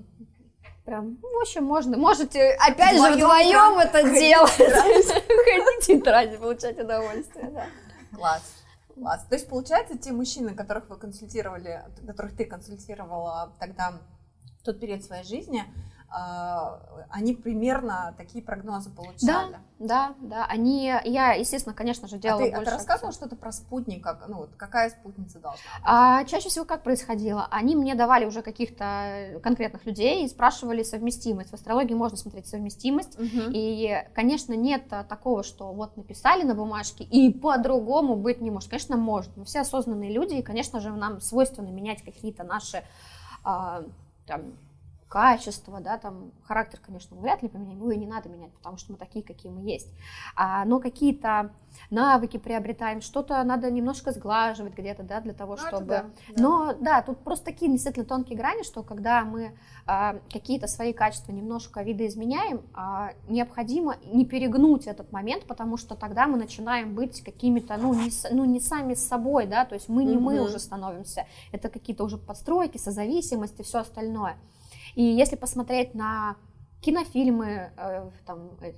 Прям, 0.87 1.17
ну, 1.21 1.37
в 1.37 1.41
общем, 1.41 1.65
можно, 1.65 1.97
можете 1.97 2.51
опять 2.51 2.95
же 2.95 3.11
Вдвоём 3.11 3.17
вдвоем 3.17 3.49
прям 3.49 3.79
это 3.79 4.03
ходить, 4.03 4.19
делать. 4.21 4.51
Ходите 4.57 5.93
и 5.93 5.99
тратить, 5.99 6.39
получать 6.39 6.79
удовольствие, 6.79 7.49
да. 7.51 7.65
Класс. 8.15 8.63
Класс. 8.95 9.25
То 9.27 9.35
есть, 9.35 9.49
получается, 9.49 9.97
те 9.97 10.13
мужчины, 10.13 10.55
которых 10.55 10.87
вы 10.87 10.95
консультировали, 10.95 11.83
которых 12.07 12.37
ты 12.37 12.45
консультировала 12.45 13.51
тогда 13.59 13.99
в 14.61 14.63
тот 14.63 14.79
период 14.79 15.03
своей 15.03 15.25
жизни, 15.25 15.65
они 16.09 17.33
примерно 17.33 18.13
такие 18.17 18.43
прогнозы 18.43 18.89
получали. 18.89 19.57
Да, 19.79 20.15
да, 20.19 20.45
они, 20.45 20.85
я, 21.03 21.33
естественно, 21.33 21.75
конечно 21.75 22.07
же, 22.07 22.15
А 22.15 22.19
делала 22.19 22.41
ты, 22.41 22.47
а 22.47 22.51
ты 22.51 22.55
больше 22.57 22.71
рассказывала 22.71 23.09
акцент. 23.09 23.27
что-то 23.27 23.35
про 23.35 23.51
спутник, 23.51 24.03
как, 24.03 24.27
ну 24.27 24.37
вот 24.37 24.49
какая 24.57 24.89
спутница 24.89 25.39
должна 25.39 25.59
быть? 25.59 25.83
А 25.83 26.23
чаще 26.23 26.49
всего 26.49 26.65
как 26.65 26.81
происходило? 26.81 27.47
Они 27.51 27.75
мне 27.75 27.93
давали 27.93 28.25
уже 28.25 28.41
каких-то 28.41 29.39
конкретных 29.43 29.85
людей 29.85 30.25
и 30.25 30.27
спрашивали 30.29 30.81
совместимость. 30.81 31.51
В 31.51 31.53
астрологии 31.53 31.93
можно 31.93 32.17
смотреть 32.17 32.47
совместимость. 32.47 33.17
И, 33.19 34.03
конечно, 34.15 34.53
нет 34.53 34.91
а, 34.91 35.03
такого, 35.03 35.43
что 35.43 35.71
вот 35.73 35.95
написали 35.97 36.43
на 36.43 36.55
бумажке 36.55 37.03
и 37.03 37.31
по-другому 37.31 38.15
быть 38.15 38.41
не 38.41 38.49
может. 38.49 38.69
Конечно, 38.69 38.97
может. 38.97 39.35
Мы 39.37 39.45
все 39.45 39.59
осознанные 39.59 40.11
люди, 40.11 40.35
и, 40.35 40.41
конечно 40.41 40.79
же, 40.79 40.91
нам 40.91 41.21
свойственно 41.21 41.69
менять 41.69 42.01
какие-то 42.01 42.43
наши 42.43 42.83
а, 43.43 43.83
там, 44.25 44.53
качества, 45.07 45.79
да, 45.79 45.97
там 45.97 46.31
характер, 46.43 46.79
конечно, 46.85 47.15
мы 47.15 47.21
вряд 47.21 47.41
ли 47.41 47.49
поменяем, 47.49 47.77
его 47.77 47.91
и 47.91 47.97
не 47.97 48.07
надо 48.07 48.29
менять, 48.29 48.51
потому 48.53 48.77
что 48.77 48.91
мы 48.91 48.97
такие, 48.97 49.23
какие 49.23 49.51
мы 49.51 49.61
есть. 49.61 49.87
А, 50.35 50.65
но 50.65 50.79
какие-то 50.79 51.51
навыки 51.89 52.37
приобретаем, 52.37 53.01
что-то 53.01 53.41
надо 53.43 53.69
немножко 53.71 54.11
сглаживать 54.11 54.73
где-то, 54.73 55.03
да, 55.03 55.21
для 55.21 55.33
того, 55.33 55.55
Ну, 55.55 55.67
чтобы 55.67 55.85
да, 55.85 56.05
да. 56.29 56.41
но 56.41 56.73
да, 56.73 57.01
тут 57.01 57.19
просто 57.19 57.45
такие 57.45 57.71
действительно 57.71 58.05
тонкие 58.05 58.37
грани, 58.37 58.63
что 58.63 58.83
когда 58.83 59.23
мы 59.23 59.57
а, 59.85 60.17
какие-то 60.31 60.67
свои 60.67 60.91
качества 60.91 61.31
немножко 61.31 61.83
видоизменяем, 61.83 62.61
а, 62.73 63.11
необходимо 63.29 63.95
не 64.03 64.25
перегнуть 64.25 64.87
этот 64.87 65.11
момент, 65.13 65.45
потому 65.45 65.77
что 65.77 65.95
тогда 65.95 66.27
мы 66.27 66.37
начинаем 66.37 66.95
быть 66.95 67.21
какими-то, 67.23 67.77
ну 67.77 67.93
не, 67.93 68.09
ну, 68.31 68.43
не 68.45 68.59
сами 68.59 68.93
с 68.93 69.07
собой, 69.07 69.45
да, 69.47 69.63
то 69.65 69.75
есть 69.75 69.87
мы 69.87 70.03
не 70.03 70.17
мы 70.17 70.35
Мгм. 70.35 70.45
уже 70.45 70.59
становимся, 70.59 71.25
это 71.53 71.69
какие-то 71.69 72.03
уже 72.03 72.17
подстройки, 72.17 72.77
созависимости, 72.77 73.61
все 73.61 73.79
остальное. 73.79 74.35
И 74.97 75.03
если 75.03 75.35
посмотреть 75.35 75.93
на 75.93 76.37
кинофильмы, 76.81 77.71
э, 77.77 78.09
там, 78.25 78.57
э, 78.61 78.73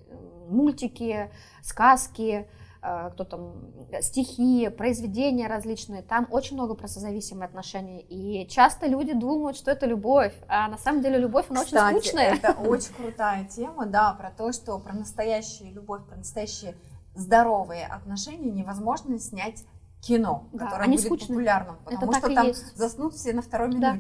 мультики, 0.50 1.32
сказки, 1.62 2.50
э, 2.82 3.10
кто 3.14 3.24
там, 3.24 3.54
стихи, 4.02 4.68
произведения 4.68 5.48
различные, 5.48 6.02
там 6.02 6.28
очень 6.30 6.58
много 6.58 6.76
про 6.76 6.90
созависимые 6.90 7.46
отношения. 7.48 8.02
И 8.02 8.46
часто 8.50 8.86
люди 8.88 9.14
думают, 9.14 9.56
что 9.56 9.72
это 9.72 9.86
любовь, 9.86 10.34
а 10.50 10.68
на 10.68 10.78
самом 10.78 11.02
деле 11.02 11.20
любовь, 11.20 11.46
она 11.50 11.64
Кстати, 11.64 11.94
очень 11.96 12.10
скучная. 12.10 12.34
это 12.36 12.52
очень 12.52 12.94
крутая 12.96 13.46
тема, 13.46 13.86
да, 13.86 14.12
про 14.12 14.30
то, 14.30 14.52
что 14.52 14.78
про 14.78 14.92
настоящую 14.92 15.72
любовь, 15.72 16.04
про 16.06 16.18
настоящие 16.18 16.76
здоровые 17.16 17.86
отношения 17.86 18.52
невозможно 18.52 19.18
снять 19.20 19.64
кино, 20.02 20.50
Да, 20.52 20.66
которое 20.66 20.90
будет 20.90 21.00
скучные. 21.06 21.28
популярным, 21.30 21.78
потому 21.86 22.12
так 22.12 22.26
что 22.26 22.36
там 22.36 22.48
есть. 22.48 22.76
заснут 22.76 23.14
все 23.14 23.32
на 23.32 23.42
второй 23.42 23.72
Да. 23.80 23.94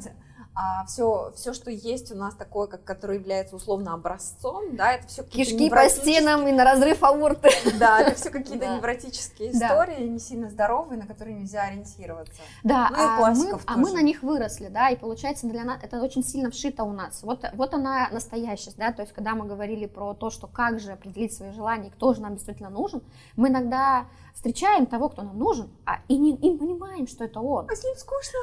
А 0.61 0.83
все, 0.87 1.31
все, 1.37 1.53
что 1.53 1.71
есть 1.71 2.11
у 2.11 2.15
нас 2.15 2.35
такое, 2.35 2.67
как, 2.67 2.83
которое 2.83 3.17
является 3.17 3.55
условно 3.55 3.93
образцом, 3.93 4.75
да, 4.75 4.91
это 4.91 5.07
все 5.07 5.23
Кишки 5.23 5.69
по 5.69 5.87
стенам 5.87 6.45
и 6.49 6.51
на 6.51 6.65
разрыв 6.65 7.01
аорты. 7.01 7.49
Да, 7.79 8.01
это 8.01 8.15
все 8.15 8.29
какие-то 8.29 8.65
Да. 8.65 8.75
невротические 8.75 9.53
Да. 9.53 9.67
истории, 9.67 10.05
не 10.05 10.19
сильно 10.19 10.49
здоровые, 10.49 10.99
на 10.99 11.07
которые 11.07 11.37
нельзя 11.37 11.61
ориентироваться. 11.61 12.41
Да, 12.65 12.89
Ну 12.91 12.97
и 12.97 12.99
а, 12.99 13.17
классиков 13.17 13.61
мы, 13.65 13.73
а 13.73 13.77
мы 13.77 13.83
тоже. 13.85 13.95
на 13.95 14.01
них 14.01 14.21
выросли, 14.21 14.67
да, 14.67 14.89
и 14.89 14.97
получается 14.97 15.47
для 15.47 15.63
нас 15.63 15.79
это 15.81 16.01
очень 16.01 16.25
сильно 16.25 16.51
вшито 16.51 16.83
у 16.83 16.91
нас. 16.91 17.23
Вот, 17.23 17.45
вот 17.53 17.73
она 17.73 18.09
настоящесть, 18.11 18.75
да, 18.75 18.91
то 18.91 19.01
есть 19.03 19.13
когда 19.13 19.35
мы 19.35 19.45
говорили 19.45 19.85
про 19.85 20.13
то, 20.13 20.29
что 20.29 20.47
как 20.47 20.81
же 20.81 20.91
определить 20.91 21.31
свои 21.33 21.53
желания, 21.53 21.89
кто 21.89 22.13
же 22.13 22.21
нам 22.21 22.33
действительно 22.33 22.69
нужен, 22.69 23.01
мы 23.37 23.47
иногда 23.47 24.07
встречаем 24.33 24.87
того, 24.87 25.07
кто 25.07 25.21
нам 25.21 25.39
нужен, 25.39 25.69
а 25.85 25.99
и 26.09 26.17
не, 26.17 26.35
и 26.35 26.57
понимаем, 26.57 27.07
что 27.07 27.23
это 27.23 27.39
он. 27.39 27.65
А 27.71 27.73
с 27.73 27.81
ним 27.81 27.95
скучно. 27.95 28.39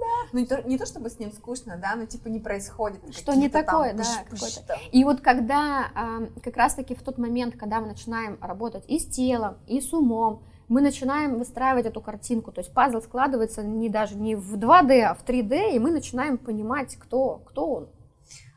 Да. 0.00 0.28
Ну 0.32 0.38
не 0.40 0.46
то, 0.46 0.62
не 0.62 0.78
то 0.78 0.86
чтобы 0.86 1.10
с 1.10 1.18
ним 1.18 1.32
скучно, 1.32 1.76
да, 1.76 1.94
но 1.96 2.06
типа 2.06 2.28
не 2.28 2.40
происходит. 2.40 3.00
Что 3.14 3.34
не 3.34 3.48
каких-то 3.48 3.58
там 3.58 3.64
такое, 3.64 3.92
да, 3.94 4.24
какое-то. 4.28 4.66
там. 4.66 4.78
И 4.92 5.04
вот 5.04 5.20
когда 5.20 5.90
ам, 5.94 6.28
как 6.42 6.56
раз-таки 6.56 6.94
в 6.94 7.02
тот 7.02 7.18
момент, 7.18 7.56
когда 7.56 7.80
мы 7.80 7.86
начинаем 7.86 8.38
работать 8.40 8.84
и 8.88 8.98
с 8.98 9.06
телом, 9.06 9.56
и 9.66 9.80
с 9.80 9.92
умом, 9.92 10.42
мы 10.68 10.80
начинаем 10.80 11.38
выстраивать 11.38 11.86
эту 11.86 12.00
картинку, 12.00 12.50
то 12.50 12.60
есть 12.60 12.72
пазл 12.72 13.00
складывается 13.00 13.62
не 13.62 13.88
даже 13.88 14.16
не 14.16 14.34
в 14.34 14.56
2D, 14.56 15.02
а 15.02 15.14
в 15.14 15.24
3D, 15.24 15.72
и 15.72 15.78
мы 15.78 15.90
начинаем 15.90 16.38
понимать, 16.38 16.96
кто, 16.96 17.42
кто 17.46 17.66
он. 17.66 17.88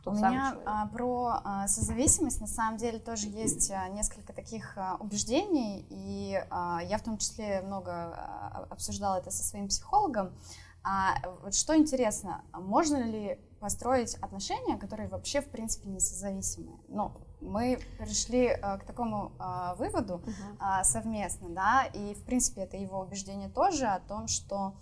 У 0.07 0.13
меня 0.13 0.55
а, 0.65 0.87
про 0.87 1.41
а, 1.43 1.67
созависимость 1.67 2.39
на 2.39 2.47
самом 2.47 2.77
деле 2.77 2.97
тоже 2.97 3.27
есть 3.27 3.69
а, 3.71 3.89
несколько 3.89 4.31
таких 4.31 4.77
а, 4.77 4.95
убеждений, 5.01 5.85
и 5.89 6.41
а, 6.49 6.79
я 6.81 6.97
в 6.97 7.03
том 7.03 7.17
числе 7.17 7.61
много 7.61 7.91
а, 7.91 8.67
обсуждала 8.69 9.17
это 9.17 9.31
со 9.31 9.43
своим 9.43 9.67
психологом. 9.67 10.31
А, 10.89 11.17
вот 11.43 11.53
что 11.53 11.75
интересно, 11.75 12.45
а 12.53 12.61
можно 12.61 13.03
ли 13.03 13.37
построить 13.59 14.15
отношения, 14.15 14.77
которые 14.77 15.09
вообще 15.09 15.41
в 15.41 15.49
принципе 15.49 15.89
не 15.89 15.99
созависимые? 15.99 16.79
Ну, 16.87 17.11
мы 17.41 17.79
пришли 17.99 18.47
а, 18.47 18.77
к 18.77 18.85
такому 18.85 19.33
а, 19.37 19.75
выводу 19.75 20.21
а, 20.59 20.85
совместно, 20.85 21.49
да, 21.49 21.83
и 21.93 22.13
в 22.13 22.23
принципе 22.23 22.61
это 22.61 22.77
его 22.77 23.01
убеждение 23.01 23.49
тоже 23.49 23.85
о 23.85 23.99
том, 23.99 24.27
что 24.27 24.75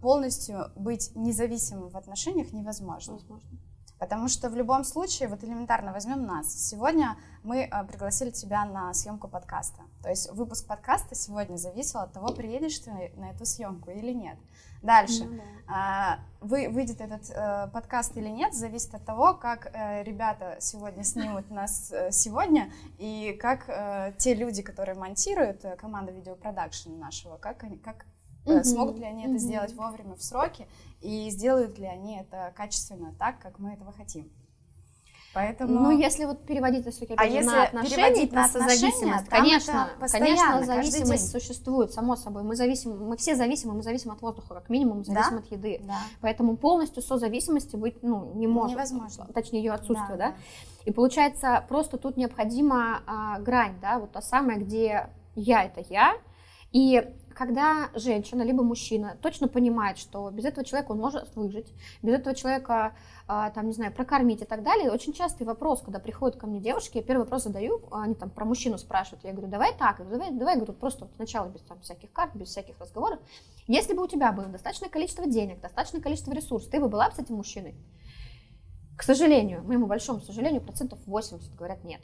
полностью 0.00 0.70
быть 0.76 1.10
независимым 1.16 1.90
в 1.90 1.96
отношениях 1.96 2.52
невозможно. 2.52 3.14
Возможно. 3.14 3.58
Потому 4.02 4.26
что 4.26 4.50
в 4.50 4.56
любом 4.56 4.82
случае, 4.82 5.28
вот 5.28 5.44
элементарно 5.44 5.92
возьмем 5.92 6.26
нас. 6.26 6.52
Сегодня 6.52 7.16
мы 7.44 7.60
э, 7.60 7.84
пригласили 7.84 8.30
тебя 8.30 8.64
на 8.64 8.92
съемку 8.94 9.28
подкаста. 9.28 9.80
То 10.02 10.08
есть 10.08 10.28
выпуск 10.32 10.66
подкаста 10.66 11.14
сегодня 11.14 11.56
зависел 11.56 12.00
от 12.00 12.12
того, 12.12 12.34
приедешь 12.34 12.80
ты 12.80 13.12
на 13.14 13.30
эту 13.30 13.46
съемку 13.46 13.92
или 13.92 14.10
нет. 14.10 14.36
Дальше. 14.82 15.24
Ну 15.24 15.36
да. 15.36 15.42
А, 15.72 16.18
вы, 16.40 16.68
выйдет 16.68 17.00
этот 17.00 17.30
э, 17.30 17.68
подкаст 17.72 18.16
или 18.16 18.28
нет, 18.28 18.54
зависит 18.54 18.92
от 18.92 19.04
того, 19.04 19.34
как 19.34 19.70
э, 19.72 20.02
ребята 20.02 20.56
сегодня 20.58 21.04
снимут 21.04 21.48
нас 21.52 21.92
э, 21.92 22.10
сегодня, 22.10 22.72
и 22.98 23.38
как 23.40 23.68
э, 23.68 24.14
те 24.18 24.34
люди, 24.34 24.62
которые 24.62 24.96
монтируют, 24.98 25.64
э, 25.64 25.76
команда 25.76 26.10
видеопродакшн 26.10 26.98
нашего, 26.98 27.36
как, 27.36 27.62
они, 27.62 27.76
как 27.76 28.04
Мгм. 28.44 28.64
смогут 28.64 28.98
ли 28.98 29.04
они 29.04 29.22
это 29.22 29.30
Мгм. 29.32 29.38
сделать 29.38 29.74
вовремя, 29.74 30.14
в 30.16 30.22
сроки, 30.22 30.66
и 31.00 31.30
сделают 31.30 31.78
ли 31.78 31.86
они 31.86 32.18
это 32.18 32.52
качественно 32.56 33.14
так, 33.18 33.38
как 33.40 33.58
мы 33.58 33.72
этого 33.72 33.92
хотим. 33.92 34.30
Поэтому... 35.34 35.72
Ну, 35.72 35.90
если 35.98 36.26
вот 36.26 36.44
переводить 36.44 36.82
это 36.82 36.90
все-таки 36.90 37.14
А 37.14 37.22
на 37.22 37.26
если 37.26 37.56
отношения, 37.56 38.26
на 38.32 38.40
на 38.40 38.44
отношения, 38.44 38.68
созависимость, 38.68 39.28
там 39.30 39.40
конечно, 39.40 39.88
это 39.98 40.12
конечно, 40.12 40.64
зависимость 40.64 41.30
существует, 41.30 41.90
само 41.92 42.16
собой. 42.16 42.42
Мы 42.42 42.54
зависимы, 42.54 42.96
мы 42.96 43.16
все 43.16 43.34
зависимы, 43.34 43.72
мы 43.72 43.82
зависим 43.82 44.10
от 44.10 44.20
воздуха, 44.20 44.52
как 44.54 44.68
минимум, 44.68 44.98
мы 44.98 45.04
Да? 45.04 45.14
зависим 45.14 45.38
от 45.38 45.50
еды. 45.50 45.80
да. 45.84 45.96
Поэтому 46.20 46.58
полностью 46.58 47.02
созависимости 47.02 47.76
быть, 47.76 48.02
ну, 48.02 48.34
не 48.34 48.46
может. 48.46 48.76
Невозможно. 48.76 49.26
Точнее, 49.32 49.60
ее 49.62 49.72
отсутствие, 49.72 50.18
да. 50.18 50.28
Да, 50.32 50.34
И 50.84 50.92
получается, 50.92 51.64
просто 51.66 51.96
тут 51.96 52.18
необходима 52.18 53.00
а, 53.06 53.38
грань, 53.38 53.76
да, 53.80 53.98
вот 54.00 54.12
та 54.12 54.20
самая, 54.20 54.58
где 54.58 55.08
я 55.34 55.64
это 55.64 55.82
я. 55.88 56.14
И 56.72 57.06
когда 57.34 57.90
женщина 57.94 58.42
либо 58.42 58.62
мужчина 58.62 59.16
точно 59.20 59.48
понимает, 59.48 59.98
что 59.98 60.30
без 60.30 60.44
этого 60.44 60.64
человека 60.64 60.92
он 60.92 60.98
может 60.98 61.34
выжить, 61.34 61.72
без 62.02 62.14
этого 62.14 62.34
человека, 62.34 62.94
а, 63.26 63.50
там, 63.50 63.66
не 63.66 63.72
знаю, 63.72 63.92
прокормить 63.92 64.42
и 64.42 64.44
так 64.44 64.62
далее, 64.62 64.90
очень 64.90 65.12
частый 65.12 65.46
вопрос, 65.46 65.82
когда 65.82 65.98
приходят 65.98 66.36
ко 66.36 66.46
мне 66.46 66.60
девушки, 66.60 66.98
я 66.98 67.02
первый 67.02 67.22
вопрос 67.22 67.44
задаю, 67.44 67.82
они 67.90 68.14
там 68.14 68.30
про 68.30 68.44
мужчину 68.44 68.78
спрашивают, 68.78 69.24
я 69.24 69.32
говорю, 69.32 69.48
давай 69.48 69.76
так, 69.76 69.98
давай, 70.08 70.30
давай, 70.30 70.56
говорю, 70.56 70.72
просто 70.72 71.04
вот 71.04 71.14
сначала 71.16 71.48
без 71.48 71.62
там 71.62 71.80
всяких 71.80 72.12
карт, 72.12 72.34
без 72.34 72.48
всяких 72.48 72.78
разговоров. 72.78 73.20
Если 73.66 73.94
бы 73.94 74.02
у 74.02 74.06
тебя 74.06 74.32
было 74.32 74.46
достаточное 74.46 74.88
количество 74.88 75.26
денег, 75.26 75.60
достаточное 75.60 76.00
количество 76.00 76.32
ресурсов, 76.32 76.70
ты 76.70 76.80
бы 76.80 76.88
была 76.88 77.08
бы 77.08 77.14
с 77.14 77.18
этим 77.18 77.36
мужчиной? 77.36 77.74
К 78.96 79.02
сожалению, 79.02 79.62
моему 79.64 79.86
большому 79.86 80.20
сожалению, 80.20 80.60
процентов 80.60 80.98
80 81.06 81.54
говорят 81.54 81.82
нет. 81.84 82.00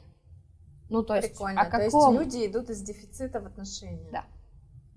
Ну, 0.89 1.03
то 1.03 1.15
есть, 1.15 1.29
Прикольно. 1.29 1.61
о 1.61 1.69
То 1.69 1.77
есть 1.77 1.91
каком 1.91 2.19
люди 2.19 2.47
идут 2.47 2.69
из 2.69 2.81
дефицита 2.81 3.39
в 3.39 3.45
отношениях. 3.45 4.11
Да. 4.11 4.25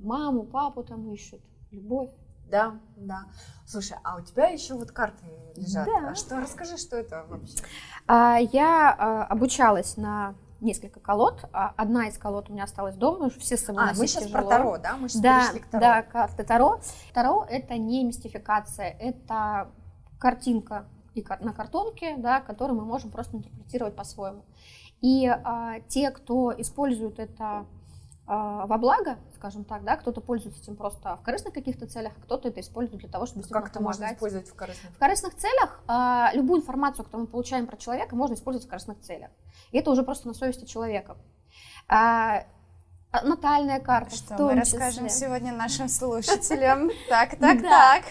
Маму, 0.05 0.44
папу 0.44 0.82
там 0.82 1.11
ищут, 1.12 1.40
любовь. 1.70 2.11
Да, 2.50 2.78
да. 2.96 3.24
Слушай, 3.66 3.96
а 4.05 4.16
у 4.16 4.20
тебя 4.20 4.48
еще 4.48 4.74
вот 4.74 4.90
карты 4.90 5.24
лежат. 5.57 5.86
Да. 5.86 6.11
А 6.11 6.14
что, 6.14 6.38
расскажи, 6.38 6.76
что 6.76 6.96
это 6.96 7.24
вообще? 7.28 7.57
А, 8.07 8.38
я 8.53 8.94
а, 8.98 9.24
обучалась 9.24 9.96
на 9.96 10.34
несколько 10.61 11.00
колод. 11.00 11.44
А, 11.53 11.72
Одна 11.76 12.09
из 12.09 12.18
колод 12.18 12.50
у 12.50 12.53
меня 12.53 12.64
осталась 12.64 12.96
дома, 12.96 13.26
уже 13.26 13.40
все 13.40 13.57
с 13.57 13.68
А, 13.68 13.72
мы 13.72 14.07
сейчас 14.07 14.24
тяжело. 14.24 14.42
про 14.42 14.48
Таро, 14.48 14.78
да? 14.78 14.96
Мы 14.96 15.09
сейчас 15.09 15.22
Да, 15.22 15.40
перешли 15.46 15.61
к 15.61 15.66
Таро. 15.66 15.80
да, 15.80 16.03
карты 16.03 16.44
Таро. 16.44 16.80
Таро 17.14 17.46
это 17.48 17.76
не 17.78 18.05
мистификация, 18.05 18.90
это 19.00 19.70
картинка 20.18 20.86
и 21.14 21.24
на 21.40 21.53
картонке, 21.53 22.16
да, 22.16 22.40
которую 22.40 22.78
мы 22.78 22.84
можем 22.84 23.11
просто 23.11 23.36
интерпретировать 23.36 23.96
по-своему. 23.96 24.44
И 25.00 25.26
а, 25.26 25.80
те, 25.88 26.11
кто 26.11 26.53
использует 26.59 27.18
это 27.18 27.66
во 28.26 28.78
благо, 28.78 29.18
скажем 29.34 29.64
так, 29.64 29.84
да, 29.84 29.96
кто-то 29.96 30.20
пользуется 30.20 30.62
этим 30.62 30.76
просто 30.76 31.16
в 31.16 31.22
корыстных 31.22 31.52
каких-то 31.54 31.86
целях, 31.86 32.12
а 32.16 32.20
кто-то 32.20 32.48
это 32.48 32.60
использует 32.60 33.00
для 33.00 33.10
того, 33.10 33.26
чтобы 33.26 33.46
как 33.48 33.66
это 33.66 33.78
помогать. 33.78 34.00
можно 34.00 34.14
использовать 34.14 34.48
в 34.48 34.54
корыстных? 34.54 34.92
В 34.92 34.98
корыстных 34.98 35.34
целях 35.34 35.80
а, 35.88 36.30
любую 36.34 36.60
информацию, 36.60 37.04
которую 37.04 37.26
мы 37.26 37.32
получаем 37.32 37.66
про 37.66 37.76
человека, 37.76 38.14
можно 38.14 38.34
использовать 38.34 38.66
в 38.66 38.70
корыстных 38.70 39.00
целях. 39.00 39.30
И 39.72 39.78
это 39.78 39.90
уже 39.90 40.04
просто 40.04 40.28
на 40.28 40.34
совести 40.34 40.64
человека. 40.64 41.16
А, 41.88 42.38
а, 42.38 42.44
натальная 43.22 43.80
карта. 43.80 44.14
Что 44.16 44.36
мы 44.38 44.54
расскажем 44.54 45.08
сегодня 45.08 45.52
нашим 45.52 45.88
слушателям. 45.88 46.90
Так, 47.08 47.36
так, 47.36 47.60
так. 47.60 48.04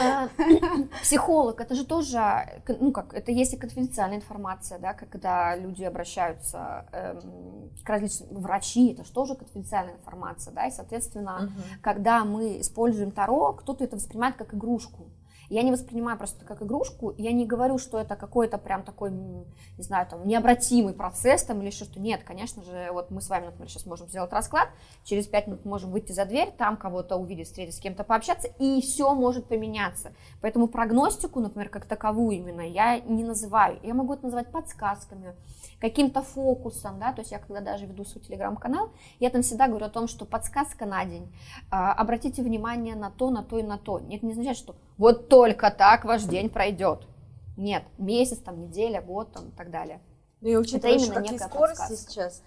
А, 0.00 0.28
психолог, 1.02 1.60
это 1.60 1.74
же 1.74 1.84
тоже, 1.84 2.62
ну 2.80 2.90
как, 2.90 3.14
это 3.14 3.30
есть 3.30 3.54
и 3.54 3.56
конфиденциальная 3.56 4.18
информация, 4.18 4.78
да, 4.78 4.94
когда 4.94 5.54
люди 5.54 5.84
обращаются 5.84 6.86
эм, 6.92 7.70
к 7.84 7.88
различным, 7.88 8.40
врачи, 8.40 8.92
это 8.92 9.04
же 9.04 9.12
тоже 9.12 9.34
конфиденциальная 9.34 9.94
информация, 9.94 10.52
да, 10.52 10.66
и, 10.66 10.70
соответственно, 10.70 11.52
когда 11.82 12.24
мы 12.24 12.60
используем 12.60 13.12
Таро, 13.12 13.52
кто-то 13.52 13.84
это 13.84 13.96
воспринимает 13.96 14.36
как 14.36 14.54
игрушку. 14.54 15.06
Я 15.52 15.62
не 15.62 15.70
воспринимаю 15.70 16.16
просто 16.16 16.46
как 16.46 16.62
игрушку, 16.62 17.12
я 17.18 17.30
не 17.30 17.44
говорю, 17.44 17.76
что 17.76 18.00
это 18.00 18.16
какой-то 18.16 18.56
прям 18.56 18.84
такой, 18.84 19.10
не 19.10 19.44
знаю, 19.82 20.06
там, 20.08 20.26
необратимый 20.26 20.94
процесс 20.94 21.44
там 21.44 21.60
или 21.60 21.66
еще 21.66 21.84
что. 21.84 22.00
Нет, 22.00 22.22
конечно 22.24 22.62
же, 22.62 22.88
вот 22.90 23.10
мы 23.10 23.20
с 23.20 23.28
вами, 23.28 23.44
например, 23.44 23.68
сейчас 23.68 23.84
можем 23.84 24.08
сделать 24.08 24.32
расклад, 24.32 24.70
через 25.04 25.26
пять 25.26 25.48
минут 25.48 25.66
можем 25.66 25.90
выйти 25.90 26.12
за 26.12 26.24
дверь, 26.24 26.54
там 26.56 26.78
кого-то 26.78 27.16
увидеть, 27.16 27.48
встретить, 27.48 27.76
с 27.76 27.80
кем-то 27.80 28.02
пообщаться, 28.02 28.48
и 28.58 28.80
все 28.80 29.14
может 29.14 29.46
поменяться. 29.46 30.14
Поэтому 30.40 30.68
прогностику, 30.68 31.38
например, 31.40 31.68
как 31.68 31.84
таковую 31.84 32.34
именно, 32.34 32.62
я 32.62 32.98
не 33.00 33.22
называю. 33.22 33.78
Я 33.82 33.92
могу 33.92 34.14
это 34.14 34.24
называть 34.24 34.50
подсказками, 34.50 35.34
каким-то 35.82 36.22
фокусом, 36.22 37.00
да, 37.00 37.12
то 37.12 37.22
есть 37.22 37.32
я 37.32 37.40
когда 37.40 37.60
даже 37.60 37.86
веду 37.86 38.04
свой 38.04 38.22
телеграм-канал, 38.22 38.90
я 39.18 39.30
там 39.30 39.42
всегда 39.42 39.66
говорю 39.66 39.86
о 39.86 39.90
том, 39.90 40.06
что 40.06 40.24
подсказка 40.24 40.86
на 40.86 41.04
день, 41.04 41.34
а, 41.72 41.92
обратите 41.92 42.40
внимание 42.40 42.94
на 42.94 43.10
то, 43.10 43.30
на 43.30 43.42
то 43.42 43.58
и 43.58 43.64
на 43.64 43.78
то. 43.78 43.98
Это 43.98 44.24
не 44.24 44.30
означает, 44.30 44.56
что 44.56 44.76
вот 44.96 45.28
только 45.28 45.72
так 45.72 46.04
ваш 46.04 46.22
день 46.22 46.48
пройдет. 46.50 47.08
Нет, 47.56 47.82
месяц, 47.98 48.38
там, 48.38 48.60
неделя, 48.60 49.02
год 49.02 49.32
там, 49.32 49.48
и 49.48 49.50
так 49.50 49.72
далее. 49.72 50.00
Ну 50.40 50.48
и 50.48 50.56
учитывая, 50.56 51.00
что 51.00 51.14
какие 51.14 51.38
скорости 51.38 51.80
подсказка. 51.80 52.10
сейчас, 52.10 52.42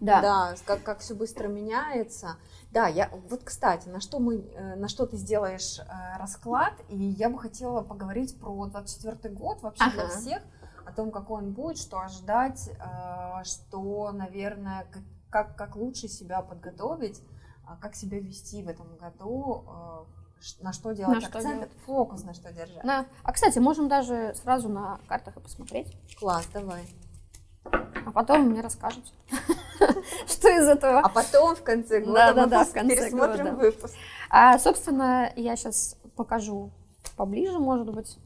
да, 0.00 0.20
да 0.20 0.54
как, 0.64 0.82
как 0.82 0.98
все 0.98 1.14
быстро 1.14 1.46
меняется. 1.46 2.38
Да, 2.72 2.88
я 2.88 3.08
вот, 3.28 3.42
кстати, 3.44 3.88
на 3.88 4.00
что 4.00 4.18
мы, 4.18 4.38
э, 4.38 4.74
на 4.74 4.88
что 4.88 5.06
ты 5.06 5.16
сделаешь 5.16 5.78
э, 5.78 6.18
расклад, 6.18 6.74
и 6.88 6.96
я 6.96 7.28
бы 7.28 7.38
хотела 7.38 7.82
поговорить 7.82 8.38
про 8.38 8.66
24 8.66 9.32
год 9.34 9.62
вообще 9.62 9.84
ага. 9.84 9.94
для 9.94 10.08
всех 10.08 10.42
о 10.90 10.92
том, 10.92 11.10
какой 11.10 11.38
он 11.38 11.52
будет, 11.52 11.78
что 11.78 12.00
ожидать, 12.00 12.68
э, 12.68 13.44
что, 13.44 14.10
наверное, 14.12 14.86
как, 15.30 15.56
как 15.56 15.76
лучше 15.76 16.08
себя 16.08 16.42
подготовить, 16.42 17.22
а 17.64 17.76
как 17.76 17.94
себя 17.94 18.18
вести 18.18 18.62
в 18.62 18.68
этом 18.68 18.96
году, 18.96 19.64
э, 19.68 20.62
на 20.62 20.72
что 20.72 20.92
делать 20.92 21.20
на 21.20 21.26
акцент, 21.26 21.44
что 21.44 21.54
делать? 21.54 21.70
фокус 21.86 22.24
на 22.24 22.34
что 22.34 22.52
держать. 22.52 22.82
Да. 22.82 23.06
А, 23.22 23.32
кстати, 23.32 23.58
можем 23.58 23.88
даже 23.88 24.34
сразу 24.34 24.68
на 24.68 24.98
картах 25.06 25.36
и 25.36 25.40
посмотреть. 25.40 25.94
Класс, 26.18 26.48
давай. 26.52 26.82
А 27.62 28.10
потом 28.12 28.48
мне 28.48 28.62
расскажете, 28.62 29.12
что 30.26 30.48
из 30.48 30.66
этого. 30.66 31.00
А 31.00 31.08
потом 31.08 31.54
в 31.54 31.62
конце 31.62 32.00
года 32.00 32.14
да, 32.14 32.32
да, 32.32 32.46
да, 32.46 32.64
в 32.64 32.72
конце 32.72 32.96
пересмотрим 32.96 33.44
года. 33.44 33.56
выпуск. 33.56 33.94
А, 34.30 34.58
собственно, 34.58 35.30
я 35.36 35.54
сейчас 35.56 35.96
покажу 36.16 36.70
поближе, 37.16 37.58
может 37.58 37.92
быть. 37.94 38.18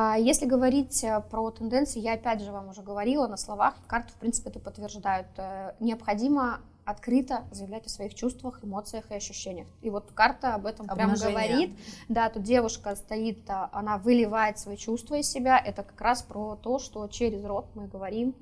А 0.00 0.16
если 0.16 0.46
говорить 0.46 1.02
э, 1.02 1.20
про 1.28 1.50
тенденции, 1.50 1.98
я 1.98 2.12
опять 2.12 2.40
же 2.40 2.52
вам 2.52 2.68
уже 2.68 2.82
говорила 2.82 3.26
на 3.26 3.36
словах, 3.36 3.74
карты, 3.88 4.12
в 4.12 4.14
принципе, 4.14 4.50
это 4.50 4.60
подтверждают. 4.60 5.26
Э, 5.38 5.72
необходимо 5.80 6.60
открыто 6.84 7.42
заявлять 7.50 7.84
о 7.86 7.88
своих 7.88 8.14
чувствах, 8.14 8.60
эмоциях 8.62 9.10
и 9.10 9.14
ощущениях. 9.14 9.66
И 9.82 9.90
вот 9.90 10.12
карта 10.14 10.54
об 10.54 10.66
этом 10.66 10.86
прямо 10.86 11.16
говорит. 11.16 11.76
Да, 12.08 12.30
тут 12.30 12.44
девушка 12.44 12.94
стоит, 12.94 13.40
а, 13.50 13.70
она 13.72 13.98
выливает 13.98 14.60
свои 14.60 14.76
чувства 14.76 15.16
из 15.16 15.28
себя. 15.28 15.58
Это 15.58 15.82
как 15.82 16.00
раз 16.00 16.22
про 16.22 16.54
то, 16.54 16.78
что 16.78 17.08
через 17.08 17.44
рот 17.44 17.66
мы 17.74 17.88
говорим 17.88 18.36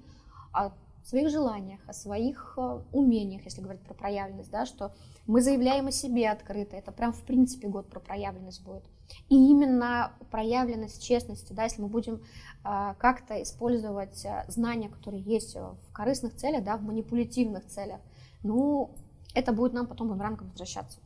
о 0.53 0.73
своих 1.05 1.31
желаниях, 1.31 1.81
о 1.87 1.95
своих 1.95 2.53
э, 2.59 2.81
умениях, 2.93 3.47
если 3.47 3.63
говорить 3.63 3.83
про 3.83 3.95
проявленность, 3.95 4.51
да, 4.51 4.67
что 4.67 4.93
мы 5.27 5.41
заявляем 5.41 5.89
о 5.89 5.93
себе 5.93 6.31
открыто. 6.31 6.77
Это 6.77 6.93
прям 6.93 7.13
в 7.13 7.23
принципе 7.23 7.69
год 7.69 7.89
про 7.89 8.01
проявленность 8.01 8.63
будет. 8.63 8.85
И 9.29 9.35
именно 9.35 10.13
проявленность 10.31 11.03
честности, 11.03 11.53
да, 11.53 11.65
если 11.65 11.83
мы 11.83 11.89
будем 11.89 12.23
э, 12.65 12.95
как-то 12.99 13.43
использовать 13.43 14.25
э, 14.25 14.45
знания, 14.49 14.89
которые 14.89 15.23
есть 15.23 15.57
в 15.57 15.93
корыстных 15.93 16.35
целях, 16.37 16.65
да, 16.65 16.77
в 16.77 16.83
манипулятивных 16.83 17.67
целях, 17.67 18.01
ну, 18.43 18.91
это 19.35 19.53
будет 19.53 19.73
нам 19.73 19.87
потом 19.87 20.09
бумерангом 20.09 20.51
возвращаться. 20.51 20.99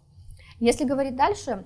Если 0.58 0.84
говорить 0.84 1.16
дальше, 1.16 1.64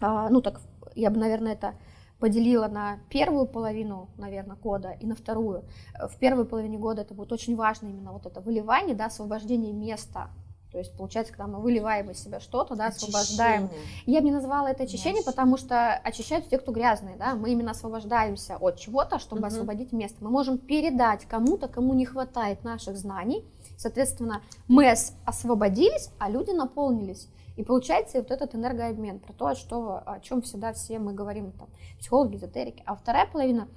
э, 0.00 0.26
ну 0.30 0.40
так 0.40 0.60
я 0.94 1.10
бы, 1.10 1.18
наверное, 1.18 1.52
это 1.52 1.74
поделила 2.18 2.68
на 2.68 3.00
первую 3.08 3.46
половину, 3.46 4.08
наверное, 4.16 4.56
года 4.56 4.92
и 4.92 5.06
на 5.06 5.16
вторую. 5.16 5.64
В 5.98 6.16
первой 6.18 6.44
половине 6.44 6.78
года 6.78 7.02
это 7.02 7.14
будет 7.14 7.32
очень 7.32 7.56
важно 7.56 7.88
именно 7.88 8.12
вот 8.12 8.26
это 8.26 8.40
выливание, 8.40 8.94
да, 8.94 9.06
освобождение 9.06 9.72
места 9.72 10.30
то 10.72 10.78
есть, 10.78 10.96
получается, 10.96 11.34
когда 11.34 11.46
мы 11.46 11.60
выливаем 11.60 12.10
из 12.10 12.22
себя 12.22 12.40
что-то, 12.40 12.74
да, 12.74 12.86
освобождаем. 12.86 13.68
Я 14.06 14.20
бы 14.20 14.26
не 14.26 14.32
назвала 14.32 14.70
это 14.70 14.84
очищение, 14.84 15.22
Значит. 15.22 15.26
потому 15.26 15.58
что 15.58 15.92
очищают 15.94 16.48
те, 16.48 16.58
кто 16.58 16.72
грязные, 16.72 17.16
да. 17.16 17.34
Мы 17.34 17.52
именно 17.52 17.72
освобождаемся 17.72 18.56
от 18.56 18.78
чего-то, 18.78 19.18
чтобы 19.18 19.42
угу. 19.42 19.48
освободить 19.48 19.92
место. 19.92 20.24
Мы 20.24 20.30
можем 20.30 20.56
передать 20.56 21.26
кому-то, 21.26 21.68
кому 21.68 21.92
не 21.92 22.06
хватает 22.06 22.64
наших 22.64 22.96
знаний. 22.96 23.44
Соответственно, 23.76 24.40
мы 24.66 24.90
освободились, 25.26 26.08
а 26.18 26.30
люди 26.30 26.52
наполнились. 26.52 27.28
И 27.56 27.64
получается 27.64 28.18
вот 28.18 28.30
этот 28.30 28.54
энергообмен, 28.54 29.20
про 29.20 29.34
то, 29.34 29.54
что, 29.54 30.02
о 30.06 30.20
чем 30.20 30.40
всегда 30.40 30.72
все 30.72 30.98
мы 30.98 31.12
говорим, 31.12 31.52
там, 31.52 31.68
психологи, 31.98 32.36
эзотерики. 32.36 32.82
А 32.86 32.94
вторая 32.94 33.26
половина, 33.26 33.68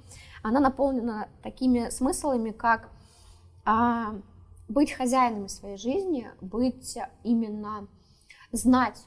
она 0.42 0.60
наполнена 0.60 1.28
такими 1.42 1.90
смыслами, 1.90 2.52
как 2.52 2.88
а, 3.66 4.14
быть 4.68 4.92
хозяином 4.92 5.48
своей 5.48 5.76
жизни, 5.76 6.30
быть 6.40 6.98
именно 7.22 7.88
знать 8.52 9.00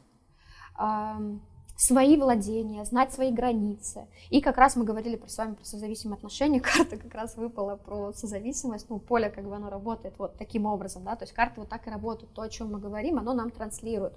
э, 0.79 1.39
свои 1.79 2.17
владения, 2.17 2.83
знать 2.83 3.13
свои 3.13 3.31
границы. 3.31 4.07
И 4.29 4.41
как 4.41 4.57
раз 4.57 4.75
мы 4.75 4.83
говорили 4.83 5.15
про, 5.15 5.29
с 5.29 5.37
вами 5.37 5.55
про 5.55 5.63
созависимые 5.63 6.17
отношения, 6.17 6.59
карта 6.61 6.97
как 6.97 7.13
раз 7.13 7.37
выпала 7.37 7.77
про 7.77 8.11
созависимость, 8.11 8.89
ну, 8.89 8.99
поле 8.99 9.29
как 9.29 9.45
бы 9.45 9.55
оно 9.55 9.69
работает 9.69 10.15
вот 10.17 10.37
таким 10.37 10.65
образом, 10.65 11.03
да, 11.05 11.15
то 11.15 11.23
есть 11.23 11.33
карты 11.33 11.61
вот 11.61 11.69
так 11.69 11.87
и 11.87 11.89
работают, 11.89 12.33
то, 12.33 12.41
о 12.41 12.49
чем 12.49 12.71
мы 12.71 12.79
говорим, 12.79 13.17
оно 13.17 13.33
нам 13.33 13.49
транслирует. 13.49 14.13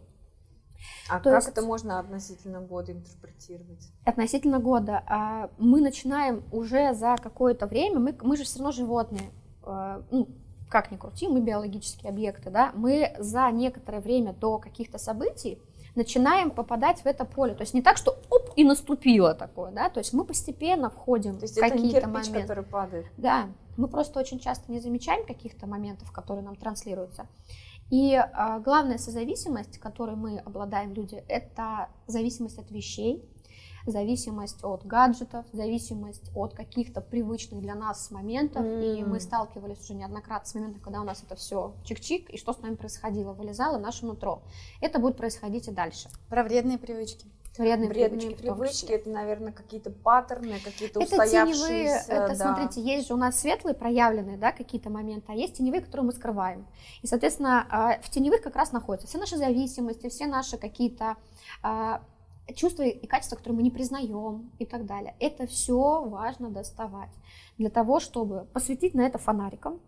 А 1.09 1.21
То 1.21 1.31
как 1.31 1.45
есть, 1.45 1.49
это 1.49 1.63
можно 1.63 2.01
относительно 2.01 2.61
года 2.61 2.91
интерпретировать? 2.91 3.93
Относительно 4.05 4.59
года. 4.59 5.05
А, 5.07 5.51
мы 5.59 5.81
начинаем 5.81 6.43
уже 6.51 6.93
за 6.95 7.17
какое-то 7.23 7.69
время, 7.69 8.01
мы, 8.01 8.19
мы 8.23 8.37
же 8.37 8.43
все 8.43 8.59
равно 8.59 8.73
животные, 8.73 9.31
а, 9.63 10.03
ну, 10.11 10.29
как 10.73 10.91
ни 10.91 10.97
крути, 10.97 11.29
мы 11.29 11.41
биологические 11.41 12.09
объекты, 12.09 12.49
да, 12.49 12.73
мы 12.75 13.15
за 13.19 13.51
некоторое 13.51 14.01
время 14.01 14.33
до 14.33 14.59
каких-то 14.59 14.97
событий 14.97 15.59
начинаем 15.95 16.51
попадать 16.51 17.01
в 17.03 17.07
это 17.07 17.27
поле. 17.27 17.55
То 17.55 17.61
есть 17.61 17.75
не 17.75 17.83
так, 17.83 17.99
что 17.99 18.17
оп, 18.31 18.53
и 18.57 18.65
наступило 18.65 19.35
такое, 19.35 19.71
да, 19.71 19.91
то 19.91 20.01
есть 20.01 20.15
мы 20.15 20.25
постепенно 20.25 20.89
входим 20.89 21.37
то 21.37 21.43
есть 21.43 21.59
в 21.59 21.61
какие-то 21.61 22.09
моменты. 22.09 22.41
который 22.41 22.65
падает. 22.65 23.05
Да, 23.19 23.51
мы 23.77 23.87
просто 23.87 24.19
очень 24.19 24.39
часто 24.39 24.73
не 24.73 24.81
замечаем 24.81 25.27
каких-то 25.27 25.67
моментов, 25.67 26.11
которые 26.11 26.43
нам 26.43 26.57
транслируются. 26.57 27.27
И 27.91 28.15
э, 28.15 28.61
главная 28.65 28.97
созависимость, 28.97 29.77
которой 29.79 30.17
мы 30.17 30.39
обладаем 30.39 30.95
люди, 30.95 31.23
это 31.29 31.89
зависимость 32.07 32.59
от 32.59 32.71
вещей, 32.71 33.23
зависимость 33.87 34.63
от 34.65 34.85
гаджетов, 34.87 35.45
зависимость 35.53 36.31
от 36.35 36.55
каких-то 36.55 37.01
привычных 37.01 37.61
для 37.61 37.75
нас 37.75 38.11
моментов. 38.11 38.65
Mm. 38.65 38.99
И 38.99 39.05
мы 39.05 39.21
сталкивались 39.21 39.81
уже 39.81 39.95
неоднократно 39.95 40.49
с 40.49 40.55
моментом, 40.55 40.81
когда 40.81 41.01
у 41.01 41.05
нас 41.05 41.23
это 41.23 41.35
все 41.37 41.75
чик-чик, 41.85 42.31
и 42.31 42.39
что 42.39 42.53
с 42.53 42.59
нами 42.61 42.75
происходило, 42.75 43.33
вылезало 43.33 43.79
наше 43.79 44.07
нутро. 44.07 44.43
Это 44.81 44.99
будет 44.99 45.17
происходить 45.17 45.69
и 45.69 45.71
дальше. 45.71 46.09
Про 46.29 46.43
вредные 46.43 46.79
привычки. 46.79 47.27
Вредные, 47.59 47.91
вредные 47.91 48.35
привычки, 48.35 48.41
привычки 48.41 48.93
это, 48.93 49.11
наверное, 49.11 49.53
какие-то 49.53 49.91
паттерны, 49.91 50.59
какие-то 50.59 51.03
это 51.03 51.23
устоявшиеся. 51.23 51.67
Теневые, 51.67 52.03
это, 52.09 52.29
да. 52.29 52.35
смотрите, 52.35 52.81
есть 52.81 53.09
же 53.09 53.15
у 53.15 53.19
нас 53.19 53.39
светлые 53.39 53.75
проявленные, 53.75 54.39
да, 54.39 54.53
какие-то 54.53 54.89
моменты, 54.89 55.27
а 55.29 55.35
есть 55.35 55.59
теневые, 55.59 55.83
которые 55.83 56.07
мы 56.07 56.13
скрываем. 56.13 56.67
И, 57.03 57.07
соответственно, 57.07 57.67
а, 57.69 58.01
в 58.01 58.09
теневых 58.09 58.41
как 58.41 58.57
раз 58.57 58.73
находятся 58.73 59.07
все 59.07 59.19
наши 59.19 59.37
зависимости, 59.37 60.09
все 60.09 60.27
наши 60.27 60.57
какие-то 60.57 61.17
а, 61.63 62.03
чувства 62.55 62.83
и 62.83 63.07
качества, 63.07 63.37
которые 63.37 63.57
мы 63.57 63.63
не 63.63 63.71
признаем 63.71 64.51
и 64.59 64.67
так 64.67 64.87
далее. 64.87 65.15
Это 65.21 65.47
все 65.47 66.05
важно 66.05 66.51
доставать 66.51 67.11
для 67.59 67.71
того, 67.71 68.01
чтобы 68.01 68.47
посветить 68.53 68.95
на 68.95 69.03
это 69.03 69.19
фонариком 69.19 69.81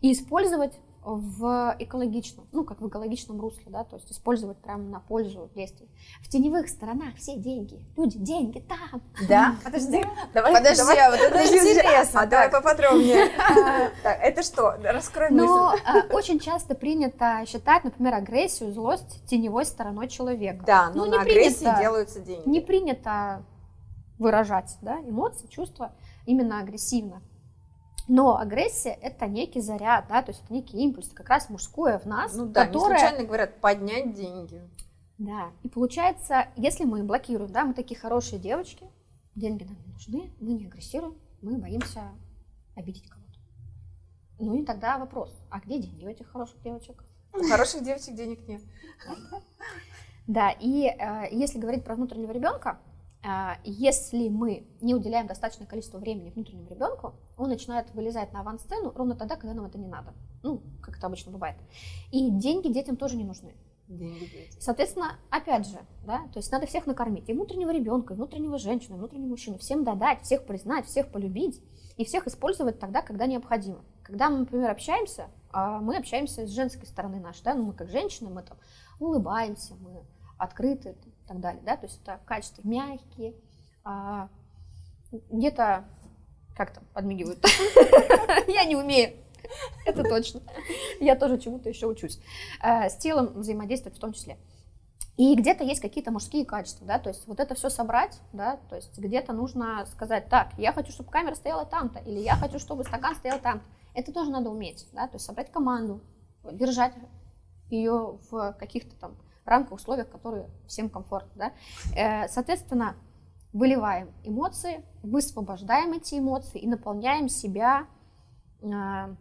и 0.00 0.12
использовать 0.12 0.78
в 1.04 1.74
экологичном, 1.80 2.46
ну, 2.52 2.64
как 2.64 2.80
в 2.80 2.88
экологичном 2.88 3.40
русле, 3.40 3.64
да, 3.66 3.82
то 3.82 3.96
есть 3.96 4.10
использовать 4.12 4.58
прямо 4.58 4.84
на 4.84 5.00
пользу 5.00 5.50
действий. 5.54 5.88
В 6.20 6.28
теневых 6.28 6.68
сторонах 6.68 7.16
все 7.16 7.36
деньги, 7.36 7.84
люди, 7.96 8.18
деньги 8.18 8.60
там. 8.60 9.02
Да? 9.28 9.56
Подожди, 9.64 10.04
давай, 10.32 10.54
Подожди, 10.54 10.76
давай, 10.78 10.98
а 10.98 11.10
вот 11.10 11.20
это 11.20 11.30
подожди, 11.32 11.56
интересно, 11.56 12.20
А 12.20 12.26
давай 12.26 12.48
поподробнее. 12.50 13.30
Так, 14.02 14.18
это 14.20 14.42
что? 14.42 14.76
Раскрой 14.82 15.30
Но 15.30 15.72
мысль. 15.72 15.82
э, 15.86 16.14
очень 16.14 16.38
часто 16.38 16.74
принято 16.74 17.44
считать, 17.46 17.84
например, 17.84 18.14
агрессию, 18.14 18.72
злость 18.72 19.24
теневой 19.26 19.64
стороной 19.64 20.08
человека. 20.08 20.64
Да, 20.64 20.90
но 20.94 21.04
Ну, 21.04 21.10
не 21.10 21.16
на 21.16 21.22
агрессии 21.22 21.80
делаются 21.80 22.20
деньги. 22.20 22.48
Не 22.48 22.60
принято 22.60 23.44
выражать 24.18 24.76
да, 24.82 25.00
эмоции, 25.00 25.46
чувства 25.48 25.92
именно 26.26 26.60
агрессивно. 26.60 27.22
Но 28.08 28.38
агрессия 28.38 28.98
это 29.00 29.26
некий 29.26 29.60
заряд, 29.60 30.06
да, 30.08 30.22
то 30.22 30.32
есть 30.32 30.42
это 30.44 30.52
некий 30.52 30.78
импульс, 30.78 31.08
как 31.08 31.28
раз 31.28 31.48
мужское 31.48 31.98
в 31.98 32.06
нас, 32.06 32.34
Ну 32.34 32.46
да, 32.46 32.66
не 32.66 32.72
которое 32.72 32.98
случайно 32.98 33.26
говорят 33.26 33.60
поднять 33.60 34.14
деньги. 34.14 34.62
Да, 35.18 35.52
и 35.62 35.68
получается, 35.68 36.48
если 36.56 36.84
мы 36.84 37.04
блокируем, 37.04 37.52
да, 37.52 37.64
мы 37.64 37.74
такие 37.74 37.98
хорошие 37.98 38.40
девочки, 38.40 38.86
деньги 39.34 39.64
нам 39.64 39.76
не 39.86 39.92
нужны, 39.92 40.32
мы 40.40 40.52
не 40.52 40.66
агрессируем, 40.66 41.16
мы 41.40 41.58
боимся 41.58 42.02
обидеть 42.74 43.08
кого-то. 43.08 43.38
Ну 44.38 44.54
и 44.54 44.64
тогда 44.64 44.98
вопрос, 44.98 45.32
а 45.50 45.60
где 45.60 45.78
деньги 45.78 46.04
у 46.04 46.08
этих 46.08 46.28
хороших 46.28 46.60
девочек? 46.62 47.04
У 47.32 47.42
хороших 47.44 47.84
девочек 47.84 48.14
денег 48.14 48.46
нет. 48.48 48.62
Да, 50.26 50.50
и 50.50 50.86
э, 50.86 51.28
если 51.30 51.58
говорить 51.58 51.84
про 51.84 51.94
внутреннего 51.94 52.30
ребенка, 52.32 52.78
если 53.64 54.28
мы 54.28 54.66
не 54.80 54.94
уделяем 54.94 55.26
достаточное 55.26 55.66
количество 55.66 55.98
времени 55.98 56.30
внутреннему 56.30 56.68
ребенку, 56.68 57.14
он 57.36 57.48
начинает 57.48 57.92
вылезать 57.94 58.32
на 58.32 58.40
авансцену 58.40 58.92
ровно 58.94 59.14
тогда, 59.14 59.36
когда 59.36 59.54
нам 59.54 59.66
это 59.66 59.78
не 59.78 59.86
надо. 59.86 60.12
Ну, 60.42 60.62
как 60.80 60.98
это 60.98 61.06
обычно 61.06 61.30
бывает. 61.30 61.56
И 62.10 62.30
деньги 62.30 62.68
детям 62.68 62.96
тоже 62.96 63.16
не 63.16 63.24
нужны. 63.24 63.54
Деньги 63.88 64.24
дети. 64.24 64.56
Соответственно, 64.58 65.18
опять 65.30 65.68
же, 65.68 65.78
да, 66.04 66.22
то 66.32 66.38
есть 66.38 66.50
надо 66.50 66.66
всех 66.66 66.86
накормить, 66.86 67.28
и 67.28 67.32
внутреннего 67.32 67.70
ребенка, 67.70 68.14
и 68.14 68.16
внутреннего 68.16 68.58
женщины, 68.58 68.94
и 68.94 68.98
внутреннего 68.98 69.28
мужчину, 69.28 69.58
всем 69.58 69.84
додать, 69.84 70.22
всех 70.22 70.46
признать, 70.46 70.86
всех 70.86 71.12
полюбить, 71.12 71.60
и 71.96 72.04
всех 72.04 72.26
использовать 72.26 72.78
тогда, 72.78 73.02
когда 73.02 73.26
необходимо. 73.26 73.84
Когда 74.02 74.30
мы, 74.30 74.38
например, 74.38 74.70
общаемся, 74.70 75.28
а, 75.50 75.80
мы 75.80 75.98
общаемся 75.98 76.46
с 76.46 76.50
женской 76.50 76.86
стороны 76.86 77.20
нашей, 77.20 77.42
да, 77.44 77.54
ну 77.54 77.64
мы 77.64 77.74
как 77.74 77.90
женщины, 77.90 78.30
мы 78.30 78.42
там 78.42 78.56
улыбаемся, 78.98 79.74
мы 79.74 80.04
открыты 80.38 80.96
и 81.24 81.28
так 81.28 81.40
далее, 81.40 81.62
да, 81.64 81.76
то 81.76 81.86
есть 81.86 82.00
это 82.02 82.20
качества 82.26 82.62
мягкие, 82.64 83.34
а, 83.84 84.28
где-то 85.30 85.84
как 86.56 86.72
там 86.72 86.84
подмигивают. 86.92 87.44
Я 88.48 88.64
не 88.64 88.76
умею. 88.76 89.16
Это 89.84 90.04
точно. 90.04 90.40
Я 91.00 91.16
тоже 91.16 91.38
чему-то 91.38 91.68
еще 91.68 91.86
учусь. 91.86 92.20
Э, 92.62 92.88
С 92.88 92.96
телом 92.96 93.32
взаимодействовать 93.34 93.98
в 93.98 94.00
том 94.00 94.12
числе. 94.12 94.38
И 95.16 95.34
где-то 95.34 95.62
есть 95.62 95.80
какие-то 95.80 96.10
мужские 96.10 96.46
качества, 96.46 96.86
да, 96.86 96.98
то 96.98 97.10
есть 97.10 97.26
вот 97.26 97.38
это 97.38 97.54
все 97.54 97.68
собрать, 97.68 98.18
да, 98.32 98.58
то 98.70 98.76
есть 98.76 98.98
где-то 98.98 99.34
нужно 99.34 99.84
сказать, 99.86 100.28
так, 100.28 100.54
я 100.56 100.72
хочу, 100.72 100.90
чтобы 100.90 101.10
камера 101.10 101.34
стояла 101.34 101.66
там-то, 101.66 101.98
или 101.98 102.18
я 102.18 102.34
хочу, 102.34 102.58
чтобы 102.58 102.82
стакан 102.82 103.14
стоял 103.16 103.38
там-то. 103.38 103.64
Это 103.94 104.10
тоже 104.10 104.30
надо 104.30 104.48
уметь, 104.48 104.88
да, 104.92 105.06
то 105.06 105.16
есть 105.16 105.26
собрать 105.26 105.52
команду, 105.52 106.00
держать 106.50 106.94
ее 107.68 108.18
в 108.30 108.56
каких-то 108.58 108.96
там 108.96 109.16
рамках, 109.48 109.72
условиях, 109.72 110.08
которые 110.10 110.48
всем 110.66 110.88
комфортны, 110.88 111.32
да. 111.36 111.52
Э, 111.96 112.28
Соответственно, 112.28 112.96
выливаем 113.52 114.10
эмоции, 114.24 114.84
высвобождаем 115.02 115.92
эти 115.92 116.18
эмоции 116.18 116.58
и 116.58 116.66
наполняем 116.66 117.28
себя 117.28 117.86
а, 118.62 119.14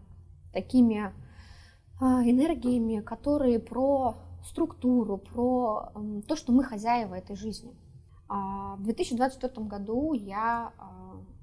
такими 0.54 1.14
а, 2.00 2.24
энергиями, 2.24 3.02
которые 3.02 3.60
про 3.60 4.18
структуру, 4.44 5.18
про 5.18 5.92
то, 6.28 6.36
что 6.36 6.52
мы 6.52 6.64
хозяева 6.64 7.16
этой 7.16 7.36
жизни. 7.36 7.74
А, 8.28 8.76
В 8.78 8.84
2024 8.84 9.68
году 9.68 10.14
я 10.14 10.74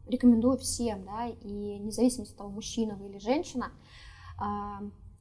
рекомендую 0.07 0.57
всем, 0.57 1.05
да, 1.05 1.27
и 1.27 1.79
независимо 1.79 2.25
от 2.25 2.35
того, 2.35 2.51
мужчина 2.51 2.97
вы 2.97 3.11
или 3.11 3.19
женщина, 3.19 3.73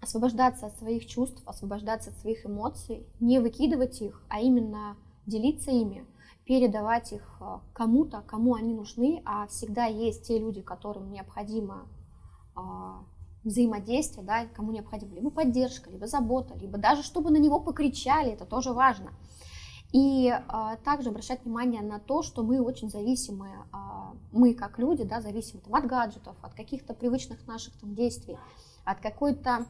освобождаться 0.01 0.67
от 0.67 0.77
своих 0.77 1.05
чувств, 1.05 1.41
освобождаться 1.45 2.11
от 2.11 2.17
своих 2.17 2.45
эмоций, 2.45 3.05
не 3.19 3.39
выкидывать 3.39 4.01
их, 4.01 4.23
а 4.29 4.39
именно 4.39 4.95
делиться 5.25 5.71
ими, 5.71 6.05
передавать 6.45 7.11
их 7.11 7.37
а, 7.39 7.61
кому-то, 7.73 8.21
кому 8.21 8.55
они 8.55 8.73
нужны, 8.73 9.21
а 9.25 9.47
всегда 9.47 9.85
есть 9.85 10.27
те 10.27 10.39
люди, 10.39 10.61
которым 10.61 11.11
необходимо 11.11 11.87
а, 12.55 13.03
взаимодействие, 13.43 14.25
да, 14.25 14.45
кому 14.45 14.71
необходима 14.71 15.15
либо 15.15 15.29
поддержка, 15.29 15.89
либо 15.89 16.07
забота, 16.07 16.55
либо 16.55 16.77
даже 16.77 17.03
чтобы 17.03 17.31
на 17.31 17.37
него 17.37 17.59
покричали, 17.59 18.31
это 18.31 18.45
тоже 18.45 18.73
важно. 18.73 19.11
И 19.93 20.29
а, 20.29 20.75
также 20.77 21.09
обращать 21.09 21.43
внимание 21.43 21.81
на 21.81 21.99
то, 21.99 22.21
что 22.21 22.43
мы 22.43 22.61
очень 22.61 22.89
зависимы, 22.89 23.49
а, 23.71 24.13
мы 24.31 24.53
как 24.53 24.79
люди, 24.79 25.03
да, 25.03 25.21
зависимы 25.21 25.61
там, 25.61 25.75
от 25.75 25.85
гаджетов, 25.85 26.35
от 26.41 26.53
каких-то 26.53 26.93
привычных 26.93 27.47
наших 27.47 27.77
там, 27.79 27.95
действий, 27.95 28.37
от 28.87 29.01
какой-то 29.01 29.67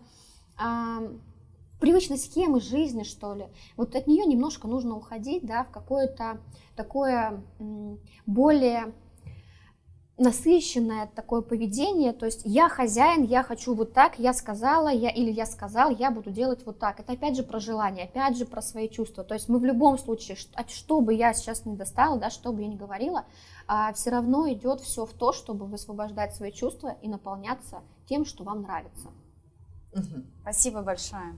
а, 0.57 1.01
привычной 1.79 2.17
схемы 2.17 2.61
жизни, 2.61 3.03
что 3.03 3.33
ли. 3.33 3.47
Вот 3.75 3.95
от 3.95 4.07
нее 4.07 4.25
немножко 4.25 4.67
нужно 4.67 4.95
уходить, 4.95 5.45
да, 5.45 5.63
в 5.63 5.71
какое-то 5.71 6.39
такое 6.75 7.43
более 8.25 8.93
насыщенное 10.19 11.11
такое 11.15 11.41
поведение, 11.41 12.11
то 12.11 12.25
есть 12.25 12.41
я 12.43 12.69
хозяин, 12.69 13.23
я 13.23 13.43
хочу 13.43 13.75
вот 13.75 13.93
так, 13.93 14.17
я 14.17 14.33
сказала, 14.33 14.87
я 14.89 15.11
или 15.11 15.31
я 15.31 15.45
сказал, 15.45 15.91
я 15.91 16.09
буду 16.09 16.31
делать 16.31 16.65
вот 16.65 16.79
так. 16.79 16.99
Это 16.99 17.13
опять 17.13 17.35
же 17.35 17.43
про 17.43 17.59
желание, 17.59 18.05
опять 18.05 18.35
же 18.35 18.45
про 18.45 18.63
свои 18.63 18.89
чувства. 18.89 19.23
То 19.23 19.35
есть 19.35 19.47
мы 19.47 19.59
в 19.59 19.65
любом 19.65 19.99
случае, 19.99 20.35
что, 20.35 20.65
что 20.67 21.01
бы 21.01 21.13
я 21.13 21.33
сейчас 21.33 21.65
не 21.65 21.75
достала, 21.75 22.17
да, 22.17 22.31
что 22.31 22.51
бы 22.51 22.63
я 22.63 22.67
ни 22.67 22.75
говорила, 22.75 23.25
а, 23.67 23.93
все 23.93 24.09
равно 24.09 24.51
идет 24.51 24.81
все 24.81 25.05
в 25.05 25.13
то, 25.13 25.33
чтобы 25.33 25.67
высвобождать 25.67 26.33
свои 26.33 26.51
чувства 26.51 26.95
и 27.03 27.07
наполняться 27.07 27.83
тем, 28.07 28.25
что 28.25 28.43
вам 28.43 28.61
нравится. 28.61 29.09
Спасибо 30.41 30.81
большое. 30.81 31.37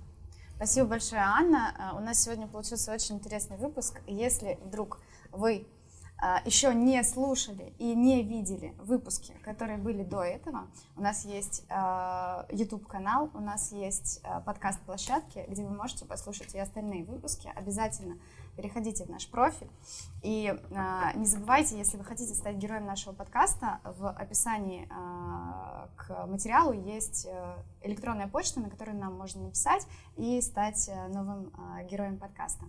Спасибо 0.55 0.89
большое, 0.89 1.21
Анна. 1.21 1.73
А, 1.77 1.95
У 1.95 1.99
нас 2.01 2.21
сегодня 2.21 2.47
получился 2.47 2.93
очень 2.93 3.15
интересный 3.15 3.57
выпуск. 3.57 4.01
Если 4.07 4.59
вдруг 4.65 4.99
вы 5.31 5.65
а, 6.21 6.41
еще 6.43 6.75
не 6.75 7.01
слушали 7.03 7.73
и 7.79 7.95
не 7.95 8.23
видели 8.23 8.75
выпуски, 8.77 9.33
которые 9.41 9.77
были 9.77 10.03
до 10.03 10.21
этого, 10.21 10.67
у 10.97 11.01
нас 11.01 11.23
есть 11.23 11.63
YouTube-канал, 12.51 13.31
у 13.33 13.39
нас 13.39 13.71
есть 13.71 14.21
подкаст-площадки, 14.45 15.45
где 15.47 15.63
вы 15.63 15.73
можете 15.73 16.05
послушать 16.05 16.53
и 16.55 16.59
остальные 16.59 17.05
выпуски. 17.05 17.49
Обязательно 17.55 18.17
переходите 18.59 19.05
в 19.05 19.09
наш 19.09 19.29
профиль. 19.29 19.69
И 20.21 20.53
а, 20.75 21.13
не 21.13 21.25
забывайте, 21.25 21.77
если 21.77 21.97
вы 21.97 22.03
хотите 22.03 22.33
стать 22.33 22.57
героем 22.57 22.85
нашего 22.85 23.13
подкаста, 23.13 23.79
в 23.83 24.09
описании 24.09 24.87
а, 24.91 25.89
к 25.95 26.25
материалу 26.27 26.73
есть 26.73 27.25
э, 27.25 27.55
электронная 27.81 28.27
почта, 28.27 28.59
на 28.59 28.69
которую 28.69 28.97
нам 28.97 29.17
можно 29.17 29.43
написать 29.43 29.87
и 30.17 30.41
стать 30.41 30.89
э, 30.89 31.07
новым 31.07 31.53
а, 31.57 31.83
героем 31.83 32.17
подкаста. 32.17 32.65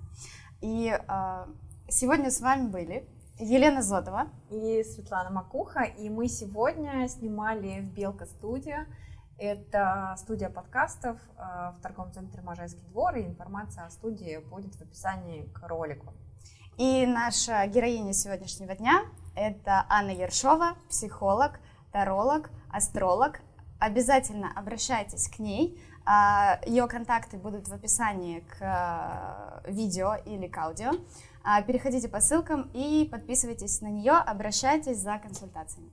И 0.60 0.96
а, 1.08 1.48
сегодня 1.88 2.30
с 2.30 2.40
вами 2.40 2.68
были 2.68 3.08
Елена 3.40 3.82
Зотова, 3.82 4.28
И 4.50 4.84
Светлана 4.84 5.30
Макуха. 5.30 5.82
И 5.82 6.08
мы 6.08 6.28
сегодня 6.28 7.08
снимали 7.08 7.80
в 7.80 7.92
Белка 7.92 8.26
студия. 8.26 8.86
Это 9.40 10.16
студия 10.18 10.50
подкастов 10.50 11.16
э, 11.38 11.72
в 11.74 11.80
торговом 11.80 12.12
центре 12.12 12.42
Можайский 12.42 12.82
двор. 12.90 13.16
И 13.16 13.22
информация 13.22 13.86
о 13.86 13.90
студии 13.90 14.36
будет 14.36 14.74
в 14.74 14.82
описании 14.82 15.46
к 15.46 15.66
ролику. 15.66 16.12
И 16.76 17.06
наша 17.06 17.66
героиня 17.66 18.12
сегодняшнего 18.12 18.74
дня– 18.74 19.00
это 19.34 19.86
Анна 19.88 20.10
Ершова, 20.10 20.76
психолог, 20.90 21.58
таролог, 21.90 22.50
астролог. 22.70 23.40
Обязательно 23.78 24.52
обращайтесь 24.54 25.26
к 25.30 25.38
ней. 25.38 25.82
А, 26.04 26.60
Ее 26.66 26.86
контакты 26.86 27.38
будут 27.38 27.66
в 27.66 27.72
описании 27.72 28.40
к 28.40 28.60
э, 28.60 29.70
видео 29.72 30.16
или 30.26 30.48
к 30.48 30.58
аудио. 30.58 30.90
А, 31.42 31.62
Переходите 31.62 32.10
по 32.10 32.20
ссылкам 32.20 32.70
и 32.74 33.08
подписывайтесь 33.10 33.80
на 33.80 33.86
нее, 33.86 34.12
обращайтесь 34.12 34.98
за 34.98 35.18
консультациями. 35.18 35.90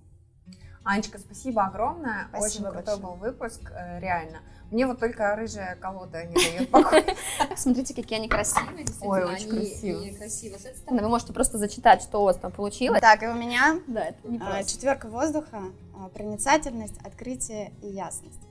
Анечка, 0.87 1.19
спасибо 1.19 1.65
огромное. 1.65 2.27
Спасибо 2.29 2.45
Очень 2.45 2.73
крутой 2.73 2.97
большое. 2.97 3.01
был 3.01 3.13
выпуск, 3.15 3.71
э, 3.71 3.99
реально. 3.99 4.39
Мне 4.71 4.87
вот 4.87 4.99
только 4.99 5.35
рыжая 5.35 5.75
колода 5.75 6.23
не 6.25 6.33
дает 6.33 6.69
покоя. 6.69 7.03
Смотрите, 7.57 7.93
какие 7.93 8.19
они 8.19 8.29
красивые. 8.29 8.85
Ой, 9.01 9.23
очень 9.23 9.49
они 9.49 10.11
красиво. 10.11 10.57
с 10.57 10.65
этой 10.65 10.77
стороны. 10.77 11.03
Вы 11.03 11.09
можете 11.09 11.33
просто 11.33 11.57
зачитать, 11.57 12.01
что 12.01 12.21
у 12.21 12.23
вас 12.25 12.37
там 12.37 12.51
получилось. 12.51 13.01
Так, 13.01 13.23
и 13.23 13.27
у 13.27 13.33
меня 13.33 13.79
Да, 13.87 14.05
это 14.05 14.17
а, 14.41 14.63
четверка 14.63 15.07
воздуха, 15.07 15.61
а, 15.95 16.09
проницательность, 16.09 16.97
открытие 17.05 17.71
и 17.81 17.87
ясность. 17.87 18.41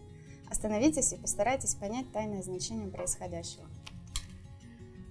Остановитесь 0.51 1.13
и 1.13 1.17
постарайтесь 1.17 1.75
понять 1.75 2.11
тайное 2.13 2.43
значение 2.43 2.89
происходящего. 2.89 3.65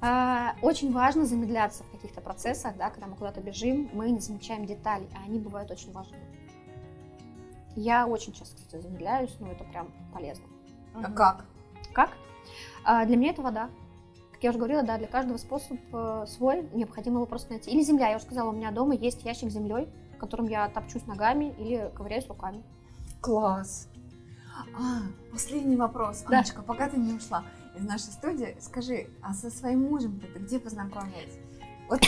А, 0.01 0.55
Очень 0.61 0.91
важно 0.91 1.25
замедляться 1.25 1.83
в 1.83 1.91
каких-то 1.91 2.21
процессах, 2.21 2.77
да, 2.77 2.89
когда 2.89 3.07
мы 3.07 3.15
куда-то 3.15 3.41
бежим, 3.41 3.89
мы 3.93 4.11
не 4.11 4.19
замечаем 4.19 4.65
деталей, 4.65 5.09
а 5.15 5.25
они 5.25 5.39
бывают 5.39 5.71
очень 5.71 5.91
важны. 5.91 6.17
Я 7.75 8.07
очень 8.07 8.33
часто, 8.33 8.55
кстати, 8.55 8.81
замедляюсь, 8.81 9.35
но 9.39 9.51
это 9.51 9.63
прям 9.65 9.91
полезно. 10.13 10.45
А 10.93 11.11
как? 11.11 11.45
Как? 11.93 12.11
А, 12.83 13.05
для 13.05 13.17
меня 13.17 13.31
это 13.31 13.41
вода. 13.41 13.69
Как 14.31 14.43
я 14.43 14.49
уже 14.49 14.59
говорила, 14.59 14.83
да, 14.83 14.97
для 14.97 15.07
каждого 15.07 15.37
способ 15.37 15.77
э, 15.93 16.25
свой, 16.27 16.69
необходимо 16.73 17.17
его 17.17 17.25
просто 17.25 17.51
найти. 17.51 17.71
Или 17.71 17.81
земля, 17.81 18.09
я 18.09 18.17
уже 18.17 18.25
сказала, 18.25 18.49
у 18.49 18.53
меня 18.53 18.71
дома 18.71 18.93
есть 18.93 19.23
ящик 19.23 19.49
с 19.49 19.53
землей, 19.53 19.89
в 20.15 20.17
котором 20.17 20.47
я 20.47 20.67
топчусь 20.69 21.05
ногами 21.05 21.55
или 21.57 21.91
ковыряюсь 21.95 22.27
руками. 22.27 22.63
Класс. 23.21 23.89
А, 24.77 25.01
последний 25.31 25.75
вопрос, 25.75 26.23
Да. 26.29 26.37
Анечка, 26.37 26.61
пока 26.61 26.89
ты 26.89 26.97
не 26.97 27.13
ушла 27.13 27.43
из 27.75 27.83
нашей 27.83 28.11
студии, 28.11 28.55
скажи, 28.59 29.07
а 29.21 29.33
со 29.33 29.49
своим 29.49 29.83
мужем 29.83 30.19
ты 30.19 30.39
где 30.39 30.59
познакомилась? 30.59 31.39
Вот 31.89 32.01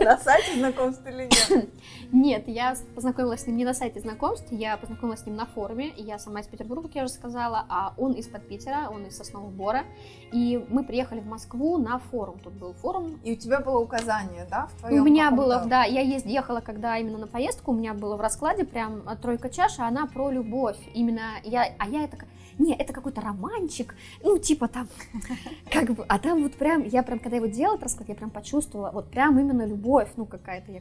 на 0.04 0.18
сайте 0.18 0.54
знакомств 0.54 1.06
или 1.06 1.28
нет? 1.50 1.68
Нет, 2.12 2.48
я 2.48 2.74
познакомилась 2.94 3.42
с 3.42 3.46
ним 3.46 3.56
не 3.56 3.64
на 3.64 3.74
сайте 3.74 4.00
знакомств, 4.00 4.48
я 4.50 4.76
познакомилась 4.76 5.20
с 5.20 5.26
ним 5.26 5.36
на 5.36 5.46
форуме. 5.46 5.92
Я 5.96 6.18
сама 6.18 6.40
из 6.40 6.46
Петербурга, 6.46 6.88
как 6.88 6.94
я 6.96 7.04
уже 7.04 7.12
сказала, 7.12 7.64
а 7.68 7.94
он 7.96 8.12
из-под 8.12 8.48
Питера, 8.48 8.88
он 8.90 9.06
из 9.06 9.16
Соснового 9.16 9.50
Бора. 9.50 9.84
И 10.32 10.64
мы 10.68 10.84
приехали 10.84 11.20
в 11.20 11.26
Москву 11.26 11.78
на 11.78 11.98
форум. 11.98 12.38
Тут 12.42 12.54
был 12.54 12.72
форум. 12.72 13.20
И 13.24 13.32
у 13.32 13.36
тебя 13.36 13.60
было 13.60 13.78
указание, 13.78 14.46
да, 14.50 14.66
в 14.66 14.80
твоем 14.80 15.02
у 15.02 15.04
меня 15.04 15.30
было, 15.30 15.64
да, 15.66 15.84
я 15.84 16.00
ездила, 16.00 16.32
ехала, 16.32 16.60
когда 16.60 16.96
именно 16.98 17.18
на 17.18 17.26
поездку, 17.26 17.72
у 17.72 17.74
меня 17.74 17.94
было 17.94 18.16
в 18.16 18.20
раскладе 18.20 18.64
прям 18.64 19.02
э, 19.08 19.16
тройка 19.16 19.50
чаша, 19.50 19.86
она 19.86 20.06
про 20.06 20.30
любовь. 20.30 20.78
Именно 20.94 21.22
я, 21.44 21.74
а 21.78 21.88
я 21.88 22.04
это, 22.04 22.16
не, 22.58 22.74
это 22.74 22.92
какой-то 22.92 23.20
романчик, 23.20 23.94
ну, 24.22 24.38
типа 24.38 24.68
там, 24.68 24.88
как 25.72 25.90
бы, 25.90 26.04
а 26.08 26.18
там 26.18 26.42
вот 26.42 26.54
прям, 26.54 26.84
я 26.84 27.02
прям, 27.02 27.18
когда 27.18 27.36
его 27.36 27.46
делала, 27.46 27.74
этот 27.74 27.84
расклад, 27.84 28.08
я 28.08 28.14
прям 28.14 28.30
почувствовала, 28.30 28.90
вот 28.90 29.10
прям 29.10 29.38
именно 29.38 29.66
любовь, 29.66 29.89
ну, 30.16 30.26
какая-то, 30.26 30.72
я 30.72 30.80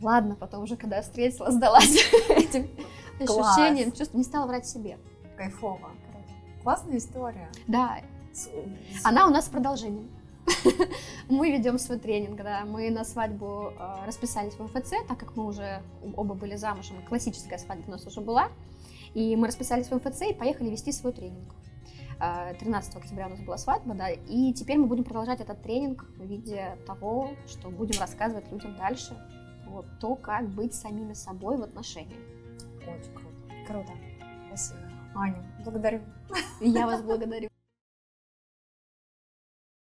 ладно, 0.00 0.36
потом 0.36 0.62
уже, 0.64 0.76
когда 0.76 0.96
я 0.96 1.02
встретила, 1.02 1.50
сдалась 1.50 1.96
этим 2.28 2.68
Класс. 3.26 3.56
ощущением, 3.58 3.92
чувство, 3.92 4.16
не 4.18 4.24
стала 4.24 4.46
врать 4.46 4.66
себе. 4.66 4.98
Кайфово. 5.36 5.90
Классная 6.62 6.98
история. 6.98 7.50
Да, 7.66 8.00
С- 8.32 8.50
Она 9.04 9.26
у 9.26 9.30
нас 9.30 9.46
с 9.46 9.48
продолжением. 9.48 10.10
Мы 11.28 11.50
ведем 11.50 11.78
свой 11.78 11.98
тренинг, 11.98 12.36
да. 12.36 12.64
Мы 12.64 12.90
на 12.90 13.04
свадьбу 13.04 13.72
э, 13.78 14.06
расписались 14.06 14.54
в 14.54 14.62
МФЦ, 14.62 14.90
так 15.08 15.18
как 15.18 15.34
мы 15.36 15.44
уже 15.46 15.82
оба 16.16 16.34
были 16.34 16.56
замужем, 16.56 17.02
классическая 17.08 17.58
свадьба 17.58 17.84
у 17.88 17.90
нас 17.92 18.06
уже 18.06 18.20
была. 18.20 18.48
И 19.14 19.34
мы 19.36 19.46
расписались 19.48 19.88
в 19.88 19.94
МФЦ 19.96 20.22
и 20.30 20.34
поехали 20.34 20.70
вести 20.70 20.92
свой 20.92 21.12
тренинг. 21.12 21.52
Э, 22.18 22.54
13 22.58 22.96
октября 22.96 23.26
у 23.26 23.30
нас 23.30 23.40
была 23.40 23.58
свадьба, 23.58 23.94
да, 23.94 24.08
и 24.10 24.52
теперь 24.54 24.78
мы 24.78 24.86
будем 24.86 25.04
продолжать 25.04 25.40
этот 25.40 25.62
тренинг 25.62 26.04
в 26.16 26.24
виде 26.24 26.78
того, 26.86 27.30
что 27.46 27.68
будем 27.68 28.00
рассказывать 28.00 28.50
людям 28.50 28.76
дальше, 28.76 29.16
вот 29.66 29.86
то, 30.00 30.14
как 30.16 30.48
быть 30.48 30.74
самими 30.74 31.12
собой 31.12 31.58
в 31.58 31.62
отношениях. 31.62 32.20
Очень 32.80 33.12
круто. 33.12 33.36
Круто. 33.66 33.92
Спасибо. 34.48 34.80
Аня, 35.14 35.44
благодарю. 35.64 36.00
Я 36.60 36.86
вас 36.86 37.02
благодарю. 37.02 37.48